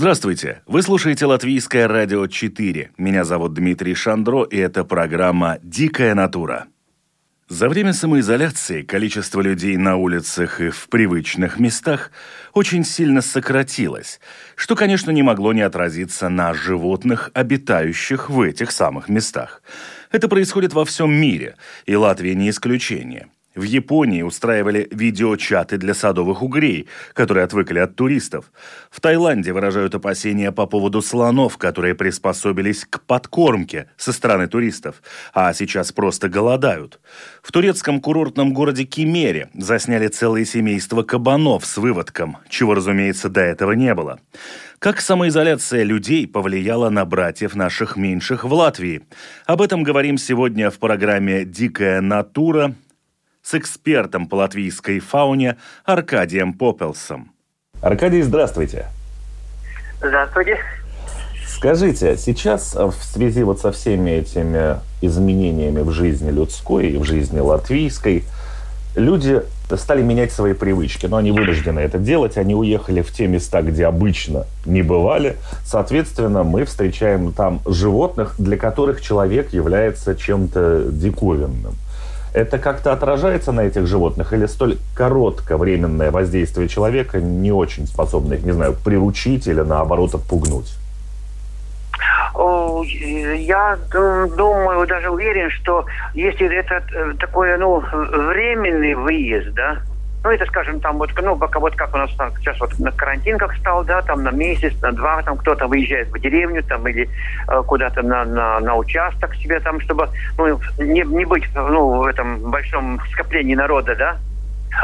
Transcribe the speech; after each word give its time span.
Здравствуйте! 0.00 0.62
Вы 0.66 0.80
слушаете 0.80 1.26
Латвийское 1.26 1.86
радио 1.86 2.26
4. 2.26 2.92
Меня 2.96 3.22
зовут 3.22 3.52
Дмитрий 3.52 3.94
Шандро, 3.94 4.44
и 4.44 4.56
это 4.56 4.82
программа 4.82 5.58
«Дикая 5.62 6.14
натура». 6.14 6.68
За 7.50 7.68
время 7.68 7.92
самоизоляции 7.92 8.80
количество 8.80 9.42
людей 9.42 9.76
на 9.76 9.96
улицах 9.96 10.62
и 10.62 10.70
в 10.70 10.88
привычных 10.88 11.60
местах 11.60 12.12
очень 12.54 12.82
сильно 12.82 13.20
сократилось, 13.20 14.20
что, 14.56 14.74
конечно, 14.74 15.10
не 15.10 15.22
могло 15.22 15.52
не 15.52 15.60
отразиться 15.60 16.30
на 16.30 16.54
животных, 16.54 17.30
обитающих 17.34 18.30
в 18.30 18.40
этих 18.40 18.70
самых 18.70 19.10
местах. 19.10 19.62
Это 20.10 20.28
происходит 20.28 20.72
во 20.72 20.86
всем 20.86 21.12
мире, 21.12 21.56
и 21.84 21.94
Латвия 21.94 22.34
не 22.34 22.48
исключение– 22.48 23.28
в 23.54 23.62
Японии 23.62 24.22
устраивали 24.22 24.88
видеочаты 24.90 25.76
для 25.76 25.94
садовых 25.94 26.42
угрей, 26.42 26.86
которые 27.14 27.44
отвыкли 27.44 27.80
от 27.80 27.96
туристов. 27.96 28.52
В 28.90 29.00
Таиланде 29.00 29.52
выражают 29.52 29.94
опасения 29.94 30.52
по 30.52 30.66
поводу 30.66 31.02
слонов, 31.02 31.58
которые 31.58 31.94
приспособились 31.94 32.84
к 32.84 33.00
подкормке 33.00 33.88
со 33.96 34.12
стороны 34.12 34.46
туристов, 34.46 35.02
а 35.34 35.52
сейчас 35.52 35.90
просто 35.92 36.28
голодают. 36.28 37.00
В 37.42 37.50
турецком 37.50 38.00
курортном 38.00 38.54
городе 38.54 38.84
Кемере 38.84 39.50
засняли 39.54 40.08
целое 40.08 40.44
семейство 40.44 41.02
кабанов 41.02 41.66
с 41.66 41.76
выводком, 41.76 42.38
чего, 42.48 42.74
разумеется, 42.74 43.28
до 43.28 43.40
этого 43.40 43.72
не 43.72 43.94
было. 43.94 44.20
Как 44.78 45.00
самоизоляция 45.00 45.82
людей 45.82 46.26
повлияла 46.26 46.88
на 46.88 47.04
братьев 47.04 47.54
наших 47.54 47.96
меньших 47.96 48.44
в 48.44 48.52
Латвии? 48.52 49.02
Об 49.44 49.60
этом 49.60 49.82
говорим 49.82 50.16
сегодня 50.16 50.70
в 50.70 50.78
программе 50.78 51.44
«Дикая 51.44 52.00
натура» 52.00 52.74
с 53.42 53.54
экспертом 53.54 54.26
по 54.26 54.36
латвийской 54.36 55.00
фауне 55.00 55.56
Аркадием 55.84 56.52
Попелсом. 56.52 57.32
Аркадий, 57.80 58.22
здравствуйте. 58.22 58.86
Здравствуйте. 59.98 60.58
Скажите, 61.46 62.16
сейчас 62.16 62.74
в 62.74 62.94
связи 63.02 63.42
вот 63.42 63.60
со 63.60 63.72
всеми 63.72 64.10
этими 64.10 64.76
изменениями 65.00 65.80
в 65.80 65.90
жизни 65.90 66.30
людской 66.30 66.88
и 66.88 66.96
в 66.96 67.04
жизни 67.04 67.40
латвийской, 67.40 68.24
люди 68.94 69.42
стали 69.76 70.02
менять 70.02 70.32
свои 70.32 70.52
привычки, 70.52 71.06
но 71.06 71.16
они 71.18 71.32
вынуждены 71.32 71.80
это 71.80 71.98
делать, 71.98 72.36
они 72.38 72.54
уехали 72.54 73.02
в 73.02 73.12
те 73.12 73.26
места, 73.26 73.62
где 73.62 73.86
обычно 73.86 74.46
не 74.64 74.82
бывали. 74.82 75.36
Соответственно, 75.64 76.44
мы 76.44 76.64
встречаем 76.64 77.32
там 77.32 77.60
животных, 77.66 78.34
для 78.38 78.56
которых 78.56 79.00
человек 79.00 79.52
является 79.52 80.14
чем-то 80.14 80.90
диковинным. 80.90 81.74
Это 82.32 82.58
как-то 82.58 82.92
отражается 82.92 83.52
на 83.52 83.62
этих 83.62 83.86
животных 83.86 84.32
или 84.32 84.46
столь 84.46 84.78
коротковременное 84.94 86.10
воздействие 86.10 86.68
человека 86.68 87.20
не 87.20 87.50
очень 87.50 87.86
способно 87.86 88.34
их, 88.34 88.44
не 88.44 88.52
знаю, 88.52 88.74
приручить 88.84 89.46
или 89.48 89.60
наоборот 89.60 90.14
отпугнуть? 90.14 90.76
Я 92.34 93.76
думаю, 93.92 94.86
даже 94.86 95.10
уверен, 95.10 95.50
что 95.50 95.84
если 96.14 96.56
это 96.56 96.82
э, 96.94 97.14
такой, 97.18 97.58
ну, 97.58 97.80
временный 97.80 98.94
выезд, 98.94 99.52
да, 99.54 99.78
ну, 100.22 100.30
это, 100.30 100.44
скажем, 100.46 100.80
там 100.80 100.98
вот, 100.98 101.10
ну, 101.22 101.34
вот 101.34 101.74
как 101.76 101.94
у 101.94 101.98
нас 101.98 102.10
там, 102.16 102.32
сейчас 102.38 102.60
вот 102.60 102.78
на 102.78 102.92
карантин 102.92 103.38
как 103.38 103.54
стал, 103.56 103.84
да, 103.84 104.02
там 104.02 104.22
на 104.22 104.30
месяц, 104.30 104.74
на 104.82 104.92
два, 104.92 105.22
там 105.22 105.38
кто-то 105.38 105.66
выезжает 105.66 106.08
в 106.08 106.18
деревню 106.18 106.62
там 106.62 106.86
или 106.88 107.08
э, 107.48 107.62
куда-то 107.66 108.02
на, 108.02 108.24
на, 108.24 108.60
на 108.60 108.76
участок 108.76 109.34
себе 109.36 109.60
там, 109.60 109.80
чтобы, 109.80 110.08
ну, 110.36 110.60
не, 110.78 111.02
не 111.02 111.24
быть, 111.24 111.44
ну, 111.54 112.02
в 112.02 112.06
этом 112.06 112.50
большом 112.50 113.00
скоплении 113.12 113.54
народа, 113.54 113.96
да, 113.96 114.16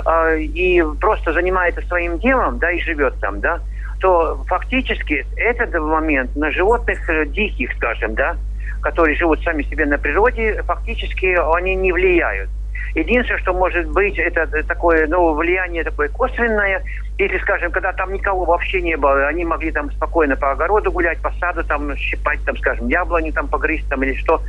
э, 0.06 0.40
и 0.40 0.82
просто 1.00 1.34
занимается 1.34 1.82
своим 1.82 2.18
делом, 2.18 2.58
да, 2.58 2.70
и 2.70 2.80
живет 2.80 3.20
там, 3.20 3.40
да, 3.40 3.60
то 4.00 4.42
фактически 4.46 5.26
этот 5.36 5.74
момент 5.74 6.34
на 6.34 6.50
животных 6.50 7.10
э, 7.10 7.26
диких, 7.26 7.74
скажем, 7.74 8.14
да, 8.14 8.36
которые 8.80 9.16
живут 9.16 9.42
сами 9.42 9.64
себе 9.64 9.84
на 9.84 9.98
природе, 9.98 10.62
фактически 10.62 11.36
они 11.56 11.74
не 11.74 11.92
влияют. 11.92 12.48
Единственное, 12.96 13.42
что 13.42 13.52
может 13.52 13.86
быть, 13.88 14.18
это 14.18 14.46
такое, 14.62 15.06
ну, 15.06 15.34
влияние 15.34 15.84
такое 15.84 16.08
косвенное. 16.08 16.82
Если, 17.18 17.36
скажем, 17.40 17.70
когда 17.70 17.92
там 17.92 18.10
никого 18.10 18.46
вообще 18.46 18.80
не 18.80 18.96
было, 18.96 19.26
они 19.26 19.44
могли 19.44 19.70
там 19.70 19.92
спокойно 19.92 20.34
по 20.34 20.52
огороду 20.52 20.90
гулять, 20.90 21.20
по 21.20 21.30
саду 21.38 21.62
там 21.62 21.94
щипать, 21.94 22.42
там, 22.46 22.56
скажем, 22.56 22.88
яблони 22.88 23.32
там 23.32 23.48
погрызть 23.48 23.86
там 23.90 24.02
или 24.02 24.14
что, 24.14 24.40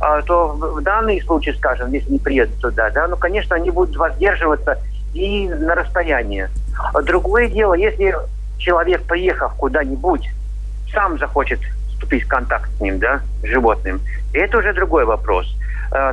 а, 0.00 0.20
то 0.20 0.48
в 0.48 0.82
данный 0.82 1.18
случай, 1.22 1.54
скажем, 1.54 1.92
если 1.92 2.12
не 2.12 2.18
приедут 2.18 2.60
туда, 2.60 2.90
да, 2.90 3.08
ну, 3.08 3.16
конечно, 3.16 3.56
они 3.56 3.70
будут 3.70 3.96
воздерживаться 3.96 4.78
и 5.14 5.48
на 5.48 5.74
расстоянии. 5.74 6.48
Другое 7.04 7.48
дело, 7.48 7.72
если 7.72 8.14
человек, 8.58 9.02
поехав 9.04 9.54
куда-нибудь, 9.54 10.28
сам 10.92 11.18
захочет 11.18 11.60
вступить 11.88 12.24
в 12.24 12.28
контакт 12.28 12.68
с 12.76 12.80
ним, 12.82 12.98
да, 12.98 13.22
с 13.40 13.46
животным, 13.46 14.02
это 14.34 14.58
уже 14.58 14.74
другой 14.74 15.06
вопрос– 15.06 15.46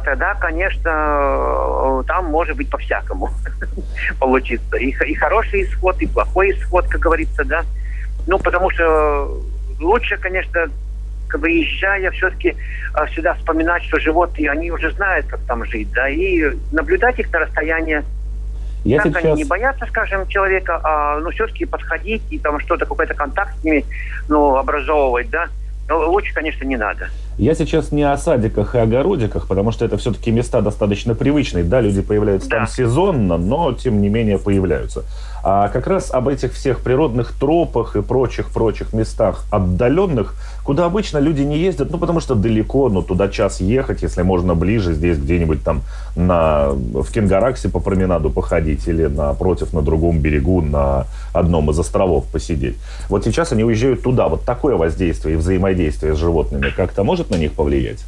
тогда, 0.06 0.36
конечно, 0.36 0.90
э, 0.90 2.04
там 2.06 2.26
может 2.26 2.56
быть 2.56 2.70
по-всякому 2.70 3.32
получиться. 4.20 4.78
И, 4.78 4.90
и 4.92 5.16
хороший 5.16 5.64
исход, 5.64 6.00
и 6.02 6.06
плохой 6.06 6.52
исход, 6.52 6.88
как 6.88 7.02
говорится, 7.02 7.44
да. 7.44 7.64
Ну, 8.28 8.38
потому 8.38 8.70
что 8.70 9.42
лучше, 9.80 10.18
конечно, 10.18 10.68
выезжая, 11.34 12.12
все-таки 12.12 12.50
э, 12.96 13.06
всегда 13.08 13.34
вспоминать, 13.34 13.82
что 13.84 14.00
животные, 14.00 14.52
они 14.52 14.70
уже 14.70 14.92
знают, 14.92 15.26
как 15.26 15.40
там 15.48 15.66
жить, 15.66 15.92
да, 15.94 16.08
и 16.08 16.52
наблюдать 16.72 17.18
их 17.18 17.32
на 17.34 17.40
расстоянии. 17.40 18.04
Я 18.84 18.98
так 18.98 19.08
сейчас... 19.08 19.24
они 19.24 19.34
не 19.34 19.46
боятся, 19.46 19.88
скажем, 19.88 20.28
человека, 20.28 20.80
а 20.84 21.20
ну, 21.20 21.32
все-таки 21.32 21.66
подходить 21.66 22.22
и 22.30 22.38
там 22.38 22.60
что-то, 22.60 22.86
какой-то 22.86 23.16
контакт 23.16 23.60
с 23.60 23.64
ними, 23.64 23.84
ну, 24.28 24.58
образовывать, 24.58 25.32
да. 25.32 25.48
Но 25.92 26.10
лучше, 26.10 26.34
конечно, 26.34 26.64
не 26.64 26.78
надо. 26.78 27.10
Я 27.38 27.54
сейчас 27.54 27.92
не 27.92 28.04
о 28.04 28.16
садиках 28.16 28.76
и 28.76 28.78
огородиках, 28.78 29.46
потому 29.50 29.72
что 29.72 29.84
это 29.84 29.98
все-таки 29.98 30.32
места 30.32 30.62
достаточно 30.62 31.16
привычные. 31.16 31.66
Да, 31.66 31.82
люди 31.82 32.02
появляются 32.02 32.48
да. 32.50 32.58
там 32.60 32.68
сезонно, 32.68 33.38
но 33.38 33.74
тем 33.74 34.02
не 34.02 34.08
менее 34.08 34.40
появляются. 34.40 35.04
А 35.44 35.70
как 35.70 35.88
раз 35.88 36.12
об 36.12 36.28
этих 36.28 36.54
всех 36.54 36.82
природных 36.82 37.34
тропах 37.34 37.96
и 37.96 38.02
прочих-прочих 38.02 38.94
местах 38.94 39.46
отдаленных, 39.50 40.36
куда 40.64 40.86
обычно 40.86 41.18
люди 41.18 41.42
не 41.42 41.58
ездят, 41.58 41.90
ну, 41.90 41.98
потому 41.98 42.20
что 42.20 42.36
далеко, 42.36 42.90
ну, 42.90 43.02
туда 43.02 43.28
час 43.28 43.60
ехать, 43.60 44.04
если 44.04 44.22
можно 44.22 44.54
ближе, 44.54 44.94
здесь 44.94 45.18
где-нибудь 45.18 45.64
там 45.64 45.82
на, 46.16 46.70
в 46.70 47.12
Кенгараксе 47.12 47.70
по 47.70 47.80
променаду 47.80 48.30
походить 48.30 48.88
или 48.88 49.08
напротив, 49.08 49.74
на 49.74 49.82
другом 49.82 50.20
берегу, 50.20 50.62
на 50.62 51.08
одном 51.34 51.72
из 51.72 51.80
островов 51.80 52.26
посидеть. 52.26 52.78
Вот 53.10 53.24
сейчас 53.24 53.52
они 53.52 53.64
уезжают 53.64 54.04
туда. 54.04 54.28
Вот 54.28 54.44
такое 54.44 54.76
воздействие 54.76 55.36
и 55.36 55.38
взаимодействие 55.38 56.16
с 56.16 56.18
животными 56.18 56.70
как-то 56.76 57.04
может 57.04 57.32
на 57.32 57.36
них 57.36 57.54
повлиять? 57.54 58.06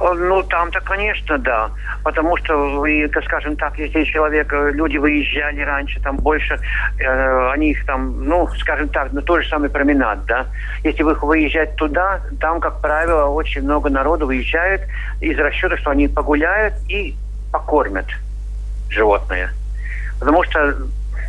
Э, 0.00 0.12
ну, 0.14 0.42
там-то, 0.42 0.80
конечно, 0.80 1.38
да. 1.38 1.70
Потому 2.02 2.36
что, 2.36 2.84
скажем 3.24 3.56
так, 3.56 3.78
если 3.78 4.04
человек, 4.04 4.52
э, 4.52 4.72
люди 4.72 4.96
выезжали 4.98 5.60
раньше, 5.60 6.00
там 6.00 6.16
больше, 6.16 6.58
э, 6.98 7.50
они 7.52 7.70
их 7.70 7.84
там, 7.86 8.24
ну, 8.24 8.48
скажем 8.58 8.88
так, 8.88 9.12
на 9.12 9.22
тот 9.22 9.42
же 9.42 9.48
самый 9.48 9.70
променад, 9.70 10.24
да. 10.26 10.46
Если 10.82 11.02
вы 11.02 11.14
выезжать 11.14 11.76
туда, 11.76 12.20
там, 12.40 12.60
как 12.60 12.80
правило, 12.80 13.26
очень 13.26 13.62
много 13.62 13.90
народу 13.90 14.26
выезжает 14.26 14.82
из 15.20 15.38
расчета, 15.38 15.76
что 15.76 15.90
они 15.90 16.08
погуляют 16.08 16.74
и 16.88 17.14
покормят 17.52 18.06
животное. 18.90 19.50
Потому 20.18 20.42
что 20.44 20.74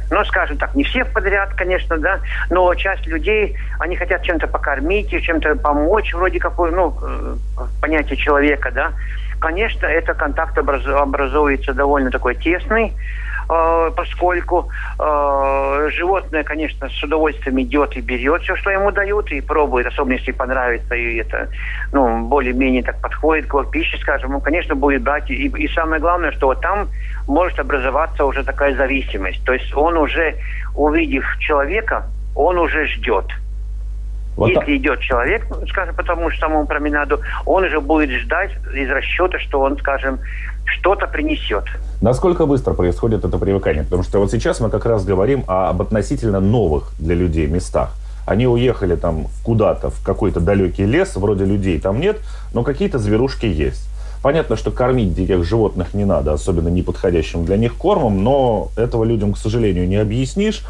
ну, 0.09 0.23
скажем 0.25 0.57
так, 0.57 0.73
не 0.75 0.83
всех 0.83 1.11
подряд, 1.11 1.53
конечно, 1.55 1.97
да, 1.97 2.19
но 2.49 2.73
часть 2.75 3.05
людей, 3.07 3.57
они 3.79 3.95
хотят 3.95 4.23
чем-то 4.23 4.47
покормить, 4.47 5.09
чем-то 5.09 5.55
помочь, 5.55 6.13
вроде 6.13 6.39
как, 6.39 6.57
ну, 6.57 6.97
э, 7.01 7.35
понятие 7.81 8.17
человека, 8.17 8.71
да. 8.71 8.91
Конечно, 9.39 9.85
этот 9.85 10.17
контакт 10.17 10.57
образуется 10.57 11.73
довольно 11.73 12.09
такой 12.09 12.35
тесный, 12.35 12.93
э, 13.49 13.91
поскольку 13.95 14.69
э, 14.97 15.89
животное, 15.91 16.43
конечно, 16.43 16.89
с 16.89 17.03
удовольствием 17.03 17.61
идет 17.61 17.95
и 17.97 18.01
берет 18.01 18.41
все, 18.41 18.55
что 18.55 18.71
ему 18.71 18.91
дают, 18.91 19.31
и 19.31 19.41
пробует, 19.41 19.85
особенно 19.87 20.13
если 20.13 20.31
понравится, 20.31 20.95
и 20.95 21.17
это, 21.17 21.49
ну, 21.91 22.23
более-менее 22.27 22.81
так 22.81 22.99
подходит 22.99 23.47
к 23.47 23.63
пище, 23.65 23.97
скажем, 23.99 24.33
он, 24.33 24.41
конечно, 24.41 24.73
будет 24.73 25.03
брать. 25.03 25.29
И, 25.29 25.47
и 25.47 25.67
самое 25.67 26.01
главное, 26.01 26.31
что 26.31 26.47
вот 26.47 26.61
там 26.61 26.87
может 27.27 27.59
образоваться 27.59 28.25
уже 28.25 28.43
такая 28.43 28.75
зависимость. 28.75 29.43
То 29.43 29.53
есть 29.53 29.75
он 29.75 29.97
уже, 29.97 30.35
увидев 30.75 31.25
человека, 31.39 32.05
он 32.35 32.57
уже 32.57 32.87
ждет. 32.87 33.25
Вот 34.37 34.49
Если 34.49 34.59
так. 34.59 34.69
идет 34.69 34.99
человек, 34.99 35.47
скажем, 35.69 35.95
по 35.95 36.03
тому 36.03 36.29
же 36.29 36.39
самому 36.39 36.67
променаду, 36.67 37.19
он 37.45 37.63
уже 37.63 37.81
будет 37.81 38.11
ждать 38.11 38.51
из 38.73 38.89
расчета, 38.89 39.39
что 39.39 39.61
он, 39.61 39.77
скажем, 39.77 40.19
что-то 40.65 41.07
принесет. 41.07 41.65
Насколько 42.01 42.45
быстро 42.45 42.73
происходит 42.73 43.25
это 43.25 43.39
привыкание? 43.39 43.83
Потому 43.83 44.03
что 44.03 44.19
вот 44.19 44.29
сейчас 44.29 44.59
мы 44.59 44.69
как 44.69 44.85
раз 44.85 45.03
говорим 45.05 45.43
об 45.47 45.81
относительно 45.81 46.39
новых 46.39 46.91
для 46.99 47.15
людей 47.15 47.47
местах. 47.47 47.95
Они 48.27 48.45
уехали 48.45 48.95
там 48.95 49.25
куда-то, 49.43 49.89
в 49.89 50.03
какой-то 50.03 50.39
далекий 50.39 50.85
лес, 50.85 51.15
вроде 51.15 51.45
людей 51.45 51.79
там 51.79 51.99
нет, 51.99 52.17
но 52.53 52.63
какие-то 52.63 52.99
зверушки 52.99 53.47
есть. 53.47 53.89
Понятно, 54.21 54.55
что 54.55 54.71
кормить 54.71 55.13
диких 55.13 55.43
животных 55.43 55.93
не 55.93 56.05
надо, 56.05 56.33
особенно 56.33 56.69
неподходящим 56.69 57.45
для 57.45 57.57
них 57.57 57.75
кормом, 57.75 58.23
но 58.23 58.69
этого 58.75 59.03
людям, 59.03 59.33
к 59.33 59.37
сожалению, 59.37 59.87
не 59.87 59.97
объяснишь. 59.97 60.63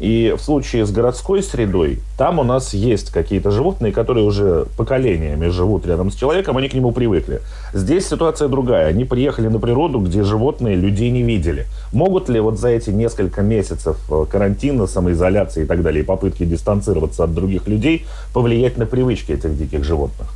И 0.00 0.34
в 0.36 0.42
случае 0.42 0.86
с 0.86 0.90
городской 0.90 1.42
средой, 1.42 1.98
там 2.16 2.38
у 2.38 2.42
нас 2.42 2.72
есть 2.72 3.10
какие-то 3.10 3.50
животные, 3.50 3.92
которые 3.92 4.24
уже 4.24 4.64
поколениями 4.78 5.48
живут 5.48 5.86
рядом 5.86 6.10
с 6.10 6.14
человеком, 6.14 6.56
они 6.56 6.70
к 6.70 6.74
нему 6.74 6.90
привыкли. 6.90 7.42
Здесь 7.74 8.08
ситуация 8.08 8.48
другая. 8.48 8.86
Они 8.86 9.04
приехали 9.04 9.48
на 9.48 9.60
природу, 9.60 9.98
где 9.98 10.22
животные 10.22 10.74
людей 10.74 11.10
не 11.10 11.22
видели. 11.22 11.66
Могут 11.92 12.30
ли 12.30 12.40
вот 12.40 12.58
за 12.58 12.68
эти 12.68 12.88
несколько 12.88 13.42
месяцев 13.42 13.98
э, 14.10 14.24
карантина, 14.30 14.86
самоизоляции 14.86 15.64
и 15.64 15.66
так 15.66 15.82
далее, 15.82 16.02
попытки 16.02 16.44
дистанцироваться 16.44 17.24
от 17.24 17.34
других 17.34 17.68
людей 17.68 18.06
повлиять 18.32 18.78
на 18.78 18.86
привычки 18.86 19.32
этих 19.32 19.56
диких 19.58 19.84
животных? 19.84 20.28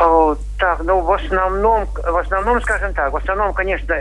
О, 0.00 0.36
так, 0.58 0.82
ну 0.84 1.00
в 1.00 1.12
основном, 1.12 1.86
в 1.86 2.16
основном, 2.16 2.60
скажем 2.62 2.94
так, 2.94 3.12
в 3.12 3.16
основном, 3.16 3.52
конечно, 3.52 3.94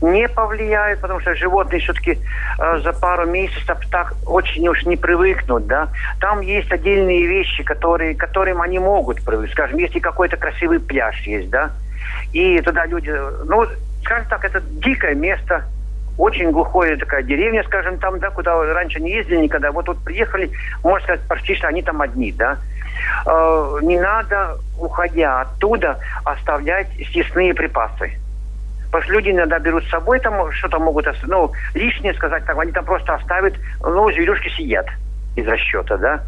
не 0.00 0.28
повлияют, 0.28 1.00
потому 1.00 1.20
что 1.20 1.34
животные 1.34 1.80
все-таки 1.80 2.18
э, 2.58 2.78
за 2.82 2.92
пару 2.92 3.26
месяцев 3.26 3.78
так 3.90 4.14
очень 4.26 4.66
уж 4.68 4.84
не 4.84 4.96
привыкнут, 4.96 5.66
да. 5.66 5.88
Там 6.20 6.40
есть 6.40 6.70
отдельные 6.72 7.26
вещи, 7.26 7.62
которые, 7.62 8.14
которым 8.14 8.62
они 8.62 8.78
могут 8.78 9.24
привыкнуть. 9.24 9.52
Скажем, 9.52 9.78
если 9.78 9.98
какой-то 9.98 10.36
красивый 10.36 10.80
пляж 10.80 11.20
есть, 11.22 11.50
да, 11.50 11.70
и 12.32 12.60
туда 12.60 12.86
люди, 12.86 13.14
ну, 13.44 13.66
скажем 14.02 14.28
так, 14.28 14.44
это 14.44 14.60
дикое 14.60 15.14
место, 15.14 15.64
очень 16.16 16.52
глухая 16.52 16.96
такая 16.96 17.22
деревня, 17.22 17.64
скажем, 17.64 17.98
там, 17.98 18.18
да, 18.20 18.30
куда 18.30 18.56
раньше 18.72 19.00
не 19.00 19.12
ездили 19.12 19.42
никогда. 19.42 19.72
Вот 19.72 19.86
тут 19.86 20.02
приехали, 20.04 20.50
можно 20.82 21.04
сказать, 21.04 21.22
почти 21.28 21.54
что 21.56 21.68
они 21.68 21.82
там 21.82 22.00
одни, 22.00 22.32
да. 22.32 22.58
Э, 23.26 23.78
не 23.82 23.98
надо, 23.98 24.58
уходя 24.78 25.42
оттуда, 25.42 25.98
оставлять 26.24 26.88
съестные 27.10 27.54
припасы. 27.54 28.12
Потому 28.86 29.04
что 29.04 29.12
люди 29.12 29.30
иногда 29.30 29.58
берут 29.58 29.84
с 29.84 29.90
собой, 29.90 30.20
там 30.20 30.52
что-то 30.52 30.78
могут, 30.78 31.06
ну, 31.24 31.52
лишнее 31.74 32.14
сказать, 32.14 32.44
так, 32.44 32.58
они 32.58 32.72
там 32.72 32.84
просто 32.84 33.14
оставят, 33.14 33.54
ну, 33.80 34.10
зверюшки 34.12 34.48
сидят 34.50 34.86
из 35.36 35.46
расчета, 35.46 35.96
да. 35.96 36.22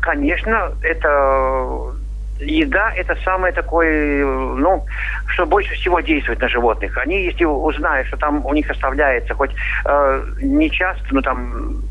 Конечно, 0.00 0.72
это 0.82 1.92
еда 2.40 2.92
это 2.96 3.16
самое 3.24 3.52
такое, 3.52 4.24
ну, 4.24 4.84
что 5.26 5.46
больше 5.46 5.74
всего 5.74 6.00
действует 6.00 6.40
на 6.40 6.48
животных. 6.48 6.96
Они, 6.98 7.24
если 7.24 7.44
узнают, 7.44 8.08
что 8.08 8.16
там 8.16 8.44
у 8.46 8.54
них 8.54 8.70
оставляется 8.70 9.34
хоть 9.34 9.54
э, 9.84 10.24
не 10.40 10.70
часто, 10.70 11.04
ну 11.10 11.22
там 11.22 11.82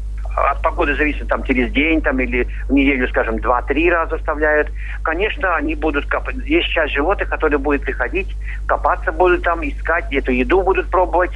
от 0.52 0.62
погоды 0.62 0.96
зависит 0.96 1.28
там 1.28 1.44
через 1.44 1.72
день 1.72 2.02
там 2.02 2.20
или 2.20 2.48
в 2.68 2.74
неделю, 2.74 3.08
скажем, 3.10 3.40
два-три 3.40 3.90
раза 3.90 4.16
оставляют. 4.16 4.70
Конечно, 5.04 5.56
они 5.56 5.76
будут 5.76 6.06
копать. 6.06 6.36
Есть 6.46 6.70
часть 6.70 6.94
животных, 6.94 7.30
которые 7.30 7.60
будут 7.60 7.84
приходить, 7.84 8.36
копаться 8.68 9.12
будут 9.12 9.44
там, 9.44 9.68
искать, 9.68 10.12
эту 10.14 10.32
еду 10.32 10.62
будут 10.62 10.90
пробовать. 10.90 11.32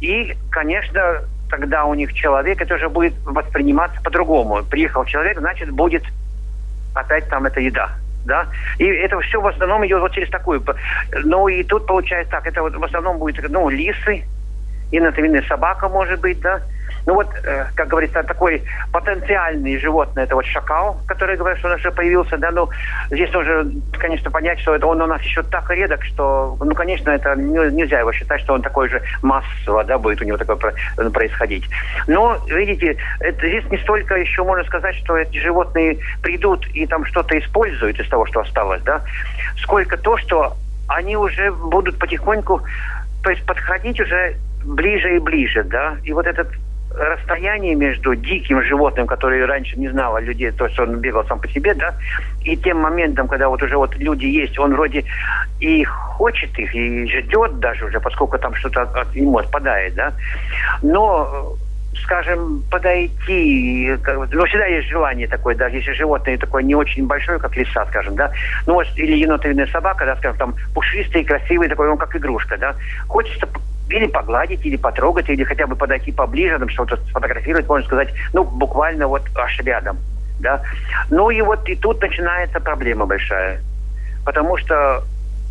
И, 0.00 0.34
конечно, 0.50 1.22
тогда 1.48 1.84
у 1.84 1.94
них 1.94 2.12
человек, 2.14 2.60
это 2.60 2.74
уже 2.74 2.88
будет 2.88 3.14
восприниматься 3.24 4.00
по-другому. 4.02 4.62
Приехал 4.64 5.04
человек, 5.04 5.38
значит, 5.38 5.70
будет 5.70 6.02
опять 6.94 7.28
там 7.28 7.46
эта 7.46 7.60
еда. 7.60 7.90
Да? 8.24 8.46
И 8.78 8.84
это 8.84 9.18
все 9.20 9.40
в 9.40 9.46
основном 9.46 9.84
идет 9.86 10.00
вот 10.00 10.12
через 10.12 10.30
такую. 10.30 10.64
Ну 11.24 11.48
и 11.48 11.62
тут 11.64 11.86
получается 11.86 12.30
так, 12.30 12.46
это 12.46 12.62
вот 12.62 12.74
в 12.76 12.84
основном 12.84 13.18
будет, 13.18 13.48
ну, 13.50 13.68
лисы, 13.68 14.24
и, 14.92 15.00
например, 15.00 15.44
собака 15.48 15.88
может 15.88 16.20
быть, 16.20 16.40
да, 16.40 16.60
ну 17.06 17.14
вот, 17.14 17.28
э, 17.44 17.66
как 17.74 17.88
говорится, 17.88 18.22
такой 18.22 18.62
потенциальный 18.92 19.78
животное, 19.78 20.24
это 20.24 20.34
вот 20.34 20.46
шакал, 20.46 21.00
который 21.06 21.36
говорят, 21.36 21.58
что 21.58 21.68
он 21.68 21.74
уже 21.74 21.90
появился, 21.90 22.36
да, 22.38 22.50
ну, 22.50 22.68
здесь 23.10 23.32
нужно, 23.32 23.70
конечно, 23.98 24.30
понять, 24.30 24.60
что 24.60 24.74
это 24.74 24.86
он 24.86 25.00
у 25.00 25.06
нас 25.06 25.20
еще 25.22 25.42
так 25.42 25.70
редок, 25.70 26.04
что, 26.04 26.56
ну, 26.60 26.74
конечно, 26.74 27.10
это 27.10 27.34
нельзя 27.36 28.00
его 28.00 28.12
считать, 28.12 28.40
что 28.40 28.54
он 28.54 28.62
такой 28.62 28.88
же 28.88 29.02
массово, 29.22 29.84
да, 29.84 29.98
будет 29.98 30.20
у 30.20 30.24
него 30.24 30.36
такое 30.36 30.56
происходить. 31.10 31.68
Но, 32.06 32.38
видите, 32.46 32.96
это, 33.20 33.48
здесь 33.48 33.64
не 33.70 33.78
столько 33.78 34.16
еще 34.16 34.44
можно 34.44 34.64
сказать, 34.64 34.94
что 34.96 35.16
эти 35.16 35.38
животные 35.38 35.98
придут 36.22 36.66
и 36.68 36.86
там 36.86 37.04
что-то 37.06 37.38
используют 37.38 37.98
из 37.98 38.08
того, 38.08 38.26
что 38.26 38.40
осталось, 38.40 38.82
да, 38.82 39.02
сколько 39.58 39.96
то, 39.96 40.16
что 40.16 40.56
они 40.88 41.16
уже 41.16 41.50
будут 41.50 41.98
потихоньку, 41.98 42.62
то 43.22 43.30
есть 43.30 43.44
подходить 43.46 44.00
уже 44.00 44.36
ближе 44.64 45.16
и 45.16 45.18
ближе, 45.18 45.64
да, 45.64 45.96
и 46.04 46.12
вот 46.12 46.26
этот 46.26 46.48
расстояние 46.94 47.74
между 47.74 48.14
диким 48.14 48.62
животным, 48.62 49.06
которое 49.06 49.46
раньше 49.46 49.78
не 49.78 49.88
знало 49.88 50.18
людей, 50.18 50.50
то, 50.50 50.68
что 50.68 50.84
он 50.84 51.00
бегал 51.00 51.24
сам 51.26 51.40
по 51.40 51.48
себе, 51.48 51.74
да, 51.74 51.94
и 52.44 52.56
тем 52.56 52.78
моментом, 52.78 53.28
когда 53.28 53.48
вот 53.48 53.62
уже 53.62 53.76
вот 53.76 53.96
люди 53.96 54.26
есть, 54.26 54.58
он 54.58 54.72
вроде 54.72 55.04
и 55.60 55.84
хочет 55.84 56.58
их, 56.58 56.74
и 56.74 57.06
ждет 57.08 57.58
даже 57.58 57.86
уже, 57.86 58.00
поскольку 58.00 58.38
там 58.38 58.54
что-то 58.54 58.82
от, 58.82 58.96
от 58.96 59.14
ему 59.14 59.38
отпадает, 59.38 59.94
да, 59.94 60.12
но 60.82 61.56
скажем, 62.04 62.62
подойти, 62.70 63.94
ну, 64.06 64.46
всегда 64.46 64.66
есть 64.66 64.88
желание 64.88 65.28
такое, 65.28 65.54
даже 65.54 65.76
если 65.76 65.92
животное 65.92 66.38
такое 66.38 66.62
не 66.62 66.74
очень 66.74 67.06
большое, 67.06 67.38
как 67.38 67.56
лиса, 67.56 67.86
скажем, 67.86 68.16
да, 68.16 68.32
ну, 68.66 68.74
вот, 68.74 68.86
или 68.96 69.16
енотовидная 69.16 69.66
собака, 69.66 70.06
да, 70.06 70.16
скажем, 70.16 70.38
там, 70.38 70.54
пушистый, 70.74 71.24
красивый, 71.24 71.68
такой, 71.68 71.90
он 71.90 71.98
как 71.98 72.16
игрушка, 72.16 72.56
да, 72.56 72.74
хочется 73.08 73.46
или 73.88 74.06
погладить, 74.06 74.64
или 74.64 74.76
потрогать, 74.76 75.28
или 75.28 75.44
хотя 75.44 75.66
бы 75.66 75.76
подойти 75.76 76.12
поближе, 76.12 76.58
там 76.58 76.68
что-то 76.68 76.96
сфотографировать, 77.08 77.68
можно 77.68 77.86
сказать, 77.86 78.08
ну, 78.32 78.44
буквально 78.44 79.06
вот 79.06 79.22
аж 79.34 79.60
рядом, 79.60 79.98
да. 80.40 80.62
Ну 81.10 81.30
и 81.30 81.40
вот 81.42 81.68
и 81.68 81.76
тут 81.76 82.00
начинается 82.00 82.60
проблема 82.60 83.06
большая, 83.06 83.60
потому 84.24 84.56
что 84.56 85.02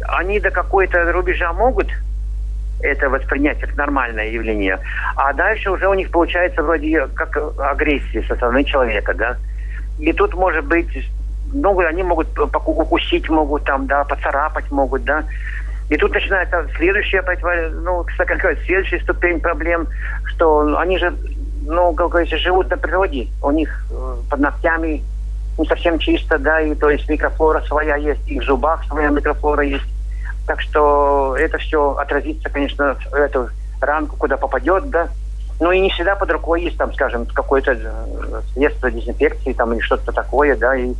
они 0.07 0.39
до 0.39 0.49
какой-то 0.49 1.11
рубежа 1.11 1.53
могут 1.53 1.87
это 2.81 3.09
воспринять 3.09 3.59
как 3.59 3.75
нормальное 3.77 4.29
явление, 4.29 4.79
а 5.15 5.33
дальше 5.33 5.69
уже 5.69 5.87
у 5.87 5.93
них 5.93 6.09
получается 6.09 6.63
вроде 6.63 7.07
как 7.13 7.37
агрессия 7.59 8.23
со 8.23 8.35
стороны 8.35 8.63
человека, 8.63 9.13
да. 9.13 9.37
И 10.00 10.13
тут 10.13 10.33
может 10.33 10.65
быть, 10.65 10.89
ну, 11.53 11.77
они 11.79 12.01
могут 12.01 12.27
укусить, 12.39 13.29
могут 13.29 13.65
там, 13.65 13.85
да, 13.85 14.03
поцарапать 14.03 14.71
могут, 14.71 15.03
да. 15.03 15.23
И 15.91 15.98
тут 15.98 16.13
начинается 16.13 16.65
следующая, 16.77 17.21
ну, 17.83 18.05
какая 18.17 18.55
следующая 18.65 19.01
ступень 19.01 19.41
проблем, 19.41 19.89
что 20.24 20.77
они 20.77 20.98
же, 20.98 21.13
ну, 21.65 21.93
как 21.93 22.07
говорится, 22.12 22.38
живут 22.38 22.69
на 22.69 22.77
природе. 22.77 23.27
У 23.43 23.51
них 23.51 23.86
э, 23.91 24.15
под 24.29 24.39
ногтями 24.39 25.03
не 25.57 25.65
совсем 25.65 26.00
чисто, 26.00 26.39
да, 26.39 26.62
и 26.62 26.75
то 26.75 26.89
есть 26.89 27.10
микрофлора 27.10 27.60
своя 27.67 27.98
есть, 27.98 28.25
и 28.25 28.39
в 28.39 28.43
зубах 28.43 28.86
своя 28.86 29.10
микрофлора 29.10 29.65
есть. 29.65 29.83
Так 30.48 30.62
что 30.62 31.36
это 31.38 31.57
все 31.57 31.91
отразится, 31.98 32.50
конечно, 32.50 32.95
в 33.12 33.13
эту 33.13 33.50
ранку, 33.81 34.15
куда 34.15 34.38
попадет, 34.38 34.89
да. 34.89 35.10
Ну 35.60 35.74
и 35.74 35.81
не 35.81 35.89
всегда 35.89 36.15
под 36.15 36.31
рукой 36.31 36.62
есть, 36.62 36.77
там, 36.77 36.93
скажем, 36.93 37.25
какое-то 37.25 37.74
э, 37.74 38.41
средство 38.53 38.89
дезинфекции 38.89 39.51
там 39.51 39.74
или 39.74 39.81
что-то 39.81 40.13
такое, 40.13 40.55
да, 40.55 40.74
и 40.74 40.93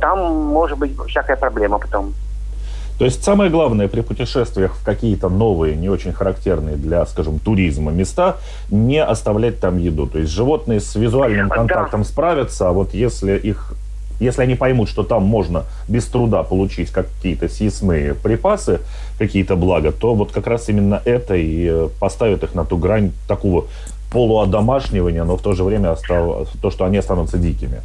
там 0.00 0.18
может 0.34 0.78
быть 0.78 0.96
всякая 1.08 1.36
проблема 1.36 1.78
потом. 1.78 2.14
То 3.00 3.06
есть 3.06 3.24
самое 3.24 3.50
главное 3.50 3.88
при 3.88 4.02
путешествиях 4.02 4.74
в 4.74 4.84
какие-то 4.84 5.30
новые, 5.30 5.74
не 5.74 5.88
очень 5.88 6.12
характерные 6.12 6.76
для, 6.76 7.06
скажем, 7.06 7.38
туризма 7.38 7.92
места, 7.92 8.36
не 8.70 9.02
оставлять 9.02 9.58
там 9.58 9.78
еду. 9.78 10.06
То 10.06 10.18
есть 10.18 10.30
животные 10.30 10.80
с 10.80 10.94
визуальным 10.96 11.48
контактом 11.48 12.02
да. 12.02 12.06
справятся, 12.06 12.68
а 12.68 12.72
вот 12.72 12.92
если 12.92 13.38
их 13.38 13.72
если 14.20 14.42
они 14.42 14.54
поймут, 14.54 14.90
что 14.90 15.02
там 15.02 15.22
можно 15.22 15.64
без 15.88 16.04
труда 16.08 16.42
получить 16.42 16.90
какие-то 16.90 17.48
съестные 17.48 18.12
припасы, 18.12 18.80
какие-то 19.18 19.56
блага, 19.56 19.92
то 19.92 20.14
вот 20.14 20.30
как 20.30 20.46
раз 20.46 20.68
именно 20.68 21.00
это 21.06 21.36
и 21.36 21.68
э, 21.70 21.88
поставит 22.00 22.42
их 22.42 22.54
на 22.54 22.66
ту 22.66 22.76
грань 22.76 23.12
такого 23.26 23.64
полуодомашнивания, 24.12 25.24
но 25.24 25.38
в 25.38 25.40
то 25.40 25.54
же 25.54 25.64
время 25.64 25.92
остав... 25.92 26.50
то, 26.60 26.70
что 26.70 26.84
они 26.84 26.98
останутся 26.98 27.38
дикими. 27.38 27.80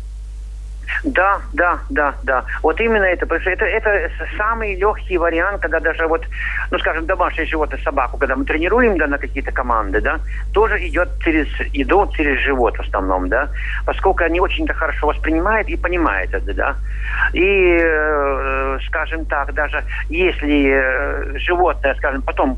Да, 1.04 1.40
да, 1.54 1.80
да, 1.90 2.16
да. 2.24 2.44
Вот 2.62 2.80
именно 2.80 3.04
это. 3.04 3.26
Потому 3.26 3.42
что 3.42 3.52
это, 3.52 3.66
это 3.66 4.12
самый 4.38 4.76
легкий 4.76 5.18
вариант, 5.18 5.62
когда 5.62 5.80
даже 5.80 6.08
вот, 6.08 6.26
ну, 6.72 6.80
скажем, 6.80 7.06
домашнее 7.06 7.46
животное, 7.46 7.80
собаку, 7.84 8.18
когда 8.18 8.36
мы 8.36 8.46
тренируем, 8.46 8.98
да, 8.98 9.08
на 9.08 9.18
какие-то 9.18 9.52
команды, 9.52 10.02
да, 10.02 10.20
тоже 10.54 10.78
идет 10.88 11.10
через 11.24 11.48
еду, 11.74 12.12
через 12.16 12.40
живот 12.42 12.78
в 12.78 12.82
основном, 12.82 13.30
да, 13.30 13.50
поскольку 13.86 14.24
они 14.24 14.40
очень-то 14.40 14.74
хорошо 14.74 15.08
воспринимают 15.08 15.68
и 15.68 15.76
понимают 15.76 16.34
это, 16.34 16.54
да. 16.54 16.76
И, 17.34 17.78
э, 17.82 18.80
скажем 18.88 19.26
так, 19.26 19.54
даже 19.54 19.84
если 20.10 20.72
э, 20.72 21.38
животное, 21.40 21.96
скажем, 21.96 22.22
потом, 22.22 22.58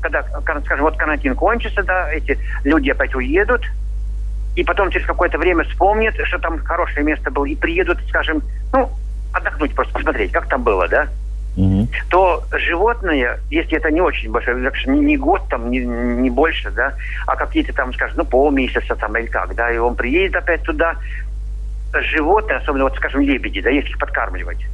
когда, 0.00 0.22
скажем, 0.42 0.84
вот 0.84 0.96
карантин 0.96 1.34
кончится, 1.34 1.82
да, 1.82 2.10
эти 2.12 2.38
люди 2.64 2.90
опять 2.90 3.14
уедут, 3.14 3.62
и 4.56 4.64
потом 4.64 4.90
через 4.90 5.06
какое-то 5.06 5.38
время 5.38 5.64
вспомнят, 5.64 6.14
что 6.24 6.38
там 6.38 6.58
хорошее 6.64 7.04
место 7.04 7.30
было, 7.30 7.44
и 7.44 7.54
приедут, 7.54 7.98
скажем, 8.08 8.42
ну, 8.72 8.90
отдохнуть, 9.32 9.74
просто 9.74 9.92
посмотреть, 9.92 10.32
как 10.32 10.48
там 10.48 10.62
было, 10.62 10.88
да, 10.88 11.08
угу. 11.56 11.88
то 12.08 12.44
животные, 12.52 13.38
если 13.50 13.76
это 13.76 13.90
не 13.90 14.00
очень 14.00 14.30
большое, 14.30 14.56
не, 14.86 15.00
не 15.00 15.16
год, 15.16 15.42
там, 15.48 15.70
не, 15.70 15.80
не 15.80 16.30
больше, 16.30 16.70
да, 16.70 16.94
а 17.26 17.36
какие-то 17.36 17.72
там, 17.72 17.94
скажем, 17.94 18.18
ну, 18.18 18.24
полмесяца 18.24 18.96
там 18.96 19.16
или 19.16 19.26
как, 19.26 19.54
да, 19.54 19.70
и 19.70 19.78
он 19.78 19.94
приедет 19.94 20.36
опять 20.36 20.62
туда, 20.62 20.96
животные, 21.92 22.58
особенно, 22.58 22.84
вот, 22.84 22.96
скажем, 22.96 23.20
лебеди, 23.20 23.60
да, 23.60 23.70
если 23.70 23.90
их 23.90 23.98
подкармливать, 23.98 24.64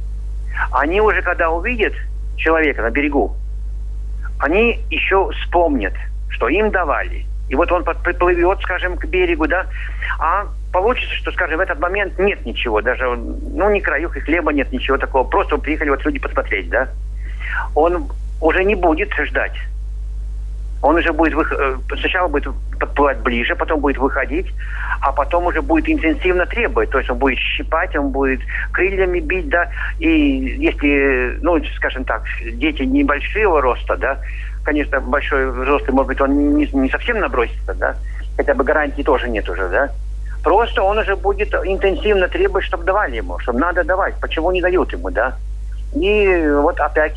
они 0.71 1.01
уже, 1.01 1.21
когда 1.21 1.49
увидят 1.49 1.93
человека 2.35 2.81
на 2.81 2.89
берегу, 2.89 3.35
они 4.39 4.79
еще 4.89 5.31
вспомнят, 5.31 5.93
что 6.29 6.47
им 6.47 6.71
давали. 6.71 7.25
И 7.49 7.55
вот 7.55 7.71
он 7.71 7.83
приплывет, 7.83 8.59
скажем, 8.61 8.97
к 8.97 9.05
берегу, 9.05 9.47
да, 9.47 9.67
а 10.19 10.47
получится, 10.73 11.15
что, 11.15 11.31
скажем, 11.31 11.57
в 11.57 11.61
этот 11.61 11.79
момент 11.79 12.19
нет 12.19 12.45
ничего, 12.45 12.81
даже, 12.81 13.05
ну, 13.15 13.69
ни 13.71 13.79
краюх 13.79 14.17
и 14.17 14.19
хлеба 14.19 14.51
нет, 14.51 14.71
ничего 14.71 14.97
такого, 14.97 15.23
просто 15.23 15.57
приехали 15.57 15.89
вот 15.89 16.03
люди 16.05 16.19
посмотреть, 16.19 16.69
да. 16.69 16.89
Он 17.73 18.09
уже 18.41 18.63
не 18.63 18.75
будет 18.75 19.13
ждать. 19.13 19.55
Он 20.81 20.95
уже 20.95 21.11
будет, 21.11 21.33
вых... 21.33 21.51
Э, 21.51 21.75
сначала 21.99 22.27
будет 22.27 22.53
подплывать 22.79 23.19
ближе, 23.21 23.55
потом 23.55 23.79
будет 23.79 23.97
выходить, 23.97 24.53
а 25.01 25.11
потом 25.11 25.47
уже 25.47 25.61
будет 25.61 25.89
интенсивно 25.89 26.45
требовать. 26.45 26.91
То 26.91 26.99
есть 26.99 27.09
он 27.09 27.17
будет 27.17 27.39
щипать, 27.39 27.95
он 27.95 28.11
будет 28.11 28.41
крыльями 28.71 29.19
бить, 29.19 29.49
да. 29.49 29.69
И 29.97 30.07
если, 30.59 31.39
ну, 31.41 31.59
скажем 31.77 32.03
так, 32.05 32.23
дети 32.53 32.83
небольшого 32.83 33.61
роста, 33.61 33.97
да, 33.97 34.19
конечно, 34.67 34.99
большой 34.99 35.49
взрослый, 35.49 35.93
может 35.93 36.07
быть, 36.07 36.19
он 36.19 36.57
не, 36.57 36.67
не 36.73 36.89
совсем 36.89 37.19
набросится, 37.19 37.73
да, 37.73 37.95
хотя 38.35 38.53
бы 38.53 38.65
гарантии 38.65 39.01
тоже 39.01 39.29
нет 39.29 39.47
уже, 39.49 39.69
да. 39.69 39.91
Просто 40.43 40.83
он 40.83 40.97
уже 40.97 41.15
будет 41.15 41.53
интенсивно 41.53 42.27
требовать, 42.27 42.65
чтобы 42.65 42.83
давали 42.83 43.15
ему, 43.15 43.39
чтобы 43.39 43.59
надо 43.59 43.85
давать. 43.85 44.15
Почему 44.19 44.51
не 44.51 44.61
дают 44.61 44.91
ему, 44.91 45.09
да? 45.09 45.35
И 45.95 46.49
вот 46.51 46.81
опять 46.81 47.15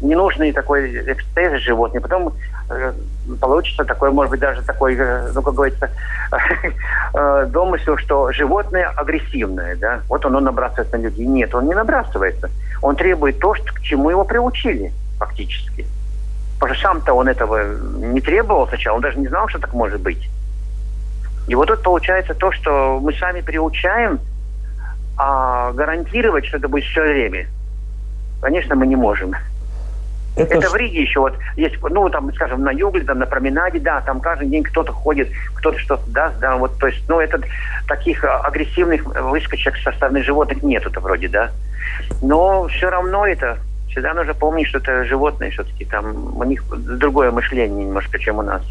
ненужный 0.00 0.50
такой 0.50 1.12
эксцесс 1.12 1.62
животных. 1.62 2.02
Потом 2.02 2.34
э, 2.68 2.92
получится 3.40 3.84
такой, 3.84 4.10
может 4.10 4.30
быть, 4.32 4.40
даже 4.40 4.62
такой, 4.62 4.96
э, 4.96 5.30
ну, 5.32 5.40
как 5.40 5.54
говорится, 5.54 5.88
э, 7.14 7.46
домысел, 7.48 7.96
что 7.96 8.32
животное 8.32 8.88
агрессивное, 8.88 9.76
да, 9.76 10.00
вот 10.08 10.24
оно 10.24 10.40
набрасывается 10.40 10.98
на 10.98 11.02
людей. 11.02 11.26
Нет, 11.26 11.54
он 11.54 11.66
не 11.66 11.74
набрасывается. 11.74 12.50
Он 12.82 12.96
требует 12.96 13.38
то, 13.38 13.54
что, 13.54 13.72
к 13.72 13.80
чему 13.82 14.10
его 14.10 14.24
приучили 14.24 14.92
фактически. 15.20 15.86
Потому 16.62 16.76
что 16.76 16.82
сам-то 16.84 17.14
он 17.14 17.26
этого 17.26 17.74
не 17.74 18.20
требовал 18.20 18.68
сначала, 18.68 18.94
он 18.94 19.02
даже 19.02 19.18
не 19.18 19.26
знал, 19.26 19.48
что 19.48 19.58
так 19.58 19.72
может 19.72 20.00
быть. 20.00 20.30
И 21.48 21.56
вот 21.56 21.66
тут 21.66 21.82
получается 21.82 22.34
то, 22.34 22.52
что 22.52 23.00
мы 23.02 23.12
сами 23.14 23.40
приучаем, 23.40 24.20
а 25.18 25.72
гарантировать, 25.72 26.46
что 26.46 26.58
это 26.58 26.68
будет 26.68 26.84
все 26.84 27.02
время, 27.02 27.48
конечно, 28.40 28.76
мы 28.76 28.86
не 28.86 28.94
можем. 28.94 29.34
Это, 30.36 30.54
это 30.54 30.70
в 30.70 30.76
Риге 30.76 31.02
еще 31.02 31.18
вот 31.18 31.36
есть, 31.56 31.82
ну, 31.82 32.08
там, 32.10 32.32
скажем, 32.32 32.62
на 32.62 32.70
юге, 32.70 33.00
там, 33.00 33.18
на 33.18 33.26
променаде, 33.26 33.80
да, 33.80 34.00
там 34.00 34.20
каждый 34.20 34.46
день 34.46 34.62
кто-то 34.62 34.92
ходит, 34.92 35.30
кто-то 35.54 35.76
что-то 35.80 36.08
даст, 36.12 36.38
да, 36.38 36.54
вот, 36.58 36.78
то 36.78 36.86
есть, 36.86 37.02
ну, 37.08 37.18
это 37.18 37.40
таких 37.88 38.22
а, 38.22 38.38
агрессивных 38.38 39.04
выскочек 39.04 39.76
со 39.78 39.90
стороны 39.90 40.22
животных 40.22 40.62
нету-то 40.62 41.00
вроде, 41.00 41.26
да. 41.26 41.50
Но 42.20 42.68
все 42.68 42.88
равно 42.88 43.26
это, 43.26 43.58
всегда 43.92 44.14
нужно 44.14 44.34
помнить, 44.34 44.66
что 44.66 44.78
это 44.78 45.04
животные 45.04 45.50
все-таки, 45.50 45.84
там, 45.84 46.36
у 46.38 46.44
них 46.44 46.64
другое 46.98 47.30
мышление 47.30 47.84
немножко, 47.84 48.18
чем 48.18 48.38
у 48.38 48.42
нас. 48.42 48.62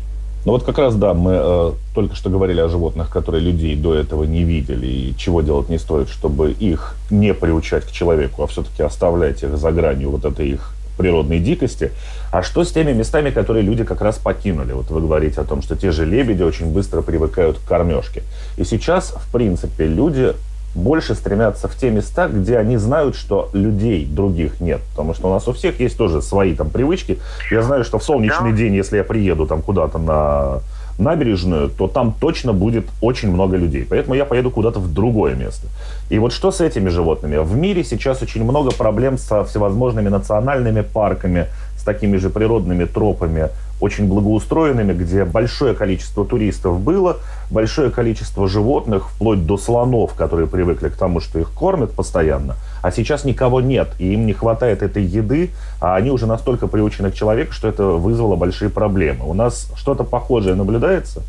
Ну 0.43 0.53
вот 0.53 0.63
как 0.63 0.79
раз, 0.79 0.95
да, 0.95 1.13
мы 1.13 1.33
э, 1.35 1.71
только 1.93 2.15
что 2.15 2.31
говорили 2.31 2.59
о 2.61 2.67
животных, 2.67 3.09
которые 3.11 3.43
людей 3.43 3.75
до 3.75 3.93
этого 3.93 4.23
не 4.23 4.43
видели, 4.43 4.87
и 4.87 5.15
чего 5.15 5.41
делать 5.41 5.69
не 5.69 5.77
стоит, 5.77 6.09
чтобы 6.09 6.51
их 6.51 6.95
не 7.11 7.35
приучать 7.35 7.85
к 7.85 7.91
человеку, 7.91 8.43
а 8.43 8.47
все-таки 8.47 8.81
оставлять 8.81 9.43
их 9.43 9.55
за 9.55 9.71
гранью 9.71 10.09
вот 10.09 10.25
этой 10.25 10.49
их 10.49 10.73
природной 10.97 11.39
дикости. 11.39 11.91
А 12.31 12.41
что 12.41 12.63
с 12.63 12.71
теми 12.71 12.91
местами, 12.91 13.29
которые 13.29 13.63
люди 13.63 13.83
как 13.83 14.01
раз 14.01 14.17
покинули? 14.17 14.73
Вот 14.73 14.89
вы 14.89 15.01
говорите 15.01 15.41
о 15.41 15.43
том, 15.43 15.61
что 15.61 15.75
те 15.75 15.91
же 15.91 16.05
лебеди 16.05 16.41
очень 16.41 16.73
быстро 16.73 17.01
привыкают 17.01 17.59
к 17.59 17.67
кормежке. 17.67 18.23
И 18.57 18.63
сейчас, 18.63 19.11
в 19.11 19.31
принципе, 19.31 19.85
люди 19.85 20.33
больше 20.75 21.15
стремятся 21.15 21.67
в 21.67 21.75
те 21.75 21.89
места, 21.89 22.27
где 22.27 22.57
они 22.57 22.77
знают, 22.77 23.15
что 23.15 23.49
людей 23.53 24.05
других 24.05 24.61
нет. 24.61 24.81
Потому 24.91 25.13
что 25.13 25.29
у 25.29 25.33
нас 25.33 25.47
у 25.47 25.53
всех 25.53 25.79
есть 25.79 25.97
тоже 25.97 26.21
свои 26.21 26.55
там 26.55 26.69
привычки. 26.69 27.19
Я 27.51 27.61
знаю, 27.61 27.83
что 27.83 27.99
в 27.99 28.03
солнечный 28.03 28.51
да. 28.51 28.57
день, 28.57 28.75
если 28.75 28.97
я 28.97 29.03
приеду 29.03 29.45
там 29.45 29.61
куда-то 29.61 29.97
на 29.97 30.61
набережную, 30.97 31.69
то 31.69 31.87
там 31.87 32.13
точно 32.19 32.53
будет 32.53 32.85
очень 33.01 33.31
много 33.31 33.57
людей. 33.57 33.85
Поэтому 33.89 34.15
я 34.15 34.25
поеду 34.25 34.51
куда-то 34.51 34.79
в 34.79 34.93
другое 34.93 35.35
место. 35.35 35.67
И 36.09 36.19
вот 36.19 36.31
что 36.31 36.51
с 36.51 36.61
этими 36.61 36.89
животными? 36.89 37.37
В 37.37 37.55
мире 37.55 37.83
сейчас 37.83 38.21
очень 38.21 38.43
много 38.43 38.71
проблем 38.71 39.17
со 39.17 39.43
всевозможными 39.43 40.09
национальными 40.09 40.81
парками, 40.81 41.47
с 41.77 41.83
такими 41.83 42.17
же 42.17 42.29
природными 42.29 42.85
тропами, 42.85 43.49
очень 43.81 44.07
благоустроенными, 44.07 44.93
где 44.93 45.25
большое 45.25 45.73
количество 45.73 46.23
туристов 46.23 46.79
было, 46.79 47.17
большое 47.49 47.89
количество 47.89 48.47
животных, 48.47 49.09
вплоть 49.09 49.45
до 49.45 49.57
слонов, 49.57 50.13
которые 50.13 50.47
привыкли 50.47 50.89
к 50.89 50.95
тому, 50.95 51.19
что 51.19 51.39
их 51.39 51.51
кормят 51.51 51.91
постоянно, 51.93 52.55
а 52.81 52.91
сейчас 52.91 53.25
никого 53.25 53.59
нет, 53.59 53.89
и 53.99 54.13
им 54.13 54.25
не 54.25 54.33
хватает 54.33 54.83
этой 54.83 55.03
еды, 55.03 55.49
а 55.81 55.95
они 55.95 56.11
уже 56.11 56.27
настолько 56.27 56.67
приучены 56.67 57.11
к 57.11 57.15
человеку, 57.15 57.51
что 57.51 57.67
это 57.67 57.83
вызвало 57.83 58.35
большие 58.35 58.69
проблемы. 58.69 59.27
У 59.27 59.33
нас 59.33 59.71
что-то 59.75 60.03
похожее 60.03 60.55
наблюдается? 60.55 61.23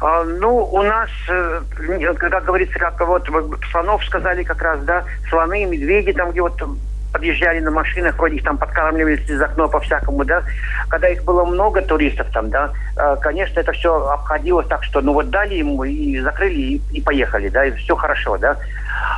А, 0.00 0.24
ну, 0.24 0.64
у 0.64 0.82
нас, 0.82 1.10
э, 1.28 1.60
как 2.18 2.44
говорится, 2.44 2.78
как 2.78 3.00
вот 3.06 3.28
слонов 3.70 4.04
сказали 4.04 4.42
как 4.42 4.62
раз, 4.62 4.80
да, 4.84 5.04
слоны, 5.28 5.66
медведи, 5.66 6.12
там 6.12 6.30
где 6.30 6.40
вот 6.40 6.56
подъезжали 7.18 7.60
на 7.60 7.70
машинах, 7.70 8.16
вроде 8.16 8.36
их 8.36 8.44
там 8.44 8.58
подкармливали 8.58 9.16
из 9.16 9.42
окна 9.42 9.66
по-всякому, 9.66 10.24
да. 10.24 10.42
Когда 10.88 11.08
их 11.08 11.24
было 11.24 11.44
много 11.44 11.82
туристов 11.82 12.28
там, 12.32 12.50
да, 12.50 12.70
э, 12.96 13.16
конечно, 13.20 13.58
это 13.58 13.72
все 13.72 13.90
обходилось 14.08 14.68
так, 14.68 14.84
что 14.84 15.00
ну 15.00 15.12
вот 15.12 15.30
дали 15.30 15.54
ему 15.54 15.82
и 15.84 16.20
закрыли, 16.20 16.54
и, 16.54 16.82
и 16.92 17.00
поехали, 17.00 17.48
да, 17.48 17.64
и 17.64 17.72
все 17.72 17.96
хорошо, 17.96 18.38
да. 18.38 18.56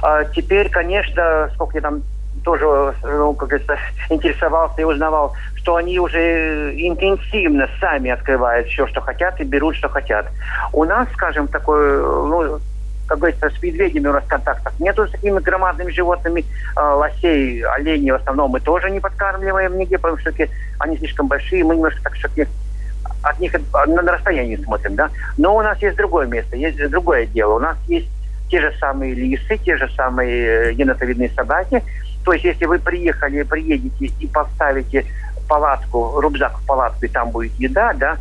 А 0.02 0.25
теперь, 0.25 0.71
конечно, 0.71 1.50
сколько 1.54 1.76
я 1.76 1.83
там 1.83 2.02
тоже, 2.42 2.95
ну, 3.02 3.35
как 3.35 3.49
говорится, 3.49 3.76
интересовался 4.09 4.80
и 4.80 4.85
узнавал, 4.85 5.35
что 5.57 5.76
они 5.76 5.99
уже 5.99 6.73
интенсивно 6.75 7.69
сами 7.80 8.11
открывают 8.11 8.69
все, 8.69 8.87
что 8.87 9.02
хотят, 9.02 9.40
и 9.40 9.45
берут, 9.45 9.76
что 9.76 9.90
хотят. 9.90 10.26
У 10.73 10.85
нас, 10.85 11.07
скажем, 11.12 11.49
такой, 11.49 11.99
ну, 12.00 12.61
как 13.11 13.19
говорится, 13.19 13.50
с 13.50 13.61
медведями 13.61 14.07
у 14.07 14.12
нас 14.12 14.23
контактов 14.29 14.73
нету 14.79 15.05
с 15.05 15.11
такими 15.11 15.40
громадными 15.40 15.90
животными. 15.90 16.45
А, 16.76 16.95
лосей, 16.95 17.61
оленей 17.64 18.12
в 18.12 18.14
основном 18.14 18.52
мы 18.52 18.61
тоже 18.61 18.88
не 18.88 19.00
подкармливаем 19.00 19.76
нигде, 19.76 19.99
потому 19.99 20.17
что 20.19 20.33
они 20.79 20.97
слишком 20.97 21.26
большие, 21.26 21.64
мы 21.64 21.75
немножко 21.75 22.00
так 22.05 22.14
что 22.14 22.29
от 23.23 23.40
них 23.40 23.52
на, 23.52 24.02
на 24.02 24.12
расстоянии 24.12 24.55
смотрим, 24.55 24.95
да. 24.95 25.11
Но 25.37 25.57
у 25.57 25.61
нас 25.61 25.76
есть 25.83 25.97
другое 25.97 26.29
место, 26.29 26.57
есть 26.57 26.79
другое 26.88 27.26
дело. 27.26 27.57
У 27.57 27.59
нас 27.59 27.76
есть 27.88 28.09
те 28.49 28.61
же 28.61 28.73
самые 28.79 29.14
лисы, 29.14 29.57
те 29.57 29.76
же 29.76 29.90
самые 29.97 30.69
э, 30.69 30.73
енотовидные 30.75 31.31
собаки. 31.31 31.83
То 32.25 32.33
есть, 32.33 32.45
если 32.45 32.67
вы 32.67 32.79
приехали, 32.79 33.43
приедете 33.43 34.12
и 34.21 34.26
поставите 34.29 35.05
палатку, 35.49 36.21
рюкзак 36.21 36.61
в 36.61 36.64
палатку, 36.64 37.05
и 37.05 37.09
там 37.09 37.31
будет 37.31 37.52
еда, 37.59 37.93
да, 37.93 38.12
а 38.12 38.19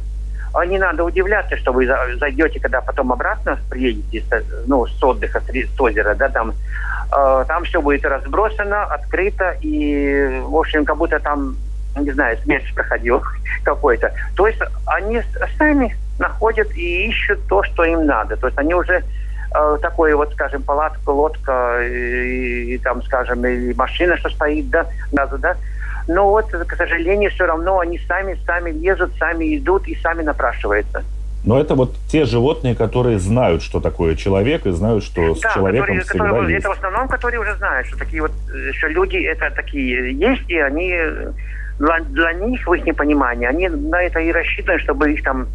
не 0.66 0.78
надо 0.78 1.04
удивляться, 1.04 1.58
что 1.58 1.72
вы 1.72 1.88
зайдете, 1.88 2.60
когда 2.60 2.82
потом 2.82 3.12
обратно 3.12 3.60
приедете 3.70 4.24
ну, 4.68 4.86
с 4.88 5.04
отдыха, 5.04 5.42
с 5.42 5.80
озера, 5.82 6.16
да, 6.16 6.30
там, 6.30 6.52
э, 6.52 7.46
там 7.48 7.64
все 7.64 7.82
будет 7.82 8.06
разбросано, 8.06 8.84
открыто, 8.84 9.56
и, 9.62 10.42
в 10.44 10.56
общем, 10.56 10.86
как 10.86 10.98
будто 10.98 11.20
там, 11.20 11.56
не 11.98 12.12
знаю, 12.12 12.38
смерть 12.40 12.74
проходил 12.74 13.22
какой-то. 13.64 14.12
То 14.36 14.48
есть 14.48 14.60
они 14.86 15.22
сами 15.58 15.96
находят 16.18 16.72
и 16.76 17.08
ищут 17.08 17.40
то, 17.48 17.64
что 17.64 17.84
им 17.84 18.06
надо. 18.06 18.36
То 18.36 18.48
есть 18.48 18.58
они 18.58 18.74
уже 18.74 19.04
э, 19.56 19.78
такой 19.82 20.14
вот, 20.14 20.34
скажем, 20.34 20.64
палатка, 20.64 21.10
лодка 21.10 21.80
и, 21.84 22.74
и 22.74 22.78
там, 22.80 23.04
скажем, 23.04 23.46
и 23.46 23.74
машина, 23.74 24.18
что 24.18 24.30
стоит, 24.30 24.70
да, 24.70 24.88
надо, 25.12 25.38
да, 25.38 25.58
но 26.10 26.28
вот, 26.28 26.48
к 26.50 26.76
сожалению, 26.76 27.30
все 27.30 27.46
равно 27.46 27.80
они 27.80 28.00
сами, 28.08 28.36
сами 28.44 28.72
лезут, 28.72 29.12
сами 29.20 29.56
идут 29.56 29.88
и 29.88 29.96
сами 29.96 30.24
напрашиваются. 30.24 31.04
Но 31.46 31.62
это 31.62 31.76
вот 31.76 31.96
те 32.08 32.26
животные, 32.26 32.74
которые 32.74 33.20
знают, 33.20 33.62
что 33.62 33.80
такое 33.80 34.16
человек, 34.16 34.66
и 34.66 34.72
знают, 34.72 35.04
что 35.04 35.36
с 35.36 35.40
да, 35.40 35.54
человеком 35.54 35.86
которые, 35.86 36.02
всегда 36.02 36.26
которые, 36.26 36.54
есть. 36.56 36.66
Это 36.66 36.70
в 36.74 36.78
основном, 36.78 37.08
которые 37.08 37.40
уже 37.40 37.56
знают, 37.58 37.88
что 37.88 37.98
такие 38.00 38.24
вот, 38.24 38.32
что 38.74 38.88
люди 38.88 39.18
это 39.18 39.52
такие 39.52 40.14
есть, 40.18 40.50
и 40.50 40.58
они 40.58 40.96
для, 41.78 42.00
для 42.00 42.34
них, 42.34 42.68
в 42.68 42.74
их 42.74 42.96
понимании, 42.96 43.48
они 43.48 43.70
на 43.70 44.02
это 44.02 44.20
и 44.20 44.32
рассчитаны, 44.32 44.80
чтобы 44.80 45.14
их 45.14 45.24
там 45.24 45.48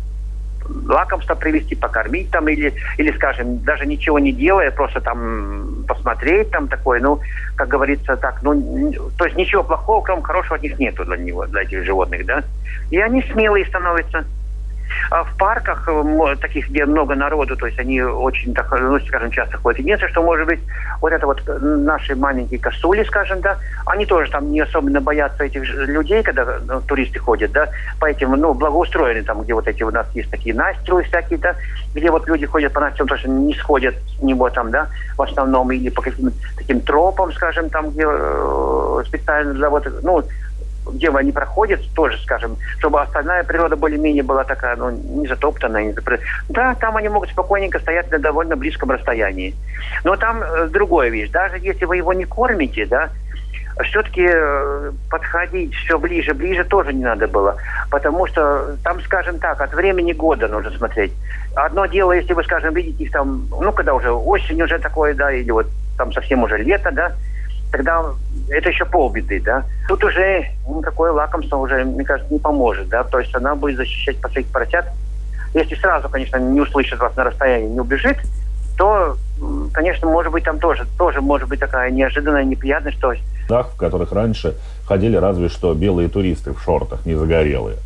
лакомство 0.87 1.35
привезти, 1.35 1.75
покормить 1.75 2.31
там, 2.31 2.49
или, 2.49 2.75
или, 2.99 3.13
скажем, 3.13 3.59
даже 3.65 3.87
ничего 3.87 4.19
не 4.19 4.33
делая, 4.33 4.71
просто 4.71 5.01
там 5.01 5.85
посмотреть 5.87 6.51
там 6.51 6.69
такое, 6.69 7.01
ну, 7.01 7.21
как 7.57 7.69
говорится, 7.69 8.17
так, 8.17 8.43
ну, 8.43 8.93
то 9.17 9.25
есть 9.25 9.37
ничего 9.37 9.63
плохого, 9.63 10.03
кроме 10.03 10.23
хорошего 10.23 10.57
от 10.57 10.63
них 10.63 10.79
нету 10.79 11.05
для 11.05 11.17
него, 11.17 11.47
для 11.47 11.63
этих 11.63 11.85
животных, 11.85 12.27
да. 12.27 12.43
И 12.91 12.99
они 12.99 13.23
смелые 13.33 13.67
становятся. 13.67 14.25
А 15.11 15.25
в 15.25 15.37
парках, 15.37 15.89
э, 15.89 16.37
таких, 16.41 16.69
где 16.69 16.85
много 16.87 17.15
народу, 17.15 17.57
то 17.57 17.67
есть 17.67 17.79
они 17.79 18.03
очень, 18.03 18.55
так, 18.55 18.71
ну, 18.71 18.99
скажем, 19.01 19.31
часто 19.31 19.59
ходят. 19.59 19.81
Единственное, 19.81 20.11
что 20.11 20.23
может 20.23 20.47
быть, 20.47 20.61
вот 21.01 21.13
это 21.13 21.27
вот 21.27 21.43
наши 21.47 22.15
маленькие 22.15 22.59
косули, 22.59 23.05
скажем, 23.05 23.41
да, 23.41 23.59
они 23.87 24.07
тоже 24.07 24.31
там 24.31 24.51
не 24.51 24.61
особенно 24.61 25.01
боятся 25.01 25.45
этих 25.45 25.63
людей, 25.75 26.23
когда 26.23 26.59
ну, 26.67 26.81
туристы 26.81 27.19
ходят, 27.19 27.53
да, 27.53 27.69
по 28.01 28.07
этим, 28.07 28.33
ну, 28.33 28.55
благоустроены 28.55 29.23
там, 29.23 29.43
где 29.43 29.55
вот 29.55 29.69
эти 29.69 29.83
у 29.83 29.91
нас 29.91 30.07
есть 30.15 30.31
такие 30.31 30.55
настилы 30.55 31.03
всякие, 31.05 31.39
да, 31.39 31.55
где 31.95 32.11
вот 32.11 32.27
люди 32.29 32.47
ходят 32.47 32.73
по 32.73 32.81
настилам, 32.81 33.09
тоже 33.09 33.29
не 33.29 33.55
сходят 33.55 33.95
с 34.19 34.23
него 34.23 34.51
там, 34.51 34.71
да, 34.71 34.89
в 35.17 35.23
основном, 35.23 35.71
или 35.73 35.91
по 35.91 36.03
каким-то 36.03 36.37
таким 36.57 36.81
тропам, 36.81 37.33
скажем, 37.33 37.71
там, 37.71 37.91
где 37.91 38.05
э, 38.07 39.03
специально 39.07 39.55
для 39.55 39.71
вот, 39.71 39.87
ну, 40.03 40.23
где 40.87 41.11
они 41.11 41.33
проходят, 41.33 41.81
тоже, 41.95 42.19
скажем, 42.23 42.57
чтобы 42.79 43.01
остальная 43.01 43.45
природа 43.45 43.77
более-менее 43.77 44.23
была 44.23 44.45
такая, 44.45 44.77
ну, 44.77 44.91
не 44.91 45.27
затоптанная. 45.27 45.85
Не 45.85 45.93
запр... 45.93 46.21
Да, 46.49 46.75
там 46.75 46.97
они 46.97 47.09
могут 47.09 47.31
спокойненько 47.31 47.79
стоять 47.79 48.11
на 48.11 48.19
довольно 48.19 48.57
близком 48.57 48.91
расстоянии. 48.91 49.55
Но 50.05 50.17
там 50.17 50.43
э, 50.43 50.69
другое 50.69 51.09
вещь. 51.09 51.31
Даже 51.31 51.59
если 51.59 51.85
вы 51.85 51.97
его 51.97 52.13
не 52.13 52.25
кормите, 52.25 52.87
да, 52.87 53.11
все-таки 53.83 54.27
э, 54.31 54.93
подходить 55.11 55.75
все 55.75 55.99
ближе, 55.99 56.33
ближе 56.35 56.65
тоже 56.65 56.93
не 56.93 57.05
надо 57.05 57.27
было. 57.27 57.57
Потому 57.91 58.27
что 58.27 58.77
там, 58.85 59.01
скажем 59.03 59.39
так, 59.39 59.61
от 59.61 59.73
времени 59.75 60.13
года 60.13 60.47
нужно 60.49 60.71
смотреть. 60.71 61.13
Одно 61.57 61.87
дело, 61.87 62.13
если 62.13 62.35
вы, 62.35 62.45
скажем, 62.45 62.75
видите 62.75 63.05
их 63.05 63.11
там, 63.11 63.49
ну, 63.51 63.73
когда 63.73 63.95
уже 63.95 64.13
осень 64.13 64.63
уже 64.63 64.79
такое, 64.79 65.15
да, 65.15 65.33
или 65.33 65.51
вот 65.51 65.67
там 65.97 66.13
совсем 66.13 66.43
уже 66.43 66.59
лето, 66.59 66.91
да, 66.93 67.13
тогда 67.77 68.05
это 68.49 68.69
еще 68.69 68.85
полбеды, 68.85 69.41
да. 69.41 69.65
Тут 69.89 70.05
уже 70.05 70.47
никакое 70.69 71.11
лакомство 71.11 71.57
уже, 71.57 71.85
мне 71.85 72.05
кажется, 72.05 72.33
не 72.33 72.39
поможет, 72.39 72.89
да. 72.89 73.03
То 73.03 73.19
есть 73.19 73.35
она 73.35 73.57
будет 73.57 73.79
защищать 73.79 74.21
последних 74.21 74.53
поросят. 74.53 74.85
Если 75.55 75.75
сразу, 75.75 76.09
конечно, 76.09 76.37
не 76.37 76.61
услышит 76.61 77.01
вас 77.01 77.17
на 77.17 77.25
расстоянии, 77.25 77.69
не 77.69 77.81
убежит, 77.81 78.19
то, 78.77 79.17
конечно, 79.73 80.09
может 80.09 80.31
быть, 80.31 80.45
там 80.45 80.59
тоже, 80.61 80.87
тоже 80.97 81.21
может 81.21 81.49
быть 81.49 81.59
такая 81.61 81.91
неожиданная 81.91 82.45
неприятность, 82.45 82.99
что... 82.99 83.15
В 83.49 83.77
которых 83.77 84.13
раньше 84.13 84.55
ходили 84.87 85.17
разве 85.17 85.49
что 85.49 85.75
белые 85.75 86.09
туристы 86.09 86.53
в 86.53 86.63
шортах, 86.63 87.05
не 87.07 87.15
загорелые. 87.15 87.77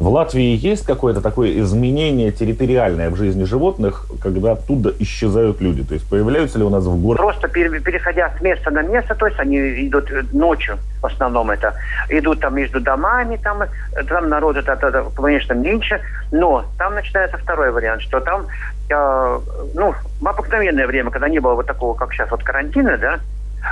В 0.00 0.08
Латвии 0.08 0.56
есть 0.56 0.84
какое-то 0.84 1.20
такое 1.20 1.60
изменение 1.60 2.32
территориальное 2.32 3.10
в 3.10 3.16
жизни 3.16 3.44
животных, 3.44 4.06
когда 4.20 4.52
оттуда 4.52 4.92
исчезают 4.98 5.60
люди? 5.60 5.84
То 5.84 5.94
есть 5.94 6.08
появляются 6.08 6.58
ли 6.58 6.64
у 6.64 6.68
нас 6.68 6.84
в 6.84 7.00
городе... 7.00 7.22
Просто 7.22 7.48
переходя 7.48 8.32
с 8.36 8.40
места 8.40 8.72
на 8.72 8.82
место, 8.82 9.14
то 9.14 9.26
есть 9.26 9.38
они 9.38 9.56
идут 9.86 10.10
э, 10.10 10.24
ночью, 10.32 10.78
в 11.00 11.06
основном 11.06 11.50
это, 11.50 11.74
идут 12.08 12.40
там 12.40 12.56
между 12.56 12.80
домами, 12.80 13.36
там, 13.36 13.62
э, 13.62 13.68
там 14.08 14.28
народ 14.28 14.56
это, 14.56 14.72
это, 14.72 15.06
конечно, 15.14 15.52
меньше, 15.52 16.00
но 16.32 16.64
там 16.76 16.94
начинается 16.94 17.38
второй 17.38 17.70
вариант, 17.70 18.02
что 18.02 18.18
там, 18.18 18.46
э, 18.90 19.38
ну, 19.74 19.94
в 20.20 20.28
обыкновенное 20.28 20.88
время, 20.88 21.10
когда 21.10 21.28
не 21.28 21.38
было 21.38 21.54
вот 21.54 21.66
такого, 21.66 21.94
как 21.94 22.12
сейчас, 22.12 22.28
вот 22.32 22.42
карантина, 22.42 22.98
да, 22.98 23.20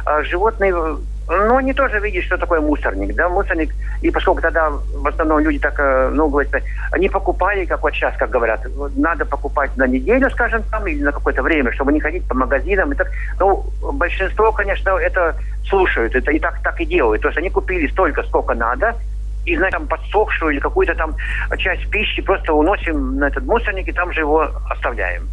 а 0.04 0.22
животные 0.22 0.72
ну, 1.32 1.56
они 1.56 1.72
тоже 1.72 1.98
видят, 2.00 2.24
что 2.24 2.36
такое 2.36 2.60
мусорник, 2.60 3.14
да, 3.14 3.28
мусорник. 3.28 3.74
И 4.02 4.10
поскольку 4.10 4.42
тогда 4.42 4.70
в 4.70 5.06
основном 5.06 5.38
люди 5.38 5.58
так, 5.58 5.74
э, 5.78 6.10
ну, 6.12 6.28
говорят, 6.28 6.62
они 6.90 7.08
покупали, 7.08 7.64
как 7.64 7.82
вот 7.82 7.94
сейчас, 7.94 8.14
как 8.16 8.30
говорят, 8.30 8.60
надо 8.96 9.24
покупать 9.24 9.76
на 9.76 9.86
неделю, 9.86 10.30
скажем, 10.30 10.62
там, 10.70 10.86
или 10.86 11.02
на 11.02 11.12
какое-то 11.12 11.42
время, 11.42 11.72
чтобы 11.72 11.92
не 11.92 12.00
ходить 12.00 12.26
по 12.28 12.34
магазинам. 12.34 12.92
И 12.92 12.96
так. 12.96 13.08
Ну, 13.40 13.64
большинство, 13.92 14.52
конечно, 14.52 14.90
это 14.98 15.34
слушают, 15.68 16.14
это 16.14 16.30
и 16.32 16.38
так, 16.38 16.62
так 16.62 16.80
и 16.80 16.84
делают. 16.84 17.22
То 17.22 17.28
есть 17.28 17.38
они 17.38 17.50
купили 17.50 17.86
столько, 17.88 18.22
сколько 18.24 18.54
надо, 18.54 18.94
и, 19.46 19.56
знаете, 19.56 19.78
там 19.78 19.86
подсохшую 19.86 20.52
или 20.52 20.60
какую-то 20.60 20.94
там 20.94 21.16
часть 21.58 21.88
пищи 21.90 22.22
просто 22.22 22.52
уносим 22.52 23.16
на 23.16 23.28
этот 23.28 23.44
мусорник 23.44 23.88
и 23.88 23.92
там 23.92 24.12
же 24.12 24.20
его 24.20 24.48
оставляем. 24.70 25.28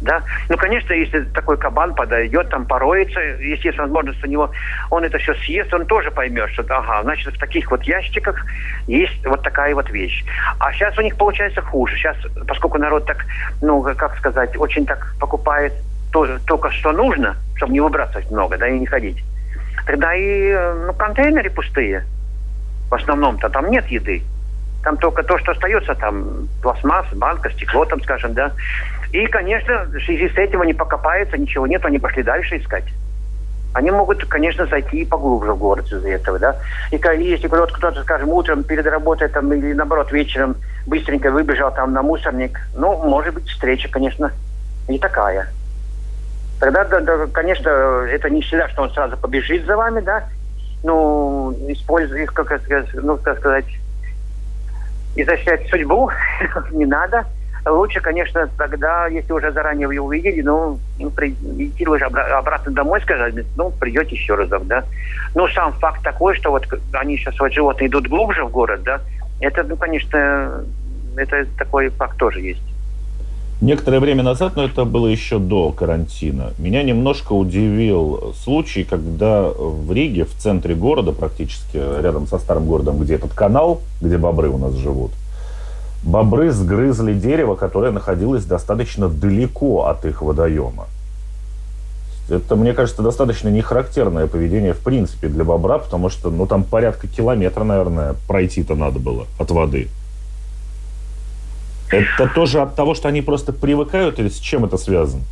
Да? 0.00 0.22
Ну, 0.48 0.56
конечно, 0.56 0.94
если 0.94 1.20
такой 1.20 1.58
кабан 1.58 1.94
подойдет, 1.94 2.48
там 2.48 2.64
пороется, 2.64 3.20
если 3.20 3.68
есть 3.68 3.78
возможность 3.78 4.22
у 4.24 4.26
него, 4.26 4.50
он 4.88 5.04
это 5.04 5.18
все 5.18 5.34
съест, 5.34 5.72
он 5.74 5.84
тоже 5.86 6.10
поймет, 6.10 6.50
что, 6.50 6.64
ага, 6.68 7.02
значит, 7.02 7.34
в 7.34 7.38
таких 7.38 7.70
вот 7.70 7.82
ящиках 7.82 8.44
есть 8.86 9.26
вот 9.26 9.42
такая 9.42 9.74
вот 9.74 9.90
вещь. 9.90 10.24
А 10.58 10.72
сейчас 10.72 10.96
у 10.98 11.02
них 11.02 11.16
получается 11.16 11.60
хуже. 11.60 11.96
Сейчас, 11.96 12.16
поскольку 12.46 12.78
народ 12.78 13.06
так, 13.06 13.26
ну, 13.60 13.82
как 13.82 14.16
сказать, 14.16 14.56
очень 14.56 14.86
так 14.86 15.14
покупает 15.20 15.74
то, 16.12 16.26
только 16.46 16.70
что 16.70 16.92
нужно, 16.92 17.36
чтобы 17.56 17.72
не 17.72 17.80
выбрасывать 17.80 18.30
много, 18.30 18.56
да, 18.56 18.68
и 18.68 18.78
не 18.78 18.86
ходить, 18.86 19.22
тогда 19.86 20.14
и 20.14 20.52
ну, 20.86 20.94
контейнеры 20.94 21.50
пустые. 21.50 22.04
В 22.90 22.94
основном-то 22.94 23.48
там 23.50 23.70
нет 23.70 23.86
еды. 23.86 24.22
Там 24.82 24.96
только 24.96 25.22
то, 25.22 25.38
что 25.38 25.52
остается, 25.52 25.94
там 25.94 26.48
пластмасс, 26.62 27.06
банка, 27.12 27.50
стекло, 27.50 27.84
там, 27.84 28.02
скажем, 28.02 28.32
да. 28.32 28.52
И, 29.12 29.26
конечно, 29.26 29.86
в 29.86 30.04
связи 30.04 30.28
с 30.28 30.36
этим 30.36 30.62
они 30.62 30.72
покопаются, 30.72 31.36
ничего 31.36 31.66
нет, 31.66 31.84
они 31.84 31.98
пошли 31.98 32.22
дальше 32.22 32.58
искать. 32.58 32.84
Они 33.72 33.90
могут, 33.90 34.24
конечно, 34.26 34.66
зайти 34.66 35.02
и 35.02 35.04
поглубже 35.04 35.52
в 35.52 35.58
город 35.58 35.86
из-за 35.86 36.08
этого, 36.08 36.38
да. 36.38 36.56
И 36.90 36.96
если 36.96 37.48
кто-то, 37.48 38.02
скажем, 38.02 38.28
утром 38.30 38.64
перед 38.64 38.86
работой 38.86 39.28
там, 39.28 39.52
или, 39.52 39.72
наоборот, 39.72 40.12
вечером 40.12 40.56
быстренько 40.86 41.30
выбежал 41.30 41.72
там 41.72 41.92
на 41.92 42.02
мусорник, 42.02 42.58
ну, 42.74 42.96
может 43.08 43.34
быть, 43.34 43.48
встреча, 43.48 43.88
конечно, 43.88 44.32
не 44.88 44.98
такая. 44.98 45.48
Тогда, 46.58 46.84
да, 46.84 47.00
да, 47.00 47.26
конечно, 47.32 47.68
это 47.68 48.28
не 48.28 48.42
всегда, 48.42 48.68
что 48.68 48.82
он 48.82 48.90
сразу 48.90 49.16
побежит 49.16 49.66
за 49.66 49.76
вами, 49.76 50.00
да, 50.00 50.24
ну, 50.82 51.52
используя 51.68 52.22
их, 52.22 52.32
как, 52.32 52.52
ну, 52.94 53.16
как 53.18 53.38
сказать, 53.38 53.66
изощрять 55.16 55.68
судьбу 55.68 56.10
не 56.72 56.86
надо– 56.86 57.24
Лучше, 57.66 58.00
конечно, 58.00 58.48
тогда, 58.56 59.06
если 59.06 59.32
уже 59.32 59.52
заранее 59.52 59.86
вы 59.86 59.98
увидели, 59.98 60.40
ну, 60.40 60.78
идти 60.98 61.86
уже 61.86 62.04
обратно 62.06 62.72
домой, 62.72 63.00
сказать, 63.02 63.34
ну, 63.56 63.70
придете 63.70 64.16
еще 64.16 64.34
разок, 64.34 64.66
да. 64.66 64.84
Но 65.34 65.46
сам 65.48 65.72
факт 65.74 66.02
такой, 66.02 66.34
что 66.36 66.50
вот 66.50 66.66
они 66.92 67.16
сейчас, 67.18 67.38
вот 67.38 67.52
животные 67.52 67.88
идут 67.88 68.08
глубже 68.08 68.44
в 68.44 68.50
город, 68.50 68.82
да, 68.82 69.00
это, 69.40 69.62
ну, 69.62 69.76
конечно, 69.76 70.64
это 71.16 71.46
такой 71.58 71.90
факт 71.90 72.16
тоже 72.16 72.40
есть. 72.40 72.62
Некоторое 73.60 74.00
время 74.00 74.22
назад, 74.22 74.56
но 74.56 74.64
это 74.64 74.86
было 74.86 75.06
еще 75.06 75.38
до 75.38 75.70
карантина, 75.70 76.54
меня 76.56 76.82
немножко 76.82 77.34
удивил 77.34 78.34
случай, 78.42 78.84
когда 78.84 79.42
в 79.42 79.92
Риге, 79.92 80.24
в 80.24 80.32
центре 80.34 80.74
города, 80.74 81.12
практически 81.12 81.76
рядом 81.76 82.26
со 82.26 82.38
старым 82.38 82.64
городом, 82.64 82.98
где 83.00 83.16
этот 83.16 83.34
канал, 83.34 83.82
где 84.00 84.16
бобры 84.16 84.48
у 84.48 84.56
нас 84.56 84.72
живут, 84.76 85.10
бобры 86.02 86.50
сгрызли 86.50 87.14
дерево, 87.14 87.56
которое 87.56 87.92
находилось 87.92 88.44
достаточно 88.44 89.08
далеко 89.08 89.86
от 89.86 90.04
их 90.04 90.22
водоема. 90.22 90.86
Это, 92.28 92.54
мне 92.54 92.72
кажется, 92.72 93.02
достаточно 93.02 93.48
нехарактерное 93.48 94.26
поведение 94.28 94.72
в 94.72 94.78
принципе 94.78 95.28
для 95.28 95.42
бобра, 95.42 95.78
потому 95.78 96.08
что, 96.10 96.30
ну, 96.30 96.46
там 96.46 96.62
порядка 96.62 97.08
километра, 97.08 97.64
наверное, 97.64 98.14
пройти-то 98.28 98.76
надо 98.76 99.00
было 99.00 99.26
от 99.38 99.50
воды. 99.50 99.88
Это 101.90 102.30
тоже 102.32 102.60
от 102.60 102.76
того, 102.76 102.94
что 102.94 103.08
они 103.08 103.20
просто 103.20 103.52
привыкают, 103.52 104.20
или 104.20 104.28
с 104.28 104.36
чем 104.36 104.64
это 104.64 104.78
связано? 104.78 105.24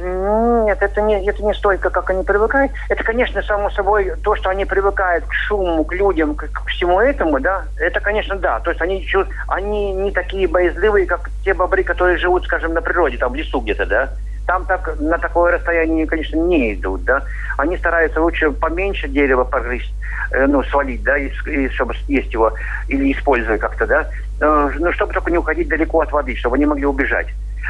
Нет, 0.00 0.78
это 0.80 1.00
не, 1.00 1.24
это 1.26 1.42
не 1.44 1.54
столько, 1.54 1.90
как 1.90 2.10
они 2.10 2.24
привыкают. 2.24 2.72
Это, 2.88 3.04
конечно, 3.04 3.42
само 3.42 3.70
собой, 3.70 4.12
то, 4.22 4.34
что 4.34 4.50
они 4.50 4.64
привыкают 4.64 5.24
к 5.26 5.32
шуму, 5.32 5.84
к 5.84 5.92
людям, 5.92 6.34
к, 6.34 6.48
к 6.50 6.66
всему 6.66 7.00
этому, 7.00 7.40
да, 7.40 7.64
это, 7.78 8.00
конечно, 8.00 8.36
да. 8.36 8.60
То 8.60 8.70
есть 8.70 8.82
они, 8.82 9.06
они 9.48 9.92
не 9.92 10.10
такие 10.10 10.48
боязливые, 10.48 11.06
как 11.06 11.30
те 11.44 11.54
бобры, 11.54 11.84
которые 11.84 12.18
живут, 12.18 12.44
скажем, 12.44 12.74
на 12.74 12.82
природе, 12.82 13.18
там 13.18 13.32
в 13.32 13.36
лесу 13.36 13.60
где-то, 13.60 13.86
да. 13.86 14.10
Там 14.46 14.66
так, 14.66 15.00
на 15.00 15.16
такое 15.18 15.52
расстояние, 15.52 16.06
конечно, 16.06 16.36
не 16.36 16.74
идут, 16.74 17.04
да. 17.04 17.22
Они 17.56 17.76
стараются 17.78 18.20
лучше 18.20 18.50
поменьше 18.50 19.08
дерева 19.08 19.44
погрызть, 19.44 19.94
э, 20.32 20.46
ну, 20.46 20.62
свалить, 20.64 21.02
да, 21.02 21.16
и, 21.16 21.30
и 21.46 21.68
чтобы 21.70 21.94
съесть 21.94 22.32
его 22.32 22.52
или 22.88 23.12
использовать 23.12 23.60
как-то, 23.60 23.86
да. 23.86 24.08
Э, 24.40 24.70
ну, 24.78 24.92
чтобы 24.92 25.14
только 25.14 25.30
не 25.30 25.38
уходить 25.38 25.68
далеко 25.68 26.00
от 26.00 26.12
воды, 26.12 26.36
чтобы 26.36 26.56
они 26.56 26.66
могли 26.66 26.84
убежать. 26.84 27.28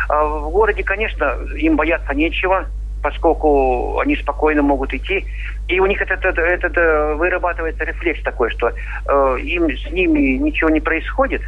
А 0.09 0.25
в 0.25 0.51
городе, 0.51 0.83
конечно, 0.83 1.37
им 1.57 1.77
бояться 1.77 2.15
нечего, 2.15 2.67
поскольку 3.03 3.99
они 4.01 4.17
спокойно 4.17 4.63
могут 4.63 4.95
идти. 4.95 5.27
И 5.69 5.79
у 5.79 5.87
них 5.87 6.01
этот, 6.01 6.25
этот, 6.25 6.39
этот 6.39 6.77
э, 6.77 7.15
вырабатывается 7.15 7.85
рефлекс 7.85 8.23
такой, 8.23 8.51
что 8.51 8.69
э, 8.69 9.39
им 9.41 9.71
с 9.71 9.91
ними 9.91 10.39
ничего 10.39 10.71
не 10.71 10.81
происходит. 10.81 11.43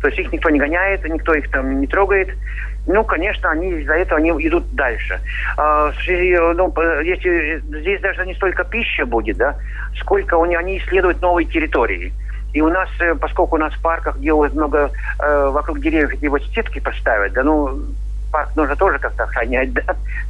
То 0.00 0.08
есть 0.08 0.18
их 0.18 0.32
никто 0.32 0.48
не 0.48 0.58
гоняет, 0.58 1.04
никто 1.08 1.34
их 1.34 1.50
там 1.50 1.80
не 1.80 1.86
трогает. 1.86 2.30
Ну, 2.86 3.04
конечно, 3.04 3.50
они 3.50 3.70
из-за 3.80 3.94
этого 3.94 4.18
они 4.18 4.30
идут 4.30 4.74
дальше. 4.74 5.20
А, 5.58 5.92
ну, 6.08 6.74
если 7.02 7.60
здесь 7.80 8.00
даже 8.00 8.24
не 8.24 8.34
столько 8.34 8.64
пища 8.64 9.04
будет, 9.04 9.36
да, 9.36 9.56
сколько 10.00 10.42
они 10.42 10.78
исследуют 10.78 11.20
новые 11.20 11.46
территории. 11.46 12.12
И 12.58 12.60
у 12.60 12.70
нас, 12.70 12.88
э, 12.98 13.14
поскольку 13.14 13.54
у 13.54 13.58
нас 13.60 13.72
в 13.72 13.80
парках 13.80 14.18
делают 14.18 14.52
много 14.52 14.90
э, 15.20 15.48
вокруг 15.52 15.78
деревьев, 15.78 16.18
где 16.18 16.28
вот 16.28 16.42
сетки 16.52 16.80
поставить, 16.80 17.32
да, 17.32 17.44
ну, 17.44 17.84
парк 18.32 18.50
нужно 18.56 18.74
тоже 18.74 18.98
как-то 18.98 19.22
охранять, 19.22 19.72
да, 19.74 19.82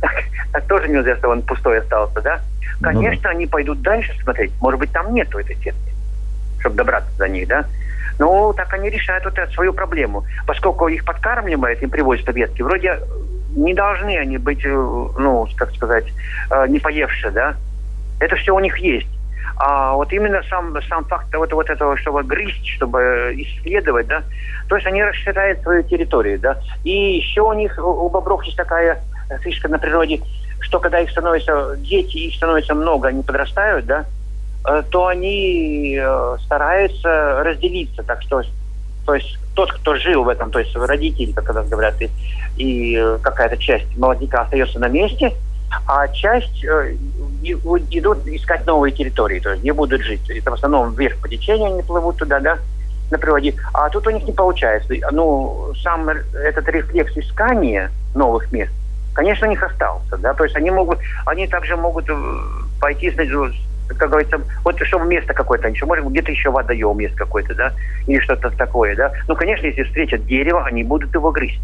так, 0.02 0.12
так 0.52 0.66
тоже 0.66 0.88
нельзя, 0.88 1.16
чтобы 1.16 1.32
он 1.32 1.42
пустой 1.42 1.78
остался, 1.78 2.20
да. 2.20 2.40
Конечно, 2.82 3.16
ну, 3.16 3.22
да. 3.22 3.30
они 3.30 3.46
пойдут 3.46 3.80
дальше 3.80 4.12
смотреть, 4.22 4.52
может 4.60 4.78
быть, 4.78 4.92
там 4.92 5.14
нету 5.14 5.38
этой 5.38 5.56
сетки, 5.56 5.90
чтобы 6.60 6.76
добраться 6.76 7.16
до 7.16 7.28
них, 7.28 7.48
да. 7.48 7.64
Ну, 8.18 8.52
так 8.52 8.74
они 8.74 8.90
решают 8.90 9.24
вот 9.24 9.38
эту 9.38 9.50
свою 9.54 9.72
проблему. 9.72 10.26
Поскольку 10.46 10.86
их 10.88 11.06
подкармливают, 11.06 11.82
им 11.82 11.88
привозят 11.88 12.28
обедки, 12.28 12.60
вроде 12.60 13.00
не 13.56 13.72
должны 13.72 14.18
они 14.18 14.36
быть, 14.36 14.66
э, 14.66 14.68
ну, 14.68 15.48
как 15.56 15.74
сказать, 15.74 16.04
э, 16.50 16.66
не 16.68 16.78
поевшие, 16.78 17.30
да? 17.30 17.54
Это 18.20 18.36
все 18.36 18.54
у 18.54 18.60
них 18.60 18.76
есть. 18.76 19.17
А 19.61 19.94
вот 19.94 20.12
именно 20.12 20.40
сам, 20.49 20.77
сам 20.88 21.05
факт 21.07 21.35
вот, 21.35 21.53
вот 21.53 21.68
этого, 21.68 21.97
чтобы 21.97 22.23
грызть, 22.23 22.64
чтобы 22.64 23.35
исследовать, 23.37 24.07
да, 24.07 24.23
то 24.68 24.77
есть 24.77 24.87
они 24.87 25.03
расширяют 25.03 25.62
свою 25.62 25.83
территорию, 25.83 26.38
да. 26.38 26.59
И 26.85 27.16
еще 27.16 27.42
у 27.42 27.53
них, 27.53 27.77
у 27.77 28.09
бобров 28.09 28.44
есть 28.44 28.57
такая 28.57 29.03
фишка 29.42 29.68
на 29.68 29.79
природе, 29.79 30.21
что 30.61 30.79
когда 30.79 31.01
их 31.01 31.11
становится, 31.11 31.77
дети, 31.79 32.18
их 32.18 32.37
становится 32.37 32.75
много, 32.75 33.09
они 33.09 33.23
подрастают, 33.25 33.87
да, 33.87 34.05
э, 34.64 34.85
то 34.90 35.09
они 35.09 36.01
стараются 36.44 37.42
разделиться, 37.42 38.05
так 38.05 38.23
что, 38.23 38.42
то 39.07 39.14
есть 39.16 39.38
тот, 39.57 39.73
кто 39.73 39.97
жил 39.97 40.23
в 40.23 40.29
этом, 40.29 40.53
то 40.53 40.61
есть 40.61 40.77
родители, 40.77 41.33
как 41.33 41.47
когда 41.47 41.64
говорят, 41.64 42.01
и, 42.01 42.09
и 42.57 42.97
какая-то 43.23 43.57
часть 43.57 43.97
молодняка 43.97 44.42
остается 44.42 44.79
на 44.79 44.87
месте, 44.87 45.33
а 45.87 46.09
часть 46.09 46.64
э, 46.64 46.96
идут 47.42 48.26
искать 48.26 48.66
новые 48.66 48.92
территории, 48.92 49.40
то 49.40 49.50
есть 49.52 49.64
не 49.64 49.72
будут 49.72 50.02
жить. 50.02 50.28
Это 50.31 50.50
в 50.50 50.54
основном 50.54 50.94
вверх 50.94 51.16
по 51.18 51.28
течению 51.28 51.72
они 51.72 51.83
плывут 51.83 52.16
туда, 52.16 52.40
да, 52.40 52.59
на 53.11 53.18
природе. 53.18 53.54
А 53.72 53.88
тут 53.88 54.07
у 54.07 54.11
них 54.11 54.24
не 54.24 54.33
получается. 54.33 54.94
Ну, 55.12 55.72
сам 55.83 56.09
этот 56.09 56.68
рефлекс 56.68 57.16
искания 57.16 57.90
новых 58.14 58.50
мест, 58.52 58.72
конечно, 59.14 59.46
у 59.46 59.50
них 59.50 59.62
остался, 59.62 60.16
да, 60.18 60.35
то 60.35 60.44
есть 60.44 60.57
они 60.57 60.70
могут, 60.70 60.98
они 61.26 61.46
также 61.46 61.76
могут 61.76 62.09
э, 62.09 62.14
пойти, 62.81 63.11
как 63.11 64.11
говорится, 64.11 64.40
вот 64.64 64.78
чтобы 64.81 65.07
место 65.07 65.35
какое-то, 65.35 65.68
еще, 65.68 65.87
может, 65.87 66.07
где-то 66.07 66.31
еще 66.31 66.50
водоем 66.50 66.98
есть 66.98 67.14
какой-то, 67.16 67.54
да, 67.54 67.72
или 68.07 68.20
что-то 68.20 68.50
такое, 68.50 68.94
да. 68.94 69.12
Ну, 69.26 69.35
конечно, 69.35 69.66
если 69.66 69.83
встретят 69.83 70.26
дерево, 70.26 70.64
они 70.64 70.85
будут 70.85 71.14
его 71.14 71.31
грызть 71.31 71.61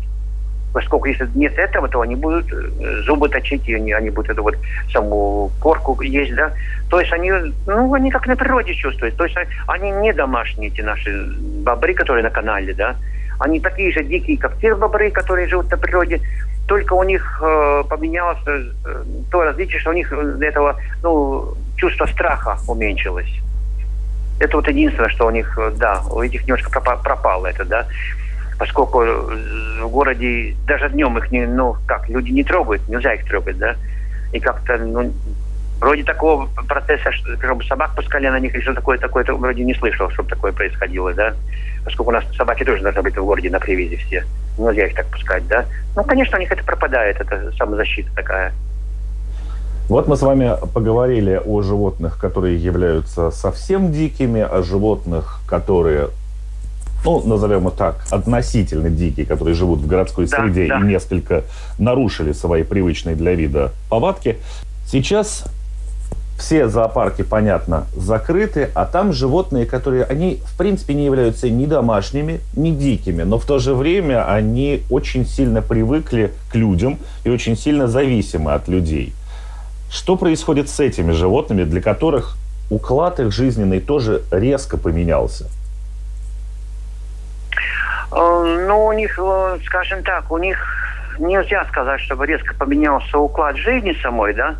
поскольку 0.75 1.07
если 1.07 1.29
нет 1.37 1.57
этого, 1.57 1.89
то 1.89 2.01
они 2.01 2.17
будут 2.17 2.53
э, 2.53 3.03
зубы 3.07 3.29
точить, 3.29 3.69
и 3.69 3.75
они, 3.75 3.93
они 3.93 4.11
будут 4.11 4.31
эту 4.33 4.43
вот 4.43 4.57
саму 4.93 5.51
корку 5.61 6.03
есть, 6.03 6.35
да. 6.35 6.53
То 6.91 7.01
есть 7.01 7.13
они, 7.13 7.33
ну, 7.67 7.95
они 7.95 8.11
как 8.11 8.27
на 8.27 8.35
природе 8.35 8.75
чувствуют. 8.75 9.17
То 9.17 9.25
есть 9.25 9.37
они 9.69 9.91
не 9.93 10.13
домашние, 10.13 10.71
эти 10.71 10.81
наши 10.81 11.33
бобры, 11.65 11.95
которые 11.95 12.25
на 12.25 12.31
канале, 12.31 12.75
да. 12.75 12.97
Они 13.39 13.61
такие 13.61 13.93
же 13.93 14.03
дикие, 14.03 14.37
как 14.37 14.59
те 14.59 14.75
бобры, 14.75 15.13
которые 15.13 15.47
живут 15.47 15.71
на 15.71 15.77
природе. 15.77 16.21
Только 16.67 16.95
у 16.95 17.05
них 17.05 17.41
э, 17.41 17.85
поменялось 17.89 18.39
э, 18.47 18.65
то 19.31 19.43
различие, 19.43 19.79
что 19.79 19.91
у 19.91 19.95
них 19.95 20.13
этого, 20.13 20.77
ну, 21.05 21.55
чувство 21.77 22.07
страха 22.07 22.59
уменьшилось. 22.67 23.33
Это 24.41 24.57
вот 24.57 24.67
единственное, 24.67 25.11
что 25.11 25.27
у 25.27 25.31
них, 25.31 25.57
э, 25.57 25.71
да, 25.77 26.03
у 26.11 26.21
этих 26.21 26.43
немножко 26.49 26.81
пропало 26.81 27.47
это, 27.47 27.65
да 27.65 27.87
поскольку 28.65 29.01
в 29.01 29.89
городе 29.91 30.55
даже 30.67 30.89
днем 30.89 31.19
их 31.19 31.31
не, 31.31 31.47
ну, 31.47 31.77
как, 31.87 32.09
люди 32.09 32.31
не 32.31 32.43
трогают, 32.45 32.89
нельзя 32.89 33.13
их 33.13 33.27
трогать, 33.27 33.59
да, 33.59 33.77
и 34.33 34.41
как-то, 34.41 34.79
ну, 34.79 35.13
вроде 35.81 36.03
такого 36.03 36.47
процесса, 36.67 37.13
чтобы 37.13 37.63
собак 37.65 37.95
пускали 37.95 38.27
на 38.29 38.41
них 38.41 38.55
или 38.55 38.63
что 38.63 38.73
такое, 38.73 38.97
такое, 38.97 39.23
вроде 39.25 39.65
не 39.65 39.75
слышал, 39.75 40.09
чтобы 40.13 40.31
такое 40.31 40.53
происходило, 40.53 41.13
да, 41.13 41.35
поскольку 41.85 42.11
у 42.11 42.15
нас 42.15 42.25
собаки 42.39 42.65
тоже 42.65 42.83
должны 42.83 43.03
быть 43.03 43.19
в 43.19 43.25
городе 43.25 43.51
на 43.51 43.61
привязи 43.61 43.97
все, 43.97 44.25
нельзя 44.57 44.87
их 44.87 44.95
так 44.95 45.07
пускать, 45.09 45.47
да. 45.47 45.67
Ну, 45.95 46.03
конечно, 46.03 46.39
у 46.39 46.41
них 46.41 46.51
это 46.51 46.65
пропадает, 46.65 47.21
это 47.21 47.53
самозащита 47.59 48.15
такая. 48.15 48.55
Вот 49.91 50.09
мы 50.09 50.17
с 50.17 50.23
вами 50.23 50.53
поговорили 50.73 51.39
о 51.45 51.61
животных, 51.61 52.19
которые 52.19 52.57
являются 52.57 53.31
совсем 53.31 53.93
дикими, 53.93 54.41
о 54.41 54.63
животных, 54.63 55.43
которые 55.47 56.09
ну, 57.05 57.23
назовем 57.27 57.69
их 57.69 57.75
так, 57.75 58.05
относительно 58.11 58.91
дикие, 58.91 59.27
которые 59.27 59.55
живут 59.55 59.81
в 59.81 59.87
городской 59.87 60.27
да, 60.27 60.39
среде 60.39 60.67
да. 60.69 60.79
и 60.79 60.83
несколько 60.83 61.45
нарушили 61.79 62.33
свои 62.33 62.63
привычные 62.63 63.15
для 63.15 63.35
вида 63.35 63.73
повадки. 63.89 64.39
Сейчас 64.87 65.45
все 66.39 66.69
зоопарки, 66.69 67.23
понятно, 67.23 67.87
закрыты, 67.97 68.71
а 68.75 68.87
там 68.87 69.13
животные, 69.13 69.67
которые, 69.67 70.05
они, 70.05 70.41
в 70.45 70.57
принципе, 70.57 70.95
не 70.95 71.05
являются 71.05 71.49
ни 71.49 71.67
домашними, 71.67 72.41
ни 72.57 72.71
дикими, 72.71 73.23
но 73.23 73.39
в 73.39 73.45
то 73.45 73.59
же 73.59 73.75
время 73.75 74.29
они 74.29 74.83
очень 74.91 75.27
сильно 75.27 75.63
привыкли 75.63 76.33
к 76.51 76.55
людям 76.57 76.99
и 77.25 77.31
очень 77.31 77.57
сильно 77.57 77.87
зависимы 77.87 78.53
от 78.53 78.69
людей. 78.69 79.13
Что 79.91 80.17
происходит 80.17 80.69
с 80.69 80.81
этими 80.81 81.13
животными, 81.13 81.63
для 81.65 81.81
которых 81.81 82.37
уклад 82.69 83.21
их 83.21 83.31
жизненный 83.31 83.81
тоже 83.81 84.23
резко 84.33 84.77
поменялся? 84.77 85.47
Э, 88.15 88.65
ну, 88.69 88.87
у 88.87 88.93
них, 88.93 89.19
э, 89.19 89.59
скажем 89.65 90.03
так, 90.03 90.31
у 90.31 90.39
них 90.39 90.59
нельзя 91.19 91.65
сказать, 91.67 92.01
чтобы 92.01 92.27
резко 92.27 92.55
поменялся 92.55 93.19
уклад 93.19 93.57
жизни 93.57 93.97
самой, 94.03 94.35
да, 94.35 94.57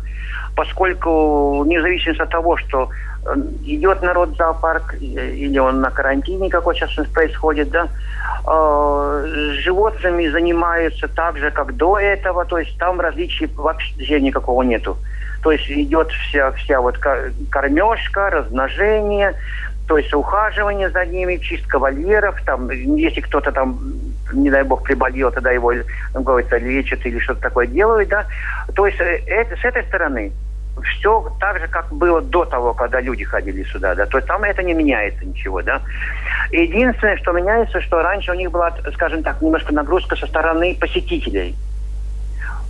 поскольку 0.55 1.63
независимо 1.65 2.23
от 2.23 2.29
того, 2.29 2.57
что 2.57 2.89
э, 3.25 3.35
идет 3.63 4.01
народ 4.01 4.29
в 4.31 4.35
зоопарк 4.35 4.95
или 4.99 5.57
он 5.57 5.79
на 5.79 5.89
карантине, 5.89 6.49
как 6.49 6.65
вот 6.65 6.75
сейчас 6.75 7.07
происходит, 7.07 7.69
да, 7.69 7.87
э, 8.45 9.51
животными 9.63 10.27
занимаются 10.27 11.07
так 11.07 11.37
же, 11.37 11.51
как 11.51 11.77
до 11.77 11.97
этого, 11.97 12.45
то 12.45 12.57
есть 12.57 12.77
там 12.77 12.99
различий 12.99 13.47
вообще 13.55 14.19
никакого 14.19 14.63
нету. 14.63 14.97
То 15.45 15.51
есть 15.51 15.69
идет 15.69 16.09
вся, 16.09 16.51
вся 16.53 16.81
вот 16.81 16.97
кормежка, 16.97 18.31
размножение, 18.31 19.35
то 19.87 19.97
есть 19.97 20.13
ухаживание 20.13 20.89
за 20.89 21.05
ними, 21.05 21.37
чистка 21.37 21.77
вольеров, 21.77 22.41
там, 22.43 22.69
если 22.69 23.21
кто-то 23.21 23.51
там, 23.51 23.79
не 24.33 24.49
дай 24.49 24.63
бог, 24.63 24.83
приболел, 24.83 25.31
тогда 25.31 25.51
его, 25.51 25.73
говорится, 26.13 26.57
лечат 26.57 27.05
или 27.05 27.19
что-то 27.19 27.41
такое 27.41 27.67
делают, 27.67 28.09
да. 28.09 28.25
То 28.75 28.87
есть 28.87 28.99
э, 28.99 29.21
это, 29.27 29.55
с 29.55 29.63
этой 29.63 29.83
стороны 29.83 30.31
все 30.83 31.31
так 31.39 31.59
же, 31.59 31.67
как 31.67 31.93
было 31.93 32.21
до 32.21 32.45
того, 32.45 32.73
когда 32.73 32.99
люди 32.99 33.23
ходили 33.23 33.63
сюда, 33.63 33.93
да. 33.93 34.07
То 34.07 34.17
есть 34.17 34.27
там 34.27 34.43
это 34.43 34.63
не 34.63 34.73
меняется 34.73 35.23
ничего, 35.23 35.61
да. 35.61 35.81
Единственное, 36.51 37.17
что 37.17 37.31
меняется, 37.31 37.79
что 37.81 38.01
раньше 38.01 38.31
у 38.31 38.35
них 38.35 38.51
была, 38.51 38.73
скажем 38.93 39.21
так, 39.21 39.39
немножко 39.41 39.71
нагрузка 39.71 40.15
со 40.15 40.25
стороны 40.25 40.75
посетителей. 40.79 41.55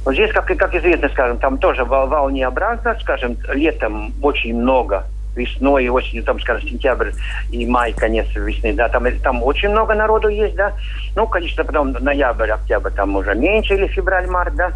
Вот 0.04 0.14
здесь, 0.14 0.32
как, 0.34 0.46
как 0.46 0.76
известно, 0.76 1.10
скажем, 1.10 1.40
там 1.40 1.58
тоже 1.58 1.86
волнеобразно, 1.86 2.98
скажем, 3.00 3.38
летом 3.54 4.14
очень 4.22 4.56
много 4.56 5.06
весной 5.36 5.86
и 5.86 5.90
осенью, 5.90 6.24
там, 6.24 6.40
скажем, 6.40 6.68
сентябрь 6.68 7.12
и 7.52 7.66
май, 7.66 7.94
конец 7.94 8.28
весны, 8.36 8.74
да, 8.74 8.90
там, 8.90 9.06
там 9.20 9.44
очень 9.44 9.70
много 9.70 9.94
народу 9.94 10.28
есть, 10.28 10.56
да, 10.56 10.74
ну, 11.16 11.28
конечно, 11.28 11.64
потом 11.64 11.92
ноябрь, 11.92 12.52
октябрь, 12.52 12.92
там 12.92 13.16
уже 13.16 13.36
меньше, 13.36 13.76
или 13.76 13.88
февраль, 13.88 14.28
март, 14.28 14.56
да, 14.56 14.72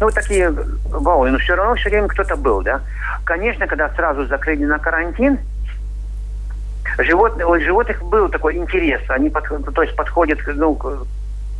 ну, 0.00 0.10
такие 0.10 0.50
волны, 0.50 1.32
но 1.32 1.38
все 1.38 1.54
равно 1.54 1.74
все 1.74 1.90
время 1.90 2.08
кто-то 2.08 2.36
был, 2.36 2.62
да. 2.62 2.80
Конечно, 3.24 3.66
когда 3.66 3.88
сразу 3.90 4.26
закрыли 4.26 4.64
на 4.64 4.78
карантин, 4.78 5.38
животных, 6.98 7.48
у 7.48 7.58
животных 7.58 8.02
был 8.02 8.28
такой 8.28 8.56
интерес, 8.56 9.02
они 9.08 9.30
под, 9.30 9.44
то 9.74 9.82
есть 9.82 9.96
подходят, 9.96 10.38
ну, 10.46 10.78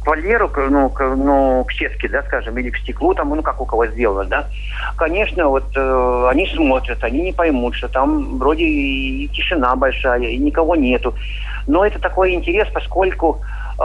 вольеру, 0.05 0.51
ну, 0.71 0.89
к, 0.91 1.03
ну, 1.17 1.65
к 1.65 1.73
сетке, 1.73 2.09
да, 2.09 2.23
скажем, 2.23 2.57
или 2.59 2.71
к 2.71 2.79
стеклу, 2.79 3.15
там, 3.15 3.31
ну, 3.31 3.43
как 3.43 3.61
у 3.61 3.67
кого 3.67 3.87
сделано, 3.87 4.25
да, 4.25 4.49
конечно, 4.97 5.49
вот 5.49 5.65
э, 5.75 6.29
они 6.31 6.47
смотрят, 6.47 7.03
они 7.03 7.23
не 7.23 7.33
поймут, 7.33 7.75
что 7.75 7.89
там 7.89 8.39
вроде 8.39 8.65
и 8.65 9.29
тишина 9.29 9.75
большая, 9.77 10.23
и 10.23 10.37
никого 10.37 10.77
нету. 10.77 11.15
Но 11.67 11.85
это 11.85 11.99
такой 11.99 12.35
интерес, 12.35 12.69
поскольку 12.73 13.41
э, 13.79 13.83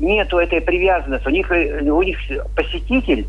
нету 0.00 0.38
этой 0.38 0.60
привязанности. 0.60 1.26
У 1.26 1.30
них, 1.30 1.50
у 1.50 2.02
них 2.02 2.18
посетитель 2.54 3.26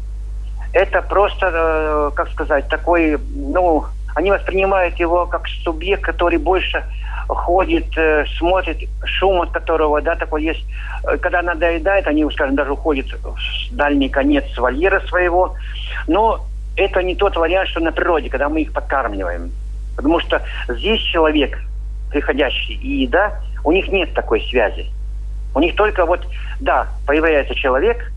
это 0.74 1.02
просто, 1.02 1.52
э, 1.52 2.12
как 2.16 2.30
сказать, 2.30 2.68
такой, 2.70 3.18
ну, 3.36 3.86
они 4.18 4.32
воспринимают 4.32 4.96
его 4.96 5.28
как 5.28 5.48
субъект, 5.64 6.02
который 6.02 6.40
больше 6.40 6.84
ходит, 7.28 7.96
э, 7.96 8.26
смотрит, 8.40 8.90
шум 9.06 9.44
от 9.44 9.52
которого, 9.52 10.02
да, 10.02 10.16
такой 10.16 10.44
есть. 10.44 10.66
Э, 11.04 11.18
когда 11.18 11.44
надоедает, 11.44 12.08
они, 12.08 12.28
скажем, 12.32 12.56
даже 12.56 12.72
уходят 12.72 13.06
в 13.14 13.76
дальний 13.76 14.10
конец 14.10 14.46
вольера 14.58 15.02
своего. 15.02 15.54
Но 16.08 16.44
это 16.76 17.04
не 17.04 17.14
тот 17.14 17.36
вариант, 17.38 17.70
что 17.70 17.80
на 17.80 17.92
природе, 17.92 18.32
когда 18.32 18.50
мы 18.50 18.62
их 18.62 18.74
подкармливаем. 18.74 19.52
Потому 19.96 20.20
что 20.20 20.42
здесь 20.68 21.02
человек, 21.02 21.56
приходящий, 22.10 22.74
и 22.74 23.04
еда, 23.04 23.40
у 23.64 23.72
них 23.72 23.88
нет 23.90 24.16
такой 24.16 24.42
связи. 24.50 24.88
У 25.54 25.60
них 25.60 25.76
только 25.76 26.08
вот, 26.08 26.26
да, 26.60 26.88
появляется 27.06 27.54
человек, 27.54 28.12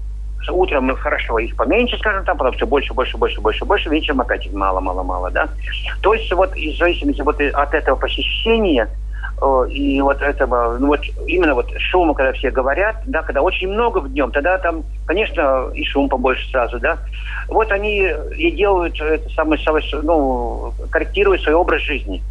утром 0.49 0.95
хорошо, 0.97 1.39
их 1.39 1.55
поменьше, 1.57 1.99
скажем 1.99 2.25
там, 2.25 2.37
потом 2.37 2.55
все 2.55 2.67
больше, 2.67 2.95
больше, 2.95 3.17
больше, 3.17 3.41
больше, 3.41 3.65
больше, 3.65 3.89
вечером 3.89 4.21
опять 4.21 4.47
их 4.47 4.53
мало, 4.53 4.81
мало, 4.81 5.03
мало, 5.03 5.31
да. 5.31 5.49
То 6.01 6.15
есть 6.15 6.33
вот 6.33 6.55
из 6.57 6.79
зависимости 6.79 7.21
вот 7.21 7.41
от 7.41 7.75
этого 7.75 7.97
посещения 7.97 8.89
и 9.71 10.01
вот 10.03 10.21
этого, 10.21 10.77
ну 10.79 10.89
вот 10.89 11.01
именно 11.27 11.55
вот 11.55 11.71
шума, 11.79 12.13
когда 12.13 12.33
все 12.33 12.51
говорят, 12.51 12.97
да, 13.07 13.23
когда 13.23 13.41
очень 13.41 13.69
много 13.69 13.99
в 13.99 14.13
днем, 14.13 14.31
тогда 14.31 14.59
там, 14.59 14.85
конечно, 15.07 15.71
и 15.73 15.83
шум 15.85 16.09
побольше 16.09 16.49
сразу, 16.51 16.79
да. 16.79 16.99
Вот 17.49 17.73
они 17.73 18.07
и 18.37 18.51
делают 18.51 19.01
это 19.01 19.29
самое, 19.31 19.61
ну, 20.03 20.75
корректируют 20.91 21.43
свой 21.43 21.55
образ 21.55 21.81
жизни. 21.81 22.23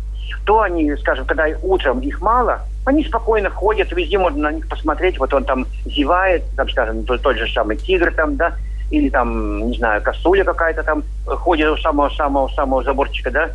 То 0.45 0.61
они, 0.61 0.95
скажем, 0.97 1.25
когда 1.25 1.45
утром 1.61 1.99
их 1.99 2.21
мало, 2.21 2.61
они 2.85 3.03
спокойно 3.03 3.49
ходят, 3.49 3.91
везде 3.91 4.17
можно 4.17 4.49
на 4.49 4.51
них 4.51 4.67
посмотреть, 4.67 5.19
вот 5.19 5.33
он 5.33 5.43
там 5.43 5.65
зевает, 5.85 6.43
там, 6.55 6.69
скажем, 6.69 7.03
тот, 7.03 7.21
тот 7.21 7.37
же 7.37 7.47
самый 7.51 7.77
тигр 7.77 8.13
там, 8.13 8.35
да, 8.35 8.55
или 8.89 9.09
там, 9.09 9.69
не 9.69 9.77
знаю, 9.77 10.01
косуля 10.01 10.43
какая-то 10.43 10.83
там 10.83 11.03
ходит 11.25 11.69
у 11.69 11.77
самого-самого-самого 11.77 12.83
заборчика, 12.83 13.31
да. 13.31 13.49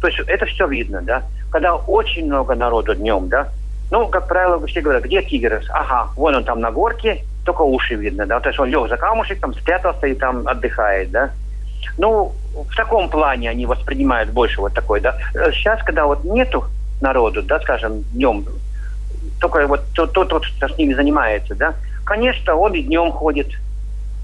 То 0.00 0.06
есть 0.06 0.20
это 0.26 0.46
все 0.46 0.66
видно, 0.66 1.02
да. 1.02 1.22
Когда 1.50 1.74
очень 1.74 2.26
много 2.26 2.54
народу 2.54 2.94
днем, 2.94 3.28
да, 3.28 3.48
ну, 3.90 4.06
как 4.06 4.28
правило, 4.28 4.64
все 4.66 4.80
говорят, 4.80 5.04
где 5.04 5.22
тигр? 5.22 5.62
Ага, 5.70 6.10
вон 6.16 6.34
он 6.34 6.44
там 6.44 6.60
на 6.60 6.70
горке, 6.70 7.24
только 7.44 7.62
уши 7.62 7.94
видно, 7.94 8.26
да. 8.26 8.40
То 8.40 8.50
есть 8.50 8.60
он 8.60 8.68
лег 8.68 8.88
за 8.88 8.96
камушек, 8.96 9.40
там 9.40 9.54
спрятался 9.54 10.06
и 10.06 10.14
там 10.14 10.46
отдыхает, 10.46 11.10
да. 11.10 11.30
Ну, 11.96 12.32
в 12.54 12.74
таком 12.76 13.08
плане 13.08 13.50
они 13.50 13.66
воспринимают 13.66 14.30
больше 14.30 14.60
вот 14.60 14.74
такой, 14.74 15.00
да. 15.00 15.16
Сейчас, 15.52 15.82
когда 15.82 16.06
вот 16.06 16.24
нету 16.24 16.64
народу, 17.00 17.42
да, 17.42 17.60
скажем, 17.60 18.02
днем, 18.12 18.44
только 19.40 19.66
вот 19.66 19.82
тот, 19.94 20.12
тот, 20.12 20.28
тот 20.28 20.46
кто 20.46 20.68
с 20.68 20.76
ними 20.76 20.94
занимается, 20.94 21.54
да, 21.54 21.74
конечно, 22.04 22.54
он 22.54 22.74
и 22.74 22.82
днем 22.82 23.12
ходит, 23.12 23.48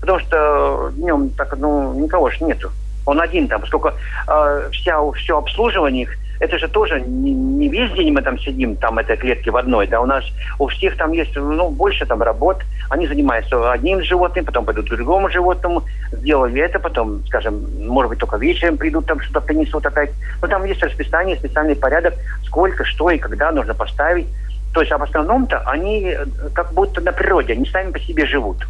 потому 0.01 0.19
что 0.21 0.91
днем 0.95 1.31
так, 1.31 1.57
ну, 1.57 1.95
никого 1.95 2.31
же 2.31 2.45
нету. 2.45 2.71
Он 3.07 3.21
один 3.21 3.49
там, 3.49 3.61
поскольку 3.61 3.91
э, 4.27 4.69
вся, 4.73 4.99
все 5.13 5.39
обслуживание 5.39 6.05
их, 6.05 6.17
это 6.45 6.59
же 6.59 6.69
тоже 6.69 7.01
не, 7.01 7.33
не 7.33 7.69
весь 7.69 7.93
день 7.93 8.13
мы 8.13 8.23
там 8.23 8.39
сидим, 8.39 8.77
там 8.77 8.99
этой 8.99 9.17
клетки 9.17 9.51
в 9.51 9.57
одной, 9.57 9.87
да, 9.87 10.01
у 10.01 10.07
нас 10.07 10.25
у 10.59 10.67
всех 10.69 10.97
там 10.97 11.13
есть, 11.13 11.35
ну, 11.35 11.71
больше 11.71 12.07
там 12.07 12.23
работ, 12.23 12.59
они 12.91 13.07
занимаются 13.07 13.73
одним 13.73 14.03
животным, 14.03 14.45
потом 14.45 14.65
пойдут 14.65 14.91
к 14.91 14.95
другому 14.95 15.31
животному, 15.31 15.83
сделали 16.13 16.61
это, 16.61 16.79
потом, 16.79 17.25
скажем, 17.27 17.65
может 17.87 18.11
быть, 18.11 18.19
только 18.19 18.37
вечером 18.37 18.77
придут, 18.77 19.07
там 19.07 19.21
что-то 19.21 19.41
принесут 19.41 19.87
опять. 19.87 20.11
Но 20.43 20.49
там 20.49 20.65
есть 20.65 20.83
расписание, 20.83 21.37
специальный 21.37 21.77
порядок, 21.77 22.15
сколько, 22.45 22.85
что 22.85 23.11
и 23.11 23.19
когда 23.19 23.51
нужно 23.53 23.75
поставить. 23.75 24.27
То 24.75 24.81
есть, 24.81 24.93
а 24.93 24.99
в 24.99 25.03
основном-то 25.03 25.61
они 25.67 26.11
э, 26.11 26.27
как 26.53 26.73
будто 26.75 27.01
на 27.01 27.13
природе, 27.13 27.53
они 27.53 27.67
сами 27.67 27.93
по 27.93 28.01
себе 28.01 28.27
живут. 28.27 28.67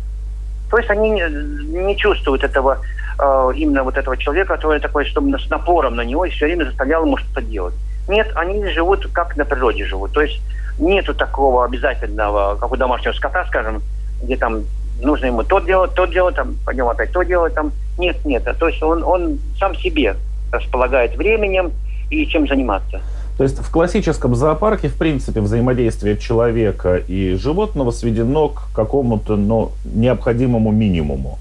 То 0.70 0.78
есть 0.78 0.90
они 0.90 1.10
не 1.10 1.96
чувствуют 1.96 2.44
этого, 2.44 2.78
э, 3.18 3.52
именно 3.56 3.84
вот 3.84 3.96
этого 3.96 4.16
человека, 4.16 4.54
который 4.54 4.80
такой, 4.80 5.04
чтобы 5.04 5.38
с 5.38 5.48
напором 5.50 5.96
на 5.96 6.02
него 6.02 6.24
и 6.24 6.30
все 6.30 6.46
время 6.46 6.64
заставлял 6.64 7.04
ему 7.04 7.16
что-то 7.16 7.42
делать. 7.42 7.74
Нет, 8.08 8.30
они 8.34 8.66
живут 8.68 9.06
как 9.12 9.36
на 9.36 9.44
природе 9.44 9.86
живут. 9.86 10.12
То 10.12 10.22
есть 10.22 10.40
нету 10.78 11.14
такого 11.14 11.64
обязательного, 11.64 12.56
как 12.56 12.70
у 12.72 12.76
домашнего 12.76 13.12
скота, 13.12 13.44
скажем, 13.46 13.82
где 14.22 14.36
там 14.36 14.64
нужно 15.00 15.26
ему 15.26 15.42
то 15.42 15.58
делать, 15.60 15.94
то 15.94 16.06
делать, 16.06 16.36
там, 16.36 16.56
пойдем 16.64 16.88
опять 16.88 17.12
то 17.12 17.22
делать, 17.22 17.54
там. 17.54 17.72
Нет, 17.98 18.24
нет. 18.24 18.44
То 18.58 18.68
есть 18.68 18.82
он, 18.82 19.02
он 19.02 19.38
сам 19.58 19.74
себе 19.76 20.16
располагает 20.52 21.16
временем 21.16 21.72
и 22.10 22.26
чем 22.26 22.46
заниматься. 22.46 23.00
То 23.36 23.42
есть 23.42 23.58
в 23.58 23.70
классическом 23.70 24.34
зоопарке, 24.36 24.88
в 24.88 24.96
принципе, 24.96 25.40
взаимодействие 25.40 26.16
человека 26.16 26.96
и 26.96 27.34
животного 27.34 27.90
сведено 27.90 28.48
к 28.48 28.68
какому-то 28.72 29.36
ну, 29.36 29.72
необходимому 29.84 30.70
минимуму. 30.70 31.38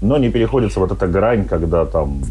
Но 0.00 0.18
не 0.18 0.30
переходится 0.30 0.80
вот 0.80 0.92
эта 0.92 1.06
грань, 1.06 1.46
когда 1.46 1.86
там 1.86 2.22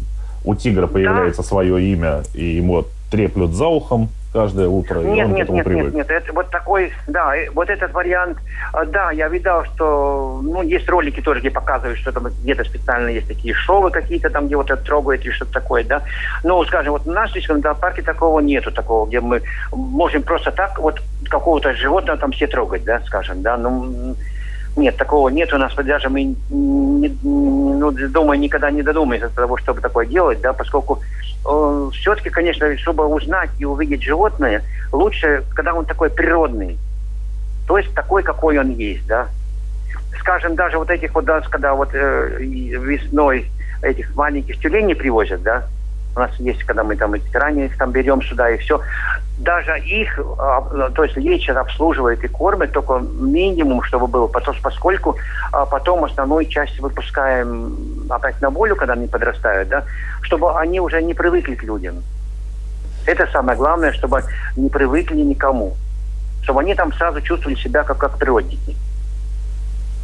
у 0.44 0.54
тигра 0.54 0.86
появляется 0.86 1.42
да. 1.42 1.48
свое 1.48 1.82
имя, 1.82 2.22
и 2.34 2.44
ему 2.56 2.84
треплют 3.10 3.52
за 3.52 3.66
ухом, 3.66 4.08
каждое 4.32 4.68
утро, 4.68 5.00
нет, 5.00 5.06
и 5.06 5.22
он 5.22 5.32
нет, 5.32 5.36
к 5.36 5.40
этому 5.40 5.56
нет, 5.56 5.64
привык. 5.64 5.84
Нет, 5.84 5.94
нет, 5.94 6.10
это 6.10 6.32
вот 6.32 6.50
такой, 6.50 6.92
да, 7.06 7.32
вот 7.54 7.70
этот 7.70 7.92
вариант, 7.94 8.38
а, 8.72 8.84
да, 8.84 9.10
я 9.10 9.28
видал, 9.28 9.64
что, 9.64 10.40
ну, 10.42 10.62
есть 10.62 10.88
ролики 10.88 11.22
тоже, 11.22 11.40
где 11.40 11.50
показывают, 11.50 11.98
что 11.98 12.12
там 12.12 12.28
где-то 12.42 12.64
специально 12.64 13.08
есть 13.08 13.28
такие 13.28 13.54
шоу 13.54 13.90
какие-то 13.90 14.28
там, 14.28 14.46
где 14.46 14.56
вот 14.56 14.70
это 14.70 14.82
трогают 14.84 15.24
или 15.24 15.32
что-то 15.32 15.52
такое, 15.52 15.84
да. 15.84 16.02
Но, 16.44 16.62
скажем, 16.64 16.92
вот 16.92 17.06
в 17.06 17.10
нашем 17.10 17.62
парке 17.62 18.02
такого 18.02 18.40
нету, 18.40 18.70
такого, 18.70 19.06
где 19.06 19.20
мы 19.20 19.40
можем 19.72 20.22
просто 20.22 20.52
так 20.52 20.78
вот 20.78 21.00
какого-то 21.30 21.72
животного 21.74 22.18
там 22.18 22.32
все 22.32 22.46
трогать, 22.46 22.84
да, 22.84 23.00
скажем, 23.06 23.40
да, 23.42 23.56
ну, 23.56 24.16
нет, 24.76 24.96
такого 24.96 25.28
нет 25.30 25.52
у 25.52 25.58
нас, 25.58 25.74
даже 25.74 26.08
мы, 26.08 26.24
не, 26.50 27.08
ну, 27.22 27.90
думаю, 27.90 28.38
никогда 28.38 28.70
не 28.70 28.82
додумаемся 28.82 29.28
до 29.28 29.34
того, 29.34 29.56
чтобы 29.56 29.80
такое 29.80 30.06
делать, 30.06 30.40
да, 30.40 30.52
поскольку 30.52 31.00
э, 31.44 31.90
все-таки, 31.94 32.30
конечно, 32.30 32.76
чтобы 32.78 33.06
узнать 33.06 33.50
и 33.58 33.64
увидеть 33.64 34.02
животное, 34.02 34.62
лучше, 34.92 35.44
когда 35.54 35.74
он 35.74 35.86
такой 35.86 36.10
природный, 36.10 36.78
то 37.66 37.78
есть 37.78 37.92
такой, 37.94 38.22
какой 38.22 38.58
он 38.58 38.70
есть, 38.70 39.06
да. 39.06 39.28
Скажем, 40.20 40.54
даже 40.54 40.78
вот 40.78 40.90
этих 40.90 41.14
вот, 41.14 41.24
да, 41.24 41.40
когда 41.40 41.74
вот 41.74 41.90
э, 41.92 42.38
весной 42.38 43.50
этих 43.82 44.14
маленьких 44.14 44.58
тюленей 44.60 44.94
привозят, 44.94 45.42
да, 45.42 45.66
у 46.16 46.20
нас 46.20 46.30
есть, 46.38 46.64
когда 46.64 46.82
мы 46.82 46.96
там 46.96 47.12
эти 47.14 47.36
ранее 47.36 47.66
их 47.66 47.76
там 47.76 47.92
берем 47.92 48.22
сюда 48.22 48.50
и 48.50 48.56
все. 48.56 48.80
Даже 49.38 49.78
их, 49.80 50.18
а, 50.38 50.90
то 50.94 51.04
есть 51.04 51.16
лечат, 51.16 51.58
обслуживают 51.58 52.24
и 52.24 52.28
кормят, 52.28 52.72
только 52.72 52.98
минимум, 52.98 53.82
чтобы 53.82 54.06
было, 54.06 54.26
потому, 54.26 54.56
поскольку 54.62 55.16
а, 55.52 55.66
потом 55.66 56.04
основную 56.04 56.46
часть 56.46 56.80
выпускаем 56.80 57.76
опять 58.08 58.40
на 58.40 58.48
волю, 58.48 58.76
когда 58.76 58.94
они 58.94 59.06
подрастают, 59.06 59.68
да, 59.68 59.84
чтобы 60.22 60.58
они 60.58 60.80
уже 60.80 61.02
не 61.02 61.12
привыкли 61.12 61.54
к 61.54 61.62
людям. 61.62 62.02
Это 63.04 63.26
самое 63.30 63.58
главное, 63.58 63.92
чтобы 63.92 64.24
не 64.56 64.70
привыкли 64.70 65.20
никому. 65.20 65.76
Чтобы 66.42 66.60
они 66.60 66.74
там 66.74 66.92
сразу 66.94 67.20
чувствовали 67.20 67.56
себя 67.56 67.82
как, 67.84 67.98
как 67.98 68.16
природники. 68.18 68.74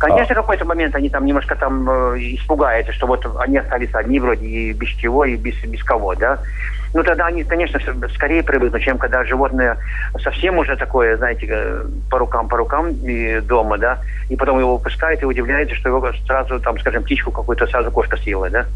Конечно, 0.02 0.32
а. 0.32 0.34
какой-то 0.34 0.64
момент 0.64 0.96
они 0.96 1.08
там 1.08 1.24
немножко 1.24 1.54
там 1.54 1.88
э, 1.88 2.18
испугаются, 2.18 2.92
что 2.92 3.06
вот 3.06 3.24
они 3.38 3.58
остались 3.58 3.94
одни 3.94 4.18
вроде 4.18 4.44
и 4.44 4.72
без 4.72 4.88
чего, 4.88 5.24
и 5.24 5.36
без, 5.36 5.54
без 5.62 5.84
кого, 5.84 6.16
да. 6.16 6.40
Ну, 6.92 7.04
тогда 7.04 7.26
они, 7.26 7.44
конечно, 7.44 7.78
скорее 8.12 8.42
привыкнут, 8.42 8.82
чем 8.82 8.98
когда 8.98 9.24
животное 9.24 9.78
совсем 10.20 10.58
уже 10.58 10.76
такое, 10.76 11.16
знаете, 11.16 11.46
э, 11.48 11.84
по 12.10 12.18
рукам, 12.18 12.48
по 12.48 12.56
рукам 12.56 12.88
и 12.90 13.38
дома, 13.42 13.78
да, 13.78 14.00
и 14.28 14.34
потом 14.34 14.58
его 14.58 14.76
выпускают 14.76 15.22
и 15.22 15.24
удивляется, 15.24 15.76
что 15.76 15.90
его 15.90 16.12
сразу, 16.26 16.58
там, 16.58 16.80
скажем, 16.80 17.04
птичку 17.04 17.30
какую-то 17.30 17.68
сразу 17.68 17.92
кошка 17.92 18.16
съела, 18.16 18.50
да. 18.50 18.66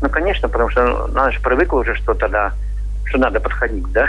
Ну, 0.00 0.08
конечно, 0.08 0.48
потому 0.48 0.70
что 0.70 1.04
она 1.04 1.30
же 1.30 1.40
привыкла 1.40 1.80
уже, 1.80 1.94
что 1.94 2.14
тогда, 2.14 2.52
что 3.04 3.18
надо 3.18 3.38
подходить, 3.38 3.92
да. 3.92 4.08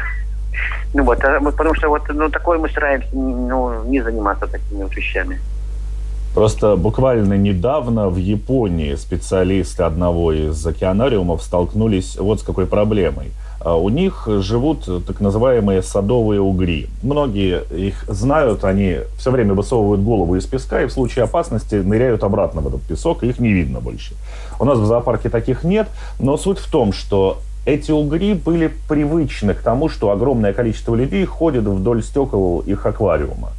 Ну 0.94 1.04
вот, 1.04 1.22
а 1.26 1.42
потому 1.42 1.76
что 1.76 1.90
вот, 1.90 2.04
ну, 2.08 2.30
такое 2.30 2.60
мы 2.60 2.70
стараемся, 2.70 3.10
ну, 3.12 3.84
не 3.84 4.00
заниматься 4.00 4.48
такими 4.48 4.84
вот 4.84 4.96
вещами. 4.96 5.38
Просто 6.34 6.78
буквально 6.78 7.34
недавно 7.34 8.10
в 8.10 8.16
Японии 8.16 8.96
специалисты 8.96 9.84
одного 9.84 10.32
из 10.32 10.66
океанариумов 10.66 11.44
столкнулись 11.44 12.16
вот 12.18 12.40
с 12.40 12.44
какой 12.44 12.68
проблемой. 12.68 13.32
А 13.60 13.76
у 13.76 13.90
них 13.90 14.28
живут 14.40 14.86
так 15.06 15.20
называемые 15.20 15.84
садовые 15.84 16.40
угри. 16.40 16.88
Многие 17.04 17.64
их 17.70 18.06
знают, 18.08 18.64
они 18.64 19.00
все 19.18 19.30
время 19.30 19.54
высовывают 19.54 20.02
голову 20.02 20.36
из 20.36 20.46
песка 20.46 20.82
и 20.82 20.86
в 20.86 20.92
случае 20.92 21.26
опасности 21.26 21.76
ныряют 21.76 22.24
обратно 22.24 22.62
в 22.62 22.68
этот 22.68 22.82
песок, 22.82 23.24
и 23.24 23.28
их 23.28 23.40
не 23.40 23.52
видно 23.52 23.82
больше. 23.82 24.16
У 24.60 24.66
нас 24.66 24.80
в 24.80 24.86
зоопарке 24.86 25.30
таких 25.30 25.64
нет, 25.64 25.90
но 26.18 26.38
суть 26.38 26.60
в 26.60 26.72
том, 26.72 26.94
что 26.94 27.40
эти 27.66 27.92
угри 27.92 28.34
были 28.34 28.72
привычны 28.90 29.54
к 29.54 29.62
тому, 29.62 29.90
что 29.90 30.10
огромное 30.10 30.54
количество 30.54 30.96
людей 30.96 31.26
ходит 31.26 31.66
вдоль 31.66 32.02
стекол 32.02 32.62
их 32.62 32.86
аквариума. 32.86 33.50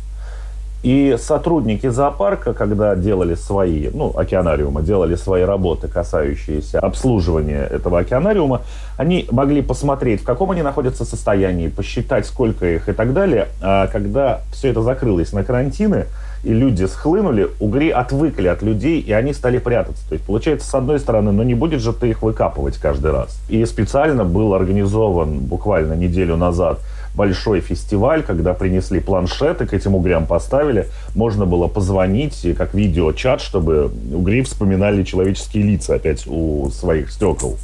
И 0.83 1.16
сотрудники 1.18 1.88
зоопарка, 1.88 2.55
когда 2.55 2.97
делали 2.97 3.37
свои, 3.37 3.88
ну, 3.92 4.12
океанариума, 4.16 4.83
делали 4.83 5.14
свои 5.14 5.42
работы, 5.42 5.87
касающиеся 5.87 6.81
обслуживания 6.81 7.62
этого 7.71 8.01
океанариума, 8.01 8.62
они 8.97 9.29
могли 9.31 9.62
посмотреть, 9.62 10.23
в 10.23 10.25
каком 10.25 10.51
они 10.51 10.62
находятся 10.62 11.05
состоянии, 11.05 11.68
посчитать, 11.68 12.27
сколько 12.27 12.66
их 12.66 12.88
и 12.88 12.92
так 12.92 13.12
далее. 13.12 13.49
А 13.61 13.87
когда 13.87 14.40
все 14.53 14.71
это 14.71 14.83
закрылось 14.83 15.33
на 15.33 15.45
карантины, 15.45 16.07
и 16.42 16.53
люди 16.53 16.85
схлынули, 16.87 17.49
угри 17.61 17.90
отвыкли 17.90 18.49
от 18.49 18.62
людей, 18.62 19.01
и 19.01 19.12
они 19.12 19.33
стали 19.33 19.59
прятаться. 19.59 20.03
То 20.09 20.14
есть, 20.14 20.27
получается, 20.27 20.68
с 20.68 20.75
одной 20.75 20.99
стороны, 20.99 21.31
ну 21.31 21.45
не 21.45 21.55
будет 21.55 21.81
же 21.81 21.92
ты 21.92 22.11
их 22.11 22.23
выкапывать 22.23 22.79
каждый 22.79 23.12
раз. 23.12 23.38
И 23.49 23.64
специально 23.66 24.25
был 24.25 24.53
организован 24.53 25.38
буквально 25.38 25.92
неделю 25.92 26.37
назад 26.37 26.81
большой 27.14 27.61
фестиваль, 27.61 28.22
когда 28.22 28.55
принесли 28.55 29.01
планшеты, 29.01 29.66
к 29.66 29.75
этим 29.75 29.94
угрям 29.94 30.27
поставили, 30.27 30.88
можно 31.14 31.46
было 31.46 31.68
позвонить, 31.68 32.46
как 32.57 32.75
видеочат, 32.75 33.40
чтобы 33.40 33.90
угри 34.12 34.42
вспоминали 34.42 35.03
человеческие 35.03 35.64
лица 35.64 35.94
опять 35.96 36.27
у 36.27 36.70
своих 36.70 37.11
стекол. 37.11 37.59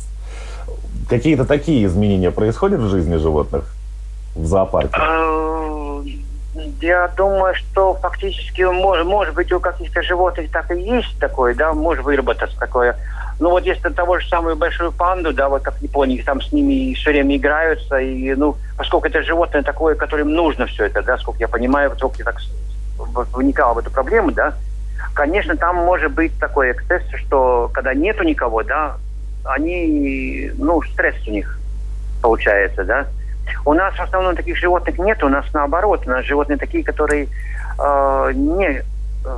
Какие-то 1.08 1.46
такие 1.46 1.86
изменения 1.86 2.30
происходят 2.30 2.80
в 2.80 2.88
жизни 2.90 3.16
животных 3.16 3.64
в 4.34 4.44
зоопарке? 4.46 4.94
А, 4.94 6.02
я 6.82 7.10
думаю, 7.16 7.54
что 7.54 7.94
фактически, 7.94 8.62
может 8.62 9.34
быть, 9.34 9.50
у 9.52 9.60
каких-то 9.60 10.02
животных 10.02 10.50
так 10.50 10.70
и 10.70 10.80
есть 10.80 11.18
такое, 11.18 11.54
да, 11.54 11.72
может 11.72 12.04
выработаться 12.04 12.58
такое 12.58 12.96
ну 13.40 13.50
вот 13.50 13.64
если 13.64 13.88
того 13.90 14.18
же 14.18 14.28
самую 14.28 14.56
большую 14.56 14.92
панду, 14.92 15.32
да, 15.32 15.48
вот 15.48 15.62
как 15.62 15.74
в 15.74 15.82
Японии, 15.82 16.22
там 16.22 16.40
с 16.40 16.52
ними 16.52 16.94
все 16.94 17.10
время 17.10 17.36
играются, 17.36 17.98
и, 17.98 18.34
ну, 18.34 18.56
поскольку 18.78 19.08
это 19.08 19.22
животное 19.22 19.62
такое, 19.62 19.96
которым 19.96 20.32
нужно 20.32 20.66
все 20.66 20.86
это, 20.86 21.02
да, 21.02 21.18
сколько 21.18 21.40
я 21.40 21.48
понимаю, 21.48 21.92
вот 22.00 22.16
я 22.16 22.24
так 22.24 22.40
вникал 23.34 23.74
в 23.74 23.78
эту 23.78 23.90
проблему, 23.90 24.30
да, 24.30 24.54
конечно, 25.14 25.56
там 25.56 25.76
может 25.76 26.12
быть 26.12 26.38
такой 26.38 26.72
эксцесс, 26.72 27.02
что 27.16 27.70
когда 27.74 27.92
нету 27.92 28.22
никого, 28.22 28.62
да, 28.62 28.96
они, 29.44 30.52
ну, 30.56 30.80
стресс 30.82 31.16
у 31.26 31.30
них 31.30 31.58
получается, 32.22 32.84
да, 32.84 33.06
У 33.64 33.72
нас 33.72 33.94
в 33.94 34.00
основном 34.00 34.36
таких 34.36 34.56
животных 34.56 34.98
нет, 34.98 35.22
у 35.24 35.28
нас 35.28 35.44
наоборот. 35.54 36.02
У 36.06 36.10
нас 36.10 36.24
животные 36.24 36.58
такие, 36.58 36.84
которые 36.84 37.28
э, 37.78 38.32
не, 38.34 38.84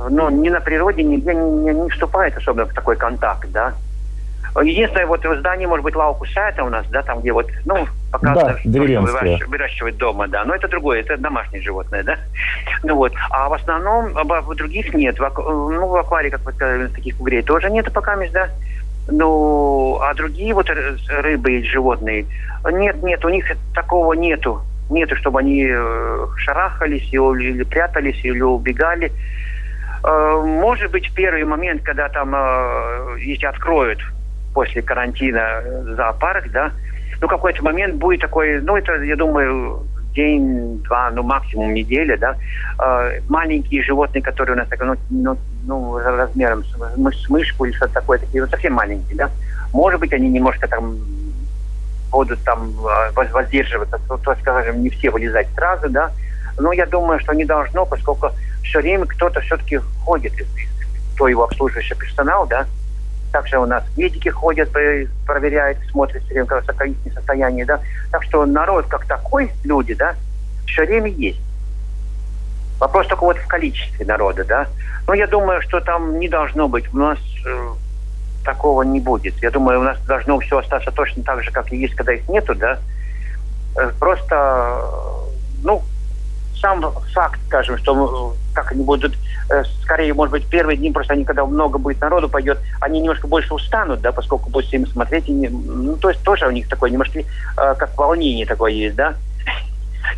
ну, 0.09 0.29
не 0.29 0.49
на 0.49 0.59
природе 0.59 1.03
нигде 1.03 1.33
не, 1.33 1.73
не, 1.73 1.89
вступают 1.89 2.35
особенно 2.35 2.65
в 2.65 2.73
такой 2.73 2.97
контакт, 2.97 3.49
да. 3.51 3.73
Единственное, 4.61 5.05
вот 5.05 5.23
в 5.23 5.39
здании, 5.39 5.65
может 5.65 5.83
быть, 5.83 5.95
лавку 5.95 6.25
сайта 6.25 6.63
у 6.63 6.69
нас, 6.69 6.85
да, 6.89 7.03
там, 7.03 7.21
где 7.21 7.31
вот, 7.31 7.47
ну, 7.65 7.87
показано, 8.11 8.57
да, 8.63 9.37
что 9.37 9.49
выращивать, 9.49 9.97
дома, 9.97 10.27
да. 10.27 10.43
Но 10.45 10.55
это 10.55 10.67
другое, 10.67 10.99
это 10.99 11.17
домашнее 11.17 11.61
животное, 11.61 12.03
да. 12.03 12.17
Ну 12.83 12.95
вот. 12.95 13.13
А 13.29 13.49
в 13.49 13.53
основном 13.53 14.13
в 14.13 14.55
других 14.55 14.93
нет. 14.93 15.19
В, 15.19 15.21
ну, 15.21 15.87
в 15.87 15.95
акварии, 15.97 16.29
как 16.29 16.41
вы 16.45 16.53
сказали, 16.53 16.87
таких 16.87 17.19
угрей 17.19 17.41
тоже 17.41 17.69
нет 17.69 17.91
пока, 17.93 18.17
да. 18.31 18.49
Ну, 19.07 19.99
а 20.01 20.13
другие 20.13 20.53
вот 20.53 20.69
рыбы 20.69 21.51
и 21.53 21.63
животные, 21.63 22.25
нет, 22.71 23.01
нет, 23.01 23.25
у 23.25 23.29
них 23.29 23.45
такого 23.73 24.13
нету. 24.13 24.61
Нету, 24.89 25.15
чтобы 25.15 25.39
они 25.39 25.67
э, 25.69 26.27
шарахались 26.37 27.11
или 27.13 27.63
прятались, 27.63 28.23
или 28.25 28.41
убегали. 28.41 29.11
Э, 30.03 30.41
может 30.45 30.91
быть, 30.91 31.07
в 31.07 31.13
первый 31.13 31.45
момент, 31.45 31.81
когда 31.83 32.09
там, 32.09 32.33
э, 32.35 33.15
если 33.19 33.45
откроют 33.45 33.99
после 34.53 34.81
карантина 34.81 35.63
зоопарк, 35.95 36.51
да, 36.51 36.71
ну, 37.21 37.27
какой-то 37.27 37.63
момент 37.63 37.95
будет 37.95 38.21
такой, 38.21 38.59
ну, 38.61 38.75
это, 38.75 38.93
я 39.03 39.15
думаю, 39.15 39.85
день, 40.13 40.81
два, 40.83 41.11
ну, 41.11 41.21
максимум 41.21 41.73
неделя, 41.73 42.17
да, 42.17 42.35
э, 42.83 43.21
маленькие 43.29 43.83
животные, 43.83 44.23
которые 44.23 44.55
у 44.55 44.57
нас, 44.57 44.67
так, 44.67 44.79
ну, 44.81 44.95
ну, 45.09 45.37
ну 45.65 45.99
размером 45.99 46.63
с, 46.63 47.23
с 47.23 47.29
мышку 47.29 47.65
или 47.65 47.73
что-то 47.73 47.93
такое, 47.93 48.17
такие, 48.17 48.43
ну, 48.43 48.49
совсем 48.49 48.73
маленькие, 48.73 49.15
да, 49.15 49.29
может 49.71 49.99
быть, 49.99 50.11
они 50.13 50.29
немножко 50.29 50.67
там 50.67 50.97
будут 52.09 52.43
там 52.43 52.73
воздерживаться, 53.13 53.99
то, 54.07 54.17
то, 54.17 54.35
скажем, 54.41 54.81
не 54.81 54.89
все 54.89 55.11
вылезать 55.11 55.47
сразу, 55.55 55.89
да, 55.89 56.11
но 56.57 56.73
я 56.73 56.85
думаю, 56.87 57.19
что 57.19 57.33
не 57.33 57.45
должно, 57.45 57.85
поскольку 57.85 58.31
все 58.63 58.79
время 58.79 59.05
кто-то 59.05 59.39
все-таки 59.41 59.79
ходит 60.03 60.33
из, 60.33 60.47
из, 60.57 60.69
кто 61.15 61.27
его 61.27 61.43
обслуживающий 61.43 61.95
персонал, 61.95 62.47
да, 62.47 62.65
также 63.31 63.57
у 63.57 63.65
нас 63.65 63.83
медики 63.97 64.29
ходят, 64.29 64.71
проверяют, 64.71 65.79
смотрят 65.89 66.23
все 66.23 66.43
время 66.43 66.93
их 67.05 67.13
состояние, 67.13 67.65
да. 67.65 67.79
Так 68.11 68.23
что 68.23 68.45
народ 68.45 68.85
как 68.87 69.05
такой, 69.05 69.51
люди, 69.63 69.93
да, 69.93 70.15
все 70.65 70.85
время 70.85 71.09
есть. 71.09 71.39
Вопрос 72.79 73.07
только 73.07 73.23
вот 73.23 73.37
в 73.37 73.47
количестве 73.47 74.05
народа, 74.05 74.43
да. 74.43 74.67
Но 75.07 75.13
я 75.13 75.27
думаю, 75.27 75.61
что 75.61 75.79
там 75.79 76.19
не 76.19 76.27
должно 76.27 76.67
быть. 76.67 76.91
У 76.93 76.97
нас 76.97 77.19
э, 77.45 77.67
такого 78.43 78.81
не 78.81 78.99
будет. 78.99 79.35
Я 79.41 79.51
думаю, 79.51 79.81
у 79.81 79.83
нас 79.83 79.99
должно 80.05 80.39
все 80.39 80.57
остаться 80.57 80.91
точно 80.91 81.23
так 81.23 81.43
же, 81.43 81.51
как 81.51 81.71
и 81.71 81.77
есть, 81.77 81.95
когда 81.95 82.13
их 82.13 82.27
нету, 82.27 82.55
да. 82.55 82.79
Э, 83.77 83.91
просто, 83.99 84.81
ну, 85.63 85.83
сам 86.61 86.93
факт, 87.13 87.39
скажем, 87.47 87.77
что 87.77 88.35
как 88.53 88.71
они 88.71 88.83
будут, 88.83 89.17
э, 89.49 89.63
скорее, 89.81 90.13
может 90.13 90.31
быть, 90.31 90.45
первые 90.45 90.77
дни, 90.77 90.91
просто 90.91 91.13
они, 91.13 91.25
когда 91.25 91.45
много 91.45 91.77
будет 91.77 91.99
народу 91.99 92.29
пойдет, 92.29 92.59
они 92.79 92.99
немножко 93.01 93.27
больше 93.27 93.53
устанут, 93.53 94.01
да, 94.01 94.11
поскольку 94.11 94.49
будут 94.49 94.71
им 94.73 94.85
смотреть, 94.87 95.27
и 95.27 95.31
не, 95.31 95.49
ну, 95.49 95.97
то 95.97 96.09
есть 96.09 96.21
тоже 96.23 96.47
у 96.47 96.51
них 96.51 96.67
такое 96.69 96.89
немножко, 96.89 97.19
э, 97.19 97.23
как 97.55 97.97
волнение 97.97 98.45
такое 98.45 98.71
есть, 98.71 98.95
да, 98.95 99.15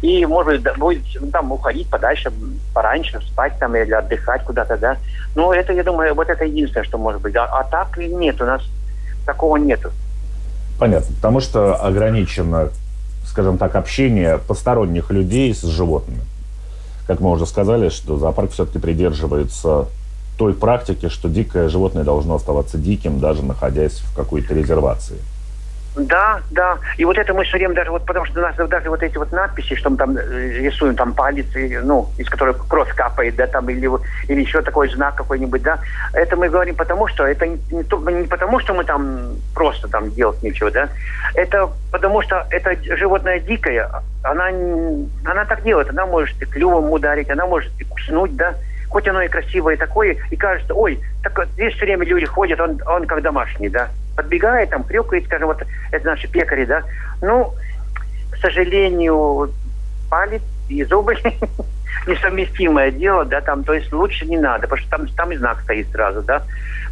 и, 0.02 0.26
может 0.26 0.62
быть, 0.62 0.78
будет 0.78 1.04
ну, 1.20 1.28
там 1.28 1.52
уходить 1.52 1.90
подальше, 1.90 2.32
пораньше, 2.74 3.22
спать 3.22 3.54
там 3.60 3.76
или 3.76 3.92
отдыхать 3.92 4.44
куда-то, 4.44 4.78
да. 4.78 4.98
Но 5.36 5.54
это, 5.54 5.74
я 5.74 5.84
думаю, 5.84 6.14
вот 6.14 6.30
это 6.30 6.46
единственное, 6.46 6.86
что 6.86 6.98
может 6.98 7.22
быть. 7.22 7.36
А, 7.36 7.46
а 7.46 7.64
так 7.64 7.98
нет, 7.98 8.42
у 8.42 8.46
нас 8.46 8.62
такого 9.26 9.58
нету. 9.58 9.92
Понятно, 10.80 11.16
потому 11.16 11.40
что 11.40 11.76
ограничено, 11.76 12.70
скажем 13.26 13.58
так, 13.58 13.76
общение 13.76 14.38
посторонних 14.38 15.12
людей 15.12 15.54
с 15.54 15.64
животными 15.64 16.22
как 17.08 17.20
мы 17.20 17.32
уже 17.32 17.46
сказали, 17.46 17.90
что 17.90 18.18
зоопарк 18.18 18.52
все-таки 18.52 18.80
придерживается 18.80 19.88
той 20.38 20.54
практики, 20.54 21.10
что 21.10 21.30
дикое 21.30 21.70
животное 21.70 22.04
должно 22.04 22.36
оставаться 22.36 22.78
диким, 22.78 23.20
даже 23.20 23.44
находясь 23.44 24.00
в 24.00 24.16
какой-то 24.16 24.54
резервации. 24.54 25.18
Да, 25.96 26.42
да. 26.50 26.80
И 26.98 27.06
вот 27.06 27.18
это 27.18 27.34
мы 27.34 27.44
все 27.44 27.58
время 27.58 27.76
даже, 27.76 27.92
вот 27.92 28.06
потому 28.06 28.26
что 28.26 28.40
у 28.40 28.42
нас 28.42 28.56
даже 28.56 28.90
вот 28.90 29.04
эти 29.04 29.16
вот 29.18 29.32
надписи, 29.32 29.76
что 29.76 29.92
мы 29.92 29.98
там 29.98 30.18
э, 30.18 30.60
рисуем, 30.60 30.96
там 30.96 31.14
палец, 31.14 31.46
ну, 31.84 32.10
из 32.18 32.28
которой 32.30 32.56
кровь 32.68 32.94
капает, 32.96 33.36
да, 33.36 33.46
там, 33.46 33.70
или, 33.70 33.88
или 34.28 34.42
еще 34.42 34.62
такой 34.62 34.90
знак 34.90 35.16
какой-нибудь, 35.16 35.62
да, 35.62 35.80
это 36.14 36.36
мы 36.36 36.50
говорим 36.50 36.76
потому, 36.76 37.08
что 37.08 37.28
это 37.28 37.46
не, 37.46 37.60
не, 37.72 38.14
не 38.14 38.28
потому, 38.28 38.60
что 38.60 38.74
мы 38.74 38.84
там 38.86 39.36
просто 39.54 39.88
там 39.88 40.10
делать 40.12 40.42
нечего, 40.42 40.72
да, 40.72 40.90
это 41.36 41.70
потому 41.92 42.24
что 42.24 42.48
это 42.50 42.76
животное 42.98 43.40
дикое, 43.40 43.88
она, 44.24 44.48
она 44.48 45.46
так 45.46 45.62
делает, 45.64 45.90
она 45.90 46.08
может 46.08 46.42
и 46.42 46.46
клювом 46.46 46.92
ударить, 46.92 47.30
она 47.30 47.46
может 47.46 47.72
и 47.80 47.84
куснуть, 47.84 48.36
да, 48.36 48.56
хоть 48.90 49.08
оно 49.08 49.22
и 49.22 49.28
красивое 49.28 49.78
такое, 49.78 50.18
и 50.32 50.36
кажется, 50.36 50.74
ой, 50.74 51.00
так 51.22 51.48
здесь 51.54 51.74
все 51.76 51.86
время 51.86 52.06
люди 52.06 52.26
ходят, 52.26 52.60
он, 52.60 52.82
он 52.88 53.06
как 53.06 53.22
домашний, 53.22 53.70
да, 53.70 53.90
подбегает, 54.16 54.70
там, 54.70 54.84
хрюкает, 54.84 55.26
скажем, 55.26 55.48
вот 55.48 55.64
это 55.92 56.06
наши 56.06 56.28
пекари, 56.28 56.66
да. 56.66 56.84
Ну, 57.22 57.54
к 58.32 58.38
сожалению, 58.38 59.52
палец 60.10 60.42
и 60.70 60.84
зубы 60.84 61.16
несовместимое 62.08 62.92
дело, 62.92 63.26
да, 63.26 63.42
там, 63.42 63.64
то 63.64 63.74
есть 63.74 63.92
лучше 63.92 64.26
не 64.26 64.38
надо, 64.38 64.68
потому 64.68 64.82
что 64.82 64.90
там, 64.90 65.08
там 65.08 65.32
и 65.32 65.38
знак 65.38 65.62
стоит 65.62 65.90
сразу, 65.92 66.22
да. 66.22 66.44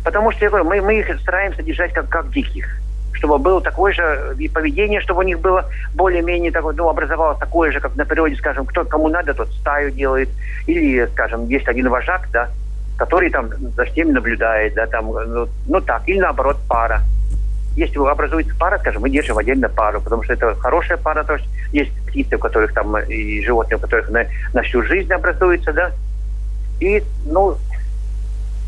Потому 0.04 0.32
что, 0.32 0.46
я 0.46 0.50
говорю, 0.50 0.66
мы, 0.66 0.82
мы 0.82 1.00
их 1.00 1.20
стараемся 1.22 1.62
держать 1.62 1.94
как, 1.94 2.10
как 2.10 2.32
диких, 2.32 2.68
чтобы 3.14 3.38
было 3.38 3.62
такое 3.62 3.94
же 3.94 4.36
и 4.40 4.48
поведение, 4.48 5.02
чтобы 5.02 5.20
у 5.20 5.24
них 5.24 5.40
было 5.40 5.70
более-менее 5.94 6.52
такое, 6.52 6.74
ну, 6.76 6.90
образовалось 6.90 7.40
такое 7.40 7.72
же, 7.72 7.80
как 7.80 7.96
на 7.96 8.06
природе, 8.06 8.36
скажем, 8.36 8.66
кто 8.66 8.86
кому 8.86 9.10
надо, 9.10 9.34
тот 9.34 9.52
стаю 9.54 9.92
делает, 9.92 10.30
или, 10.66 11.06
скажем, 11.12 11.48
есть 11.48 11.68
один 11.68 11.90
вожак, 11.90 12.30
да, 12.32 12.50
который 13.02 13.32
там 13.32 13.50
за 13.76 13.86
всеми 13.86 14.12
наблюдает, 14.12 14.76
да, 14.76 14.86
там, 14.86 15.08
ну, 15.08 15.48
ну 15.66 15.82
так, 15.82 16.08
или 16.08 16.20
наоборот 16.20 16.58
пара. 16.68 17.02
Если 17.76 17.98
образуется 17.98 18.54
пара, 18.60 18.78
скажем, 18.78 19.02
мы 19.02 19.10
держим 19.10 19.40
отдельно 19.40 19.70
пару, 19.70 20.02
потому 20.02 20.22
что 20.22 20.34
это 20.34 20.54
хорошая 20.60 20.98
пара, 20.98 21.24
то 21.24 21.34
есть 21.34 21.48
есть 21.72 21.92
птицы, 22.06 22.36
у 22.36 22.40
которых 22.40 22.74
там, 22.74 22.96
и 23.00 23.44
животные, 23.44 23.78
у 23.78 23.80
которых 23.80 24.12
на, 24.12 24.28
на 24.54 24.62
всю 24.62 24.84
жизнь 24.84 25.12
образуется, 25.12 25.74
да, 25.74 25.92
и, 26.80 27.04
ну, 27.26 27.58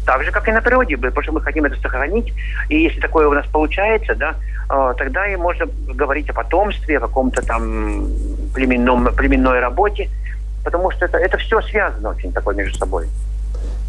так 0.04 0.24
же, 0.24 0.32
как 0.32 0.48
и 0.48 0.52
на 0.52 0.62
природе, 0.62 0.98
потому 0.98 1.22
что 1.22 1.34
мы 1.34 1.41
хотим 1.41 1.65
это 1.65 1.80
сохранить, 1.80 2.34
и 2.69 2.82
если 2.82 3.00
такое 3.02 3.28
у 3.28 3.34
нас 3.34 3.46
получается, 3.46 4.15
да, 4.15 4.36
э, 4.67 4.93
тогда 4.98 5.28
и 5.28 5.36
можно 5.36 5.67
говорить 5.93 6.28
о 6.32 6.34
потомстве, 6.34 6.98
о 6.98 7.02
каком-то 7.02 7.46
там 7.46 8.08
племенном, 8.56 9.13
племенной 9.13 9.60
работе, 9.60 10.10
потому 10.63 10.89
что 10.89 11.06
это, 11.06 11.19
это 11.19 11.38
все 11.38 11.62
связано 11.62 12.10
очень 12.10 12.34
такое 12.34 12.56
между 12.56 12.80
собой. 12.80 13.06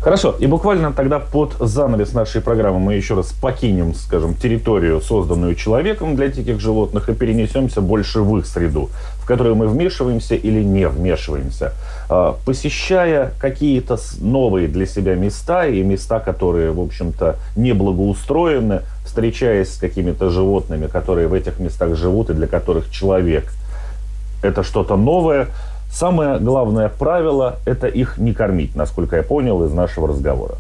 Хорошо, 0.05 0.35
и 0.39 0.47
буквально 0.47 0.93
тогда 0.93 1.19
под 1.19 1.55
занавес 1.59 2.13
нашей 2.13 2.43
программы 2.43 2.79
мы 2.79 2.93
еще 2.93 3.15
раз 3.15 3.33
покинем, 3.33 3.95
скажем, 3.95 4.35
территорию, 4.35 5.01
созданную 5.01 5.55
человеком 5.55 6.15
для 6.15 6.29
диких 6.29 6.61
животных, 6.61 7.09
и 7.09 7.15
перенесемся 7.15 7.81
больше 7.81 8.21
в 8.21 8.37
их 8.37 8.45
среду, 8.45 8.91
в 9.23 9.25
которую 9.25 9.57
мы 9.57 9.67
вмешиваемся 9.67 10.35
или 10.35 10.63
не 10.63 10.89
вмешиваемся. 10.89 11.73
А, 12.11 12.37
посещая 12.45 13.33
какие-то 13.41 13.97
новые 14.21 14.69
для 14.69 14.85
себя 14.85 15.15
места 15.15 15.67
и 15.67 15.83
места, 15.83 16.21
которые, 16.21 16.71
в 16.73 16.81
общем-то, 16.81 17.37
не 17.57 17.73
благоустроены, 17.73 18.83
встречаясь 19.07 19.73
с 19.73 19.79
какими-то 19.79 20.29
животными, 20.29 20.87
которые 20.87 21.29
в 21.29 21.33
этих 21.33 21.59
местах 21.59 21.97
живут 21.97 22.29
и 22.29 22.35
для 22.35 22.47
которых 22.47 22.91
человек– 22.91 23.51
это 24.43 24.63
что-то 24.65 24.97
новое– 24.97 25.49
Самое 25.95 26.41
главное 26.41 26.89
правило– 26.89 27.61
это 27.67 27.87
их 27.87 28.19
не 28.19 28.35
кормить, 28.35 28.75
насколько 28.75 29.15
я 29.15 29.23
понял 29.23 29.65
из 29.65 29.73
нашего 29.73 30.09
разговора. 30.09 30.57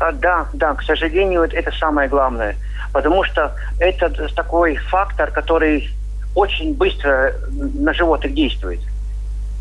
А, 0.00 0.10
да, 0.10 0.46
да, 0.54 0.72
к 0.72 0.82
сожалению, 0.82 1.42
это 1.42 1.70
самое 1.72 2.08
главное. 2.08 2.56
Потому 2.94 3.24
что 3.24 3.54
это 3.78 4.08
такой 4.34 4.76
фактор, 4.76 5.30
который 5.30 5.90
очень 6.34 6.74
быстро 6.74 7.34
на 7.50 7.92
животных 7.92 8.32
действует. 8.32 8.80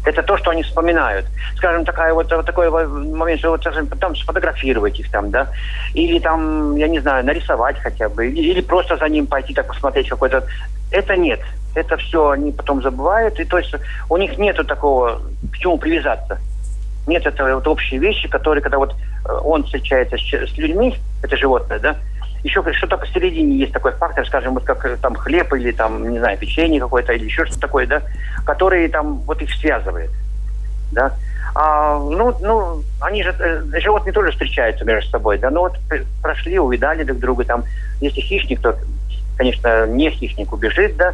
Это 0.05 0.23
то, 0.23 0.37
что 0.37 0.51
они 0.51 0.63
вспоминают. 0.63 1.25
Скажем, 1.57 1.83
такая 1.83 2.13
вот, 2.13 2.31
вот 2.31 2.45
такой 2.45 2.69
момент, 2.87 3.39
что 3.39 3.49
вот, 3.49 3.59
скажем, 3.59 3.87
там 3.87 4.15
сфотографировать 4.15 4.97
их 4.97 5.11
там, 5.11 5.31
да, 5.31 5.49
или 5.93 6.17
там, 6.19 6.77
я 6.77 6.87
не 6.87 6.99
знаю, 6.99 7.25
нарисовать 7.25 7.77
хотя 7.79 8.07
бы, 8.07 8.27
или, 8.27 8.51
или 8.51 8.61
просто 8.61 8.95
за 8.95 9.09
ним 9.09 9.27
пойти 9.27 9.53
так 9.53 9.67
посмотреть 9.67 10.07
какой-то. 10.07 10.45
Это 10.91 11.17
нет 11.17 11.41
это 11.75 11.97
все 11.97 12.29
они 12.31 12.51
потом 12.51 12.81
забывают, 12.81 13.39
и 13.39 13.45
то 13.45 13.57
есть 13.57 13.75
у 14.09 14.17
них 14.17 14.37
нету 14.37 14.63
такого, 14.63 15.21
к 15.51 15.57
чему 15.57 15.77
привязаться. 15.77 16.39
Нет 17.05 17.25
этого 17.27 17.55
вот 17.55 17.67
общей 17.67 17.99
вещи, 17.99 18.27
которые, 18.27 18.63
когда 18.63 18.79
вот 18.79 18.93
э, 18.93 19.31
он 19.43 19.63
встречается 19.63 20.17
с, 20.17 20.21
с 20.23 20.57
людьми, 20.57 20.97
это 21.21 21.37
животное, 21.37 21.79
да, 21.79 21.97
еще 22.43 22.63
что-то 22.73 22.97
посередине 22.97 23.57
есть 23.57 23.73
такой 23.73 23.91
фактор, 23.91 24.25
скажем, 24.25 24.53
вот 24.53 24.63
как 24.63 24.85
э, 24.85 24.97
там 25.01 25.15
хлеб 25.15 25.53
или 25.53 25.71
там, 25.71 26.09
не 26.09 26.19
знаю, 26.19 26.37
печенье 26.37 26.79
какое-то 26.79 27.13
или 27.13 27.25
еще 27.25 27.45
что-то 27.45 27.61
такое, 27.61 27.85
да, 27.85 28.01
которые 28.45 28.89
там 28.89 29.17
вот 29.25 29.41
их 29.41 29.51
связывает, 29.53 30.09
да. 30.91 31.13
А, 31.53 31.99
ну, 31.99 32.35
ну, 32.41 32.83
они 33.01 33.23
же, 33.23 33.35
э, 33.39 33.79
животные 33.79 34.13
тоже 34.13 34.31
встречаются 34.31 34.83
между 34.83 35.09
собой, 35.11 35.37
да, 35.37 35.49
ну 35.51 35.61
вот 35.61 35.77
прошли, 36.21 36.57
увидали 36.57 37.03
друг 37.03 37.19
друга, 37.19 37.43
там, 37.43 37.63
если 38.01 38.21
хищник, 38.21 38.61
то, 38.61 38.75
конечно, 39.37 39.85
не 39.87 40.09
хищник 40.09 40.51
убежит, 40.51 40.97
да, 40.97 41.13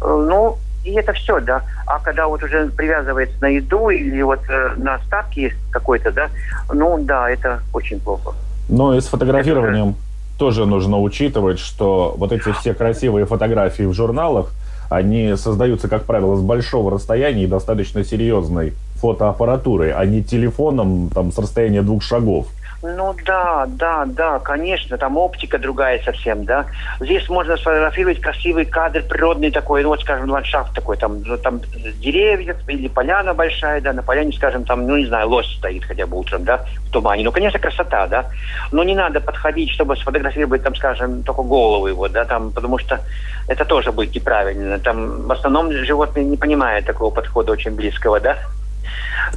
ну, 0.00 0.58
и 0.84 0.92
это 0.92 1.12
все, 1.12 1.40
да. 1.40 1.62
А 1.86 1.98
когда 1.98 2.26
вот 2.26 2.42
уже 2.42 2.70
привязывается 2.70 3.36
на 3.40 3.48
еду 3.48 3.90
или 3.90 4.22
вот 4.22 4.40
э, 4.48 4.74
на 4.76 4.94
остатки 4.94 5.54
какой-то, 5.70 6.10
да, 6.10 6.28
ну 6.72 6.98
да, 7.02 7.30
это 7.30 7.60
очень 7.72 8.00
плохо. 8.00 8.32
Но 8.68 8.94
и 8.94 9.00
с 9.00 9.06
фотографированием 9.06 9.90
это... 9.90 10.38
тоже 10.38 10.66
нужно 10.66 10.98
учитывать, 11.00 11.58
что 11.58 12.14
вот 12.16 12.32
эти 12.32 12.52
все 12.52 12.72
красивые 12.72 13.26
фотографии 13.26 13.82
в 13.82 13.92
журналах, 13.92 14.52
они 14.88 15.36
создаются, 15.36 15.88
как 15.88 16.04
правило, 16.04 16.36
с 16.36 16.40
большого 16.40 16.90
расстояния 16.90 17.44
и 17.44 17.46
достаточно 17.46 18.04
серьезной 18.04 18.72
фотоаппаратурой, 18.96 19.92
а 19.92 20.04
не 20.04 20.22
телефоном 20.22 21.10
там, 21.14 21.30
с 21.30 21.38
расстояния 21.38 21.82
двух 21.82 22.02
шагов. 22.02 22.46
Ну 22.82 23.14
да, 23.26 23.66
да, 23.68 24.04
да, 24.06 24.38
конечно, 24.38 24.96
там 24.96 25.18
оптика 25.18 25.58
другая 25.58 26.02
совсем, 26.02 26.44
да. 26.46 26.64
Здесь 26.98 27.28
можно 27.28 27.58
сфотографировать 27.58 28.22
красивый 28.22 28.64
кадр 28.64 29.02
природный 29.02 29.50
такой, 29.50 29.82
ну 29.82 29.90
вот, 29.90 30.00
скажем, 30.00 30.30
ландшафт 30.30 30.74
такой, 30.74 30.96
там, 30.96 31.22
ну, 31.22 31.36
там 31.36 31.60
деревья 31.96 32.56
или 32.68 32.88
поляна 32.88 33.34
большая, 33.34 33.82
да, 33.82 33.92
на 33.92 34.02
поляне, 34.02 34.32
скажем, 34.32 34.64
там, 34.64 34.86
ну 34.86 34.96
не 34.96 35.04
знаю, 35.04 35.28
лось 35.28 35.54
стоит 35.58 35.84
хотя 35.84 36.06
бы 36.06 36.18
утром, 36.18 36.44
да, 36.44 36.64
в 36.86 36.90
тумане. 36.90 37.22
Ну, 37.22 37.32
конечно, 37.32 37.58
красота, 37.58 38.06
да. 38.06 38.30
Но 38.72 38.82
не 38.82 38.94
надо 38.94 39.20
подходить, 39.20 39.70
чтобы 39.72 39.94
сфотографировать, 39.96 40.62
там, 40.62 40.74
скажем, 40.74 41.22
только 41.22 41.42
голову 41.42 41.86
его, 41.86 42.08
да, 42.08 42.24
там, 42.24 42.50
потому 42.50 42.78
что 42.78 42.98
это 43.46 43.66
тоже 43.66 43.92
будет 43.92 44.14
неправильно. 44.14 44.78
Там 44.78 45.26
в 45.26 45.32
основном 45.32 45.70
животные 45.70 46.24
не 46.24 46.38
понимают 46.38 46.86
такого 46.86 47.10
подхода 47.10 47.52
очень 47.52 47.72
близкого, 47.72 48.20
да. 48.20 48.38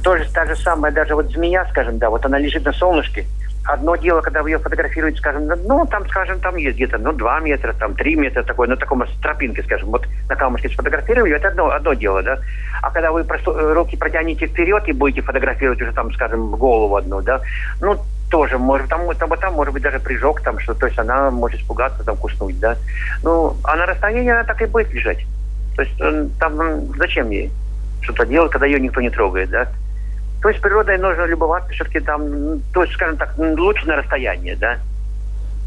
Тоже 0.02 0.30
та 0.32 0.46
же 0.46 0.56
самая, 0.56 0.92
даже 0.92 1.14
вот 1.14 1.30
змея, 1.30 1.66
скажем, 1.70 1.98
да, 1.98 2.10
вот 2.10 2.24
она 2.26 2.38
лежит 2.38 2.64
на 2.64 2.72
солнышке. 2.72 3.24
Одно 3.66 3.96
дело, 3.96 4.20
когда 4.20 4.42
вы 4.42 4.50
ее 4.50 4.58
фотографируете, 4.58 5.18
скажем, 5.18 5.46
ну, 5.46 5.86
там, 5.86 6.06
скажем, 6.08 6.38
там 6.38 6.56
есть 6.56 6.76
где-то, 6.76 6.98
ну, 6.98 7.12
два 7.12 7.40
метра, 7.40 7.72
там, 7.72 7.94
три 7.94 8.14
метра 8.14 8.42
такой, 8.42 8.68
на 8.68 8.76
таком 8.76 9.02
тропинке, 9.22 9.62
скажем, 9.62 9.88
вот 9.88 10.06
на 10.28 10.36
камушке 10.36 10.68
сфотографировали, 10.68 11.34
это 11.34 11.48
одно, 11.48 11.70
одно 11.70 11.94
дело, 11.94 12.22
да. 12.22 12.38
А 12.82 12.90
когда 12.90 13.10
вы 13.10 13.24
просто 13.24 13.52
э, 13.52 13.72
руки 13.72 13.96
протянете 13.96 14.46
вперед 14.46 14.86
и 14.86 14.92
будете 14.92 15.22
фотографировать 15.22 15.80
уже 15.80 15.92
там, 15.92 16.12
скажем, 16.12 16.50
голову 16.50 16.96
одну, 16.96 17.22
да, 17.22 17.40
ну, 17.80 17.98
тоже, 18.30 18.58
может, 18.58 18.88
там, 18.90 19.08
там, 19.14 19.30
там 19.38 19.54
может 19.54 19.72
быть 19.72 19.82
даже 19.82 19.98
прижог, 19.98 20.42
там, 20.42 20.58
что, 20.58 20.74
то 20.74 20.86
есть 20.86 20.98
она 20.98 21.30
может 21.30 21.60
испугаться, 21.60 22.04
там, 22.04 22.16
куснуть, 22.16 22.60
да. 22.60 22.76
Ну, 23.22 23.56
а 23.64 23.76
на 23.76 23.86
расстоянии 23.86 24.30
она 24.30 24.44
так 24.44 24.60
и 24.60 24.66
будет 24.66 24.92
лежать. 24.92 25.24
То 25.76 25.82
есть 25.82 26.00
э, 26.00 26.26
там 26.38 26.94
зачем 26.98 27.30
ей? 27.30 27.50
Что-то 28.04 28.26
делать, 28.26 28.52
когда 28.52 28.66
ее 28.66 28.78
никто 28.78 29.00
не 29.00 29.10
трогает, 29.10 29.50
да. 29.50 29.68
То 30.42 30.50
есть 30.50 30.60
природой 30.60 30.98
нужно 30.98 31.24
любоваться 31.24 31.72
все-таки 31.72 32.00
там, 32.00 32.60
то 32.72 32.82
есть, 32.82 32.94
скажем 32.94 33.16
так, 33.16 33.34
лучше 33.38 33.86
на 33.86 33.96
расстоянии, 33.96 34.54
да. 34.54 34.78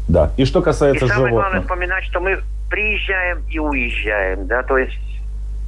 Да. 0.08 0.30
И 0.36 0.44
что 0.44 0.62
касается 0.62 1.04
и 1.04 1.08
самое 1.08 1.28
животных. 1.28 1.40
главное 1.40 1.60
вспоминать, 1.60 2.04
что 2.04 2.20
мы 2.20 2.40
приезжаем 2.70 3.42
и 3.50 3.58
уезжаем, 3.58 4.46
да, 4.46 4.62
то 4.62 4.78
есть 4.78 4.98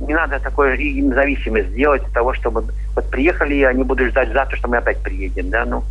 не 0.01 0.15
надо 0.15 0.39
такой 0.41 0.79
им 0.79 1.13
зависимость 1.13 1.71
сделать 1.71 2.03
от 2.03 2.13
того, 2.13 2.33
чтобы 2.33 2.65
вот 2.95 3.11
приехали, 3.11 3.55
и 3.55 3.65
они 3.65 3.85
будут 3.85 4.11
ждать 4.11 4.33
завтра, 4.33 4.57
что 4.57 4.69
мы 4.69 4.79
опять 4.79 5.03
приедем, 5.03 5.51
да, 5.51 5.65
ну, 5.65 5.85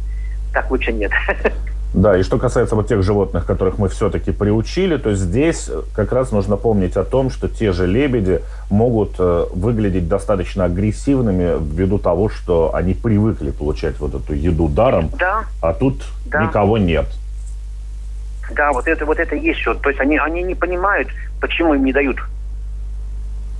так 0.54 0.72
лучше 0.72 0.92
нет. 0.92 1.12
Да, 1.94 2.16
и 2.16 2.22
что 2.22 2.38
касается 2.38 2.76
вот 2.76 2.88
тех 2.88 3.02
животных, 3.02 3.46
которых 3.46 3.80
мы 3.80 3.90
все-таки 3.90 4.32
приучили, 4.32 4.98
то 4.98 5.14
здесь 5.16 5.72
как 5.96 6.12
раз 6.12 6.32
нужно 6.32 6.56
помнить 6.56 6.96
о 6.96 7.04
том, 7.04 7.32
что 7.32 7.48
те 7.48 7.72
же 7.72 7.88
лебеди 7.88 8.42
могут 8.70 9.16
э, 9.18 9.46
выглядеть 9.54 10.08
достаточно 10.08 10.66
агрессивными 10.66 11.58
ввиду 11.60 11.98
того, 11.98 12.30
что 12.30 12.76
они 12.76 12.94
привыкли 12.94 13.50
получать 13.50 14.00
вот 14.00 14.14
эту 14.14 14.34
еду 14.34 14.68
даром, 14.68 15.10
да. 15.18 15.46
а 15.62 15.74
тут 15.74 16.04
да. 16.28 16.44
никого 16.44 16.78
нет. 16.78 17.08
Да, 18.52 18.72
вот 18.72 18.88
это 18.88 19.06
вот 19.06 19.18
это 19.18 19.36
есть 19.36 19.60
что. 19.60 19.74
То 19.74 19.90
есть 19.90 20.00
они, 20.00 20.18
они 20.18 20.44
не 20.44 20.56
понимают, 20.56 21.08
почему 21.40 21.74
им 21.74 21.86
не 21.86 21.94
дают 21.94 22.20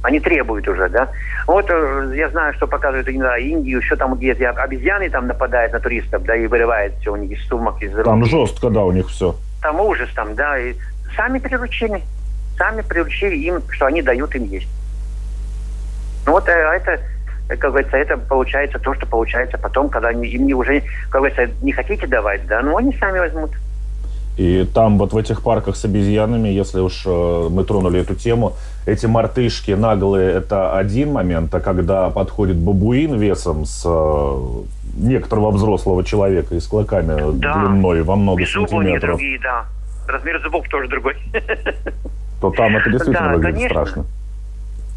они 0.02 0.20
требуют 0.20 0.68
уже, 0.68 0.88
да. 0.90 1.10
Вот 1.46 1.66
э, 1.70 2.14
я 2.16 2.30
знаю, 2.30 2.54
что 2.54 2.68
показывают 2.68 3.08
иногда 3.10 3.38
Индию, 3.38 3.80
еще 3.80 3.96
там 3.96 4.16
где-то 4.16 4.50
обезьяны 4.50 5.10
там 5.10 5.28
нападают 5.28 5.74
на 5.74 5.80
туристов, 5.80 6.24
да, 6.24 6.36
и 6.36 6.48
вырывают 6.48 6.96
все 7.02 7.14
у 7.14 7.16
них 7.16 7.38
из 7.38 7.46
сумок, 7.48 7.82
из 7.82 7.94
рук. 7.96 8.06
Там 8.06 8.24
жестко, 8.26 8.70
да, 8.70 8.84
у 8.84 8.92
них 8.92 9.08
все. 9.10 9.36
Там 9.62 9.80
ужас 9.82 10.10
там, 10.16 10.36
да, 10.36 10.58
и 10.58 10.76
сами 11.16 11.40
приручили. 11.40 12.02
Сами 12.58 12.82
приручили 12.82 13.36
им, 13.36 13.62
что 13.70 13.88
они 13.88 14.02
дают 14.02 14.34
им 14.36 14.44
есть. 14.46 14.70
Ну 16.26 16.34
вот 16.34 16.48
э, 16.48 16.52
это, 16.52 17.00
как 17.48 17.72
говорится, 17.72 17.98
это 17.98 18.18
получается 18.18 18.80
то, 18.80 18.94
что 18.94 19.06
получается 19.06 19.58
потом, 19.58 19.90
когда 19.90 20.10
они, 20.10 20.28
им 20.28 20.46
не 20.46 20.54
уже, 20.54 20.82
как 21.10 21.22
говорится, 21.22 21.50
не 21.62 21.72
хотите 21.72 22.08
давать, 22.08 22.46
да, 22.48 22.62
ну 22.62 22.78
они 22.78 22.96
сами 22.98 23.20
возьмут. 23.20 23.52
И 24.40 24.64
там 24.74 24.98
вот 24.98 25.12
в 25.12 25.18
этих 25.18 25.44
парках 25.44 25.76
с 25.76 25.84
обезьянами, 25.84 26.48
если 26.48 26.80
уж 26.80 27.04
э, 27.06 27.48
мы 27.52 27.66
тронули 27.66 28.00
эту 28.00 28.16
тему, 28.16 28.54
эти 28.86 29.06
мартышки 29.06 29.72
наглые– 29.72 30.32
это 30.38 30.78
один 30.78 31.12
момент, 31.12 31.54
а 31.54 31.60
когда 31.60 32.10
подходит 32.10 32.56
бабуин 32.56 33.20
весом 33.20 33.66
с 33.66 33.84
э, 33.86 34.38
некоторого 34.96 35.52
взрослого 35.52 36.06
человека 36.06 36.56
и 36.56 36.62
с 36.62 36.68
клыками 36.68 37.38
да. 37.38 37.54
длиной 37.54 38.02
во 38.04 38.16
много 38.16 38.40
Без 38.40 38.54
сантиметров. 38.54 39.18
другие, 39.18 39.42
да. 39.42 39.66
Размер 40.08 40.42
зубов 40.42 40.66
тоже 40.70 40.88
другой. 40.88 41.18
То 42.40 42.50
там 42.52 42.78
это 42.78 42.90
действительно 42.92 43.28
да, 43.28 43.36
выглядит 43.36 43.58
конечно. 43.58 43.86
страшно. 43.86 44.06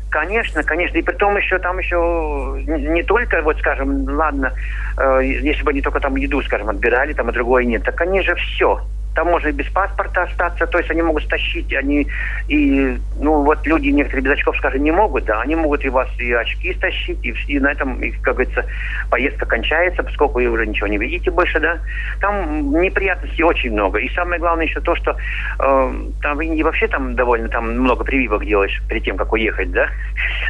Конечно, 0.09 0.63
конечно. 0.63 0.99
И 0.99 1.03
при 1.03 1.15
том 1.15 1.37
еще 1.37 1.59
там 1.59 1.81
еще 1.81 2.63
не 2.65 3.03
только, 3.03 3.43
вот 3.43 3.59
скажем, 3.59 4.05
ладно, 4.05 4.53
э, 4.97 5.21
если 5.25 5.65
бы 5.65 5.73
они 5.73 5.81
только 5.81 5.99
там 5.99 6.15
еду, 6.15 6.41
скажем, 6.43 6.69
отбирали, 6.69 7.13
там, 7.13 7.29
а 7.29 7.33
другое 7.33 7.65
нет, 7.65 7.83
так 7.83 8.01
они 8.03 8.23
же 8.23 8.37
все 8.37 8.81
там 9.15 9.29
можно 9.29 9.49
и 9.49 9.53
без 9.53 9.67
паспорта 9.67 10.23
остаться, 10.23 10.67
то 10.67 10.79
есть 10.79 10.91
они 10.91 11.03
могут 11.03 11.25
стащить, 11.25 11.73
они 11.75 12.07
и, 12.49 12.99
ну, 13.19 13.43
вот 13.43 13.67
люди 13.67 13.89
некоторые 13.89 14.25
без 14.25 14.33
очков, 14.33 14.57
скажем, 14.57 14.83
не 14.83 14.91
могут, 14.91 15.25
да, 15.25 15.41
они 15.41 15.55
могут 15.55 15.85
и 15.85 15.89
вас 15.89 16.09
и 16.19 16.33
очки 16.33 16.75
стащить, 16.75 17.19
и, 17.23 17.35
и 17.49 17.59
на 17.59 17.73
этом, 17.73 18.01
и, 18.03 18.11
как 18.11 18.35
говорится, 18.35 18.65
поездка 19.11 19.47
кончается, 19.47 20.03
поскольку 20.03 20.35
вы 20.35 20.47
уже 20.47 20.67
ничего 20.67 20.87
не 20.87 20.99
видите 20.99 21.31
больше, 21.31 21.61
да. 21.61 21.79
Там 22.21 22.81
неприятностей 22.81 23.43
очень 23.43 23.73
много. 23.73 23.99
И 23.99 24.09
самое 24.15 24.41
главное 24.41 24.67
еще 24.67 24.81
то, 24.81 24.95
что 24.97 25.13
э, 25.13 25.95
там 26.23 26.37
в 26.37 26.41
Индии 26.41 26.63
вообще 26.63 26.89
там 26.89 27.15
довольно 27.15 27.49
там 27.49 27.79
много 27.79 28.05
прививок 28.05 28.45
делаешь 28.45 28.83
перед 28.89 29.05
тем, 29.05 29.17
как 29.17 29.33
уехать, 29.33 29.71
да. 29.73 29.89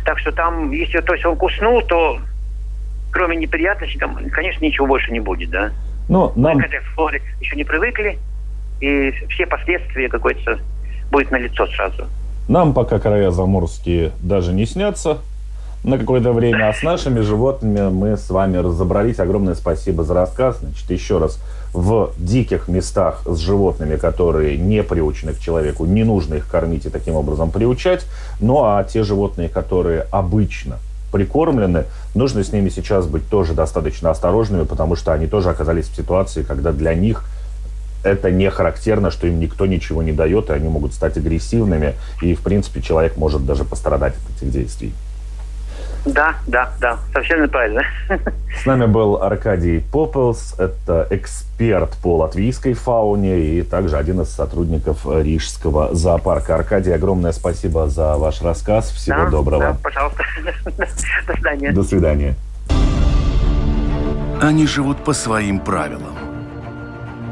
Так 0.04 0.18
что 0.18 0.32
там, 0.32 0.70
если, 0.70 1.00
то 1.00 1.14
есть 1.14 1.26
он 1.26 1.36
куснул, 1.36 1.82
то 1.82 2.18
кроме 3.10 3.36
неприятностей, 3.36 3.98
там, 3.98 4.16
конечно, 4.30 4.64
ничего 4.64 4.86
больше 4.86 5.12
не 5.12 5.20
будет, 5.20 5.50
да. 5.50 5.72
Ну, 6.08 6.32
нам... 6.36 6.56
Мы 6.56 6.62
к 6.62 6.66
этой 6.66 6.80
флоре 6.80 7.22
еще 7.40 7.56
не 7.56 7.64
привыкли, 7.64 8.18
и 8.82 9.12
все 9.28 9.46
последствия 9.46 10.08
какой-то 10.08 10.58
будет 11.10 11.30
на 11.30 11.38
лицо 11.38 11.66
сразу. 11.68 12.04
Нам 12.48 12.74
пока 12.74 12.98
края 12.98 13.30
заморские 13.30 14.10
даже 14.20 14.52
не 14.52 14.66
снятся 14.66 15.18
на 15.84 15.98
какое-то 15.98 16.32
время, 16.32 16.68
а 16.68 16.72
с 16.72 16.82
нашими 16.82 17.20
животными 17.20 17.90
мы 17.90 18.16
с 18.16 18.28
вами 18.28 18.56
разобрались. 18.56 19.20
Огромное 19.20 19.54
спасибо 19.54 20.02
за 20.02 20.14
рассказ. 20.14 20.58
Значит, 20.60 20.90
еще 20.90 21.18
раз, 21.18 21.38
в 21.72 22.12
диких 22.18 22.66
местах 22.66 23.22
с 23.24 23.38
животными, 23.38 23.96
которые 23.96 24.56
не 24.58 24.82
приучены 24.82 25.32
к 25.32 25.38
человеку, 25.38 25.86
не 25.86 26.02
нужно 26.02 26.34
их 26.34 26.48
кормить 26.48 26.86
и 26.86 26.90
таким 26.90 27.14
образом 27.14 27.52
приучать. 27.52 28.04
Ну 28.40 28.64
а 28.64 28.82
те 28.82 29.04
животные, 29.04 29.48
которые 29.48 30.06
обычно 30.10 30.78
прикормлены, 31.12 31.84
нужно 32.14 32.42
с 32.42 32.52
ними 32.52 32.68
сейчас 32.68 33.06
быть 33.06 33.28
тоже 33.28 33.54
достаточно 33.54 34.10
осторожными, 34.10 34.64
потому 34.64 34.96
что 34.96 35.12
они 35.12 35.28
тоже 35.28 35.50
оказались 35.50 35.86
в 35.86 35.96
ситуации, 35.96 36.42
когда 36.42 36.72
для 36.72 36.94
них 36.94 37.24
это 38.02 38.30
не 38.30 38.50
характерно, 38.50 39.10
что 39.10 39.26
им 39.26 39.40
никто 39.40 39.66
ничего 39.66 40.02
не 40.02 40.12
дает, 40.12 40.50
и 40.50 40.52
они 40.52 40.68
могут 40.68 40.94
стать 40.94 41.16
агрессивными, 41.16 41.94
и, 42.20 42.34
в 42.34 42.40
принципе, 42.42 42.80
человек 42.80 43.16
может 43.16 43.46
даже 43.46 43.64
пострадать 43.64 44.14
от 44.14 44.36
этих 44.36 44.52
действий. 44.52 44.92
Да, 46.04 46.34
да, 46.48 46.70
да, 46.80 46.98
совершенно 47.12 47.46
правильно. 47.46 47.84
С 48.60 48.66
нами 48.66 48.86
был 48.86 49.22
Аркадий 49.22 49.84
Попелс, 49.92 50.54
это 50.58 51.06
эксперт 51.10 51.90
по 52.02 52.16
латвийской 52.16 52.74
фауне 52.74 53.38
и 53.38 53.62
также 53.62 53.96
один 53.96 54.20
из 54.20 54.28
сотрудников 54.30 55.06
Рижского 55.06 55.94
зоопарка. 55.94 56.56
Аркадий, 56.56 56.92
огромное 56.92 57.30
спасибо 57.30 57.88
за 57.88 58.16
ваш 58.16 58.42
рассказ. 58.42 58.90
Всего 58.90 59.24
да, 59.24 59.30
доброго. 59.30 59.62
Да, 59.62 59.76
пожалуйста. 59.80 60.24
До 60.76 61.34
свидания. 61.34 61.72
До 61.72 61.82
свидания. 61.84 62.34
Они 64.40 64.66
живут 64.66 65.04
по 65.04 65.12
своим 65.12 65.60
правилам 65.60 66.11